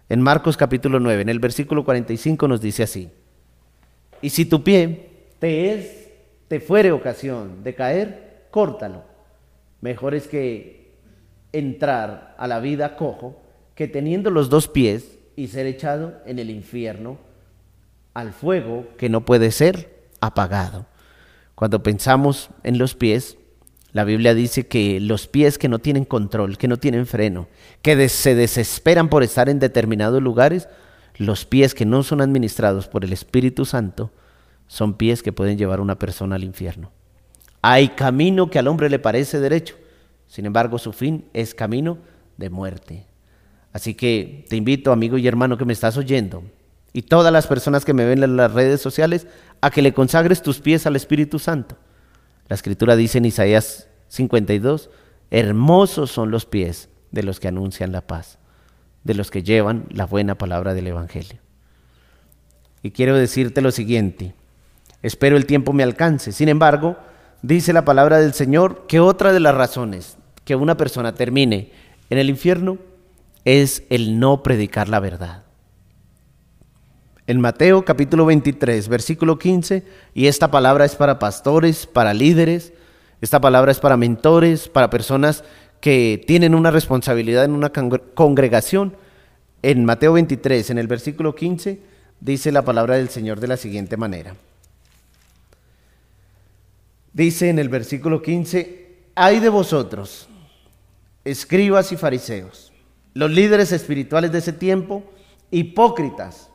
En 0.09 0.23
Marcos 0.23 0.57
capítulo 0.57 1.01
9, 1.01 1.23
en 1.23 1.29
el 1.31 1.41
versículo 1.41 1.85
45 1.85 2.47
nos 2.47 2.61
dice 2.61 2.85
así, 2.85 3.11
y 4.23 4.31
si 4.31 4.45
tu 4.45 4.63
pie 4.63 5.31
te 5.41 5.75
es, 5.75 6.09
te 6.47 6.61
fuere 6.61 6.93
ocasión 6.93 7.65
de 7.65 7.75
caer, 7.75 8.47
córtalo. 8.53 9.03
Mejor 9.81 10.15
es 10.15 10.29
que 10.29 10.95
entrar 11.51 12.37
a 12.39 12.47
la 12.47 12.61
vida 12.61 12.95
cojo 12.95 13.43
que 13.75 13.89
teniendo 13.89 14.31
los 14.31 14.49
dos 14.49 14.69
pies 14.69 15.19
y 15.35 15.49
ser 15.49 15.67
echado 15.67 16.23
en 16.25 16.39
el 16.39 16.51
infierno 16.51 17.27
al 18.19 18.33
fuego 18.33 18.85
que 18.97 19.09
no 19.09 19.25
puede 19.25 19.53
ser 19.53 20.03
apagado. 20.21 20.87
Cuando 21.55 21.85
pensamos 21.85 22.51
en 22.65 22.77
los 22.77 22.97
pies, 22.97 23.39
la 23.93 24.03
Biblia 24.03 24.35
dice 24.35 24.67
que 24.67 24.99
los 24.99 25.29
pies 25.29 25.57
que 25.57 25.69
no 25.69 25.79
tienen 25.79 26.05
control, 26.05 26.59
que 26.59 26.67
no 26.67 26.79
tienen 26.79 27.07
freno, 27.07 27.47
que 27.81 28.09
se 28.09 28.35
desesperan 28.35 29.09
por 29.09 29.23
estar 29.23 29.49
en 29.49 29.61
determinados 29.61 30.21
lugares, 30.21 30.69
los 31.17 31.45
pies 31.45 31.75
que 31.75 31.87
no 31.87 32.03
son 32.03 32.21
administrados 32.21 32.89
por 32.89 33.05
el 33.05 33.13
Espíritu 33.13 33.65
Santo, 33.65 34.11
son 34.67 34.95
pies 34.95 35.23
que 35.23 35.33
pueden 35.33 35.57
llevar 35.57 35.79
a 35.79 35.83
una 35.83 36.01
persona 36.01 36.35
al 36.35 36.43
infierno. 36.43 36.91
Hay 37.63 37.91
camino 37.91 38.51
que 38.51 38.59
al 38.59 38.67
hombre 38.67 38.91
le 38.91 38.99
parece 38.99 39.39
derecho, 39.39 39.77
sin 40.27 40.45
embargo 40.45 40.79
su 40.79 40.93
fin 40.93 41.27
es 41.35 41.55
camino 41.55 41.99
de 42.37 42.51
muerte. 42.51 43.07
Así 43.73 43.95
que 43.95 44.45
te 44.49 44.57
invito, 44.57 44.91
amigo 44.91 45.19
y 45.19 45.29
hermano 45.29 45.57
que 45.57 45.65
me 45.65 45.73
estás 45.73 45.97
oyendo, 45.97 46.43
y 46.99 47.03
todas 47.03 47.33
las 47.33 47.47
personas 47.47 47.85
que 47.85 47.95
me 47.95 48.05
ven 48.05 48.25
en 48.25 48.37
las 48.37 48.53
redes 48.53 48.81
sociales, 48.81 49.29
a 49.61 49.71
que 49.71 49.83
le 49.83 49.95
consagres 49.95 50.43
tus 50.43 50.59
pies 50.59 50.85
al 50.85 50.97
Espíritu 50.97 51.39
Santo. 51.39 51.77
La 52.49 52.57
escritura 52.57 52.97
dice 52.97 53.19
en 53.19 53.25
Isaías 53.25 53.87
52, 54.09 54.91
hermosos 55.31 56.11
son 56.11 56.33
los 56.33 56.45
pies 56.45 56.89
de 57.13 57.23
los 57.23 57.39
que 57.39 57.47
anuncian 57.47 57.93
la 57.93 58.01
paz, 58.01 58.41
de 59.05 59.15
los 59.15 59.31
que 59.31 59.45
llevan 59.45 59.87
la 59.91 60.07
buena 60.07 60.37
palabra 60.39 60.75
del 60.75 60.89
Evangelio. 60.89 61.39
Y 62.83 62.91
quiero 62.91 63.15
decirte 63.15 63.61
lo 63.61 63.71
siguiente, 63.71 64.35
espero 65.01 65.37
el 65.37 65.47
tiempo 65.47 65.73
me 65.73 65.85
alcance, 65.85 66.33
sin 66.33 66.49
embargo, 66.49 66.97
dice 67.43 67.73
la 67.73 67.85
palabra 67.85 68.19
del 68.19 68.35
Señor 68.35 68.89
que 68.89 68.99
otra 68.99 69.33
de 69.33 69.39
las 69.39 69.55
razones 69.55 70.17
que 70.45 70.57
una 70.57 70.77
persona 70.77 71.15
termine 71.15 71.71
en 72.11 72.19
el 72.19 72.29
infierno 72.29 72.77
es 73.45 73.85
el 73.89 74.19
no 74.19 74.43
predicar 74.43 74.89
la 74.89 74.99
verdad. 74.99 75.45
En 77.29 77.43
Mateo 77.43 77.85
capítulo 77.85 78.25
23, 78.25 78.89
versículo 78.89 79.39
15, 79.39 79.85
y 80.15 80.29
esta 80.29 80.51
palabra 80.51 80.87
es 80.87 80.97
para 80.97 81.19
pastores, 81.19 81.87
para 81.87 82.15
líderes, 82.15 82.73
esta 83.21 83.39
palabra 83.39 83.71
es 83.71 83.81
para 83.81 83.99
mentores, 83.99 84.67
para 84.71 84.89
personas 84.89 85.45
que 85.83 86.25
tienen 86.27 86.55
una 86.55 86.71
responsabilidad 86.71 87.45
en 87.45 87.51
una 87.51 87.71
congregación. 87.71 88.97
En 89.61 89.85
Mateo 89.85 90.15
23, 90.15 90.71
en 90.71 90.79
el 90.79 90.87
versículo 90.87 91.35
15, 91.35 91.79
dice 92.19 92.51
la 92.51 92.63
palabra 92.63 92.97
del 92.97 93.11
Señor 93.11 93.41
de 93.41 93.49
la 93.49 93.59
siguiente 93.59 93.99
manera. 93.99 94.35
Dice 97.13 97.51
en 97.51 97.59
el 97.59 97.69
versículo 97.69 98.23
15, 98.23 99.01
hay 99.15 99.41
de 99.41 99.51
vosotros, 99.51 100.31
escribas 101.27 101.93
y 101.93 101.99
fariseos, 101.99 102.73
los 103.13 103.31
líderes 103.31 103.71
espirituales 103.73 104.33
de 104.33 104.39
ese 104.39 104.55
tiempo, 104.55 105.05
hipócritas, 105.51 106.48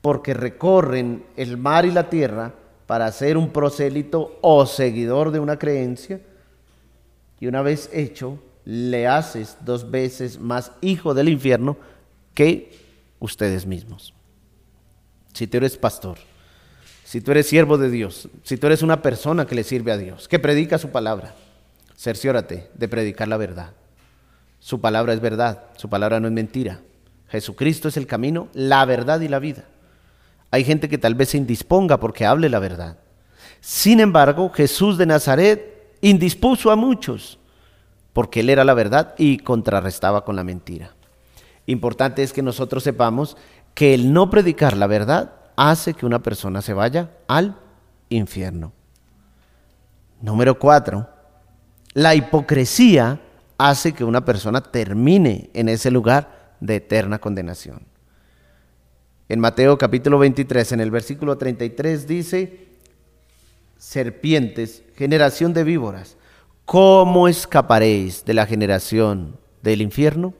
porque 0.00 0.34
recorren 0.34 1.24
el 1.36 1.56
mar 1.56 1.84
y 1.84 1.90
la 1.90 2.08
tierra 2.10 2.54
para 2.86 3.10
ser 3.12 3.36
un 3.36 3.50
prosélito 3.50 4.38
o 4.40 4.64
seguidor 4.64 5.30
de 5.30 5.40
una 5.40 5.58
creencia, 5.58 6.20
y 7.40 7.46
una 7.46 7.62
vez 7.62 7.90
hecho, 7.92 8.38
le 8.64 9.06
haces 9.06 9.58
dos 9.64 9.90
veces 9.90 10.38
más 10.40 10.72
hijo 10.80 11.14
del 11.14 11.28
infierno 11.28 11.76
que 12.34 12.72
ustedes 13.18 13.66
mismos. 13.66 14.14
Si 15.32 15.46
tú 15.46 15.58
eres 15.58 15.76
pastor, 15.76 16.18
si 17.04 17.20
tú 17.20 17.30
eres 17.30 17.46
siervo 17.46 17.78
de 17.78 17.90
Dios, 17.90 18.28
si 18.42 18.56
tú 18.56 18.66
eres 18.66 18.82
una 18.82 19.00
persona 19.00 19.46
que 19.46 19.54
le 19.54 19.64
sirve 19.64 19.92
a 19.92 19.96
Dios, 19.96 20.28
que 20.28 20.38
predica 20.38 20.78
su 20.78 20.90
palabra, 20.90 21.34
cerciórate 21.96 22.70
de 22.74 22.88
predicar 22.88 23.28
la 23.28 23.36
verdad. 23.36 23.72
Su 24.60 24.80
palabra 24.80 25.12
es 25.12 25.20
verdad, 25.20 25.64
su 25.76 25.88
palabra 25.88 26.20
no 26.20 26.28
es 26.28 26.34
mentira. 26.34 26.80
Jesucristo 27.28 27.88
es 27.88 27.96
el 27.96 28.06
camino, 28.06 28.48
la 28.52 28.84
verdad 28.84 29.20
y 29.20 29.28
la 29.28 29.38
vida. 29.38 29.64
Hay 30.50 30.64
gente 30.64 30.88
que 30.88 30.98
tal 30.98 31.14
vez 31.14 31.30
se 31.30 31.36
indisponga 31.36 32.00
porque 32.00 32.26
hable 32.26 32.48
la 32.48 32.58
verdad. 32.58 32.98
Sin 33.60 34.00
embargo, 34.00 34.50
Jesús 34.50 34.98
de 34.98 35.06
Nazaret 35.06 35.96
indispuso 36.00 36.70
a 36.70 36.76
muchos 36.76 37.38
porque 38.12 38.40
él 38.40 38.50
era 38.50 38.64
la 38.64 38.74
verdad 38.74 39.14
y 39.18 39.38
contrarrestaba 39.38 40.24
con 40.24 40.36
la 40.36 40.44
mentira. 40.44 40.94
Importante 41.66 42.22
es 42.22 42.32
que 42.32 42.42
nosotros 42.42 42.82
sepamos 42.82 43.36
que 43.74 43.94
el 43.94 44.12
no 44.12 44.30
predicar 44.30 44.76
la 44.76 44.86
verdad 44.86 45.34
hace 45.56 45.94
que 45.94 46.06
una 46.06 46.22
persona 46.22 46.62
se 46.62 46.72
vaya 46.72 47.10
al 47.28 47.56
infierno. 48.08 48.72
Número 50.20 50.58
cuatro, 50.58 51.08
la 51.94 52.14
hipocresía 52.14 53.20
hace 53.56 53.92
que 53.92 54.04
una 54.04 54.24
persona 54.24 54.62
termine 54.62 55.50
en 55.52 55.68
ese 55.68 55.90
lugar 55.90 56.56
de 56.60 56.76
eterna 56.76 57.18
condenación. 57.18 57.82
En 59.28 59.40
Mateo 59.40 59.76
capítulo 59.76 60.18
23, 60.18 60.72
en 60.72 60.80
el 60.80 60.90
versículo 60.90 61.36
33 61.36 62.06
dice, 62.06 62.68
serpientes, 63.76 64.82
generación 64.96 65.52
de 65.52 65.64
víboras, 65.64 66.16
¿cómo 66.64 67.28
escaparéis 67.28 68.24
de 68.24 68.32
la 68.32 68.46
generación 68.46 69.36
del 69.62 69.82
infierno? 69.82 70.32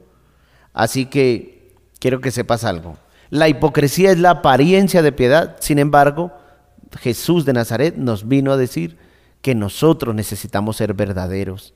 Así 0.73 1.05
que 1.05 1.75
quiero 1.99 2.23
que 2.23 2.31
sepas 2.31 2.65
algo. 2.65 2.97
La 3.29 3.51
hipocresía 3.51 4.11
es 4.11 4.19
la 4.19 4.31
apariencia 4.31 5.03
de 5.03 5.13
piedad, 5.13 5.57
sin 5.61 5.79
embargo, 5.79 6.33
Jesús 6.99 7.45
de 7.45 7.53
Nazaret 7.53 7.95
nos 7.97 8.27
vino 8.27 8.53
a 8.53 8.57
decir 8.57 8.97
que 9.43 9.55
nosotros 9.55 10.15
necesitamos 10.15 10.79
ser 10.79 10.95
verdaderos. 10.95 11.75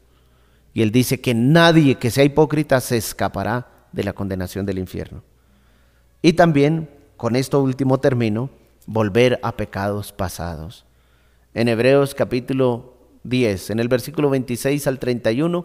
Y 0.73 0.81
él 0.81 0.91
dice 0.91 1.21
que 1.21 1.35
nadie 1.35 1.97
que 1.97 2.11
sea 2.11 2.25
hipócrita 2.25 2.81
se 2.81 2.97
escapará 2.97 3.69
de 3.93 4.03
la 4.03 4.15
condenación 4.15 4.65
del 4.65 4.79
infierno. 4.79 5.23
Y 6.23 6.33
también, 6.33 6.89
con 7.23 7.37
esto 7.37 7.63
último 7.63 8.01
término, 8.01 8.51
volver 8.85 9.39
a 9.45 9.57
pecados 9.57 10.11
pasados. 10.11 10.85
En 11.55 11.69
Hebreos 11.69 12.17
capítulo 12.17 12.97
10, 13.23 13.71
en 13.71 13.79
el 13.79 13.87
versículo 13.87 14.29
26 14.29 14.89
al 14.89 14.99
31, 14.99 15.65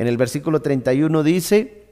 en 0.00 0.06
el 0.08 0.16
versículo 0.16 0.62
31 0.62 1.22
dice, 1.22 1.84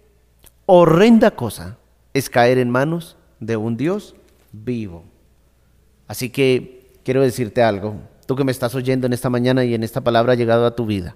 horrenda 0.66 1.30
cosa 1.30 1.78
es 2.12 2.28
caer 2.28 2.58
en 2.58 2.70
manos 2.70 3.16
de 3.38 3.56
un 3.56 3.76
Dios 3.76 4.16
vivo. 4.50 5.04
Así 6.08 6.30
que 6.30 6.90
quiero 7.04 7.22
decirte 7.22 7.62
algo, 7.62 8.00
tú 8.26 8.34
que 8.34 8.42
me 8.42 8.50
estás 8.50 8.74
oyendo 8.74 9.06
en 9.06 9.12
esta 9.12 9.30
mañana 9.30 9.64
y 9.64 9.74
en 9.74 9.84
esta 9.84 10.00
palabra 10.00 10.32
ha 10.32 10.36
llegado 10.36 10.66
a 10.66 10.74
tu 10.74 10.86
vida. 10.86 11.14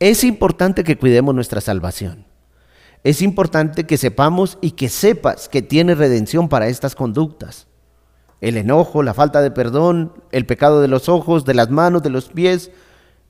Es 0.00 0.22
importante 0.22 0.84
que 0.84 0.98
cuidemos 0.98 1.34
nuestra 1.34 1.62
salvación. 1.62 2.26
Es 3.04 3.20
importante 3.20 3.84
que 3.84 3.98
sepamos 3.98 4.56
y 4.62 4.72
que 4.72 4.88
sepas 4.88 5.50
que 5.50 5.60
tiene 5.60 5.94
redención 5.94 6.48
para 6.48 6.68
estas 6.68 6.94
conductas. 6.94 7.66
El 8.40 8.56
enojo, 8.56 9.02
la 9.02 9.12
falta 9.12 9.42
de 9.42 9.50
perdón, 9.50 10.14
el 10.32 10.46
pecado 10.46 10.80
de 10.80 10.88
los 10.88 11.10
ojos, 11.10 11.44
de 11.44 11.52
las 11.52 11.70
manos, 11.70 12.02
de 12.02 12.08
los 12.08 12.30
pies, 12.30 12.70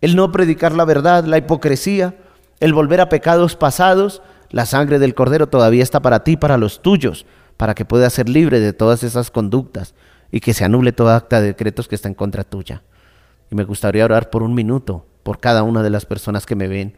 el 0.00 0.14
no 0.14 0.30
predicar 0.30 0.72
la 0.72 0.84
verdad, 0.84 1.24
la 1.24 1.38
hipocresía, 1.38 2.16
el 2.60 2.72
volver 2.72 3.00
a 3.00 3.08
pecados 3.08 3.56
pasados, 3.56 4.22
la 4.50 4.64
sangre 4.64 5.00
del 5.00 5.16
cordero 5.16 5.48
todavía 5.48 5.82
está 5.82 6.00
para 6.00 6.22
ti, 6.22 6.36
para 6.36 6.56
los 6.56 6.80
tuyos, 6.80 7.26
para 7.56 7.74
que 7.74 7.84
puedas 7.84 8.12
ser 8.12 8.28
libre 8.28 8.60
de 8.60 8.72
todas 8.72 9.02
esas 9.02 9.32
conductas 9.32 9.94
y 10.30 10.38
que 10.38 10.54
se 10.54 10.64
anule 10.64 10.92
toda 10.92 11.16
acta 11.16 11.40
de 11.40 11.48
decretos 11.48 11.88
que 11.88 11.96
está 11.96 12.06
en 12.06 12.14
contra 12.14 12.44
tuya. 12.44 12.82
Y 13.50 13.56
me 13.56 13.64
gustaría 13.64 14.04
orar 14.04 14.30
por 14.30 14.44
un 14.44 14.54
minuto 14.54 15.04
por 15.24 15.40
cada 15.40 15.64
una 15.64 15.82
de 15.82 15.90
las 15.90 16.06
personas 16.06 16.46
que 16.46 16.54
me 16.54 16.68
ven 16.68 16.96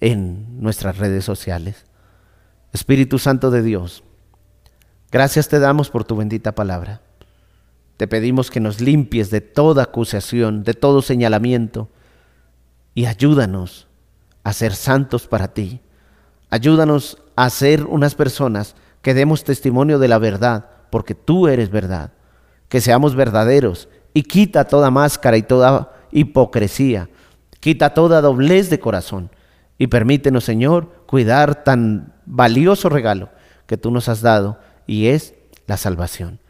en 0.00 0.60
nuestras 0.60 0.98
redes 0.98 1.24
sociales. 1.24 1.86
Espíritu 2.74 3.20
Santo 3.20 3.52
de 3.52 3.62
Dios, 3.62 4.02
gracias 5.12 5.48
te 5.48 5.60
damos 5.60 5.90
por 5.90 6.02
tu 6.02 6.16
bendita 6.16 6.56
palabra. 6.56 7.02
Te 7.96 8.08
pedimos 8.08 8.50
que 8.50 8.58
nos 8.58 8.80
limpies 8.80 9.30
de 9.30 9.40
toda 9.40 9.84
acusación, 9.84 10.64
de 10.64 10.74
todo 10.74 11.00
señalamiento, 11.00 11.88
y 12.92 13.06
ayúdanos 13.06 13.86
a 14.42 14.52
ser 14.52 14.74
santos 14.74 15.28
para 15.28 15.54
ti. 15.54 15.80
Ayúdanos 16.50 17.22
a 17.36 17.48
ser 17.48 17.84
unas 17.84 18.16
personas 18.16 18.74
que 19.02 19.14
demos 19.14 19.44
testimonio 19.44 20.00
de 20.00 20.08
la 20.08 20.18
verdad, 20.18 20.68
porque 20.90 21.14
tú 21.14 21.46
eres 21.46 21.70
verdad. 21.70 22.12
Que 22.68 22.80
seamos 22.80 23.14
verdaderos 23.14 23.88
y 24.12 24.24
quita 24.24 24.64
toda 24.64 24.90
máscara 24.90 25.36
y 25.36 25.42
toda 25.42 25.92
hipocresía 26.10 27.08
Quita 27.60 27.94
toda 27.94 28.20
doblez 28.20 28.68
de 28.68 28.80
corazón 28.80 29.30
y 29.78 29.86
permítenos, 29.86 30.44
Señor, 30.44 31.04
cuidar 31.06 31.64
tan 31.64 32.13
valioso 32.26 32.88
regalo 32.88 33.30
que 33.66 33.76
tú 33.76 33.90
nos 33.90 34.08
has 34.08 34.20
dado 34.20 34.58
y 34.86 35.06
es 35.06 35.34
la 35.66 35.76
salvación. 35.76 36.40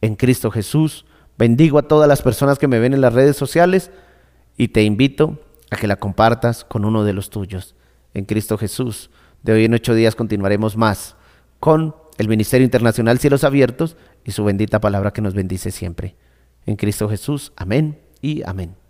En 0.00 0.16
Cristo 0.16 0.50
Jesús, 0.50 1.04
bendigo 1.38 1.78
a 1.78 1.88
todas 1.88 2.08
las 2.08 2.22
personas 2.22 2.58
que 2.58 2.68
me 2.68 2.78
ven 2.78 2.94
en 2.94 3.00
las 3.00 3.12
redes 3.12 3.36
sociales 3.36 3.90
y 4.56 4.68
te 4.68 4.82
invito 4.82 5.40
a 5.70 5.76
que 5.76 5.86
la 5.86 5.96
compartas 5.96 6.64
con 6.64 6.84
uno 6.84 7.04
de 7.04 7.12
los 7.12 7.30
tuyos. 7.30 7.74
En 8.14 8.24
Cristo 8.24 8.56
Jesús, 8.56 9.10
de 9.42 9.52
hoy 9.52 9.64
en 9.64 9.74
ocho 9.74 9.94
días 9.94 10.14
continuaremos 10.14 10.76
más 10.76 11.16
con 11.60 11.94
el 12.18 12.28
Ministerio 12.28 12.64
Internacional 12.64 13.18
Cielos 13.18 13.44
Abiertos 13.44 13.96
y 14.24 14.32
su 14.32 14.44
bendita 14.44 14.80
palabra 14.80 15.12
que 15.12 15.22
nos 15.22 15.34
bendice 15.34 15.70
siempre. 15.70 16.16
En 16.64 16.76
Cristo 16.76 17.08
Jesús, 17.08 17.52
amén 17.56 18.00
y 18.22 18.42
amén. 18.44 18.85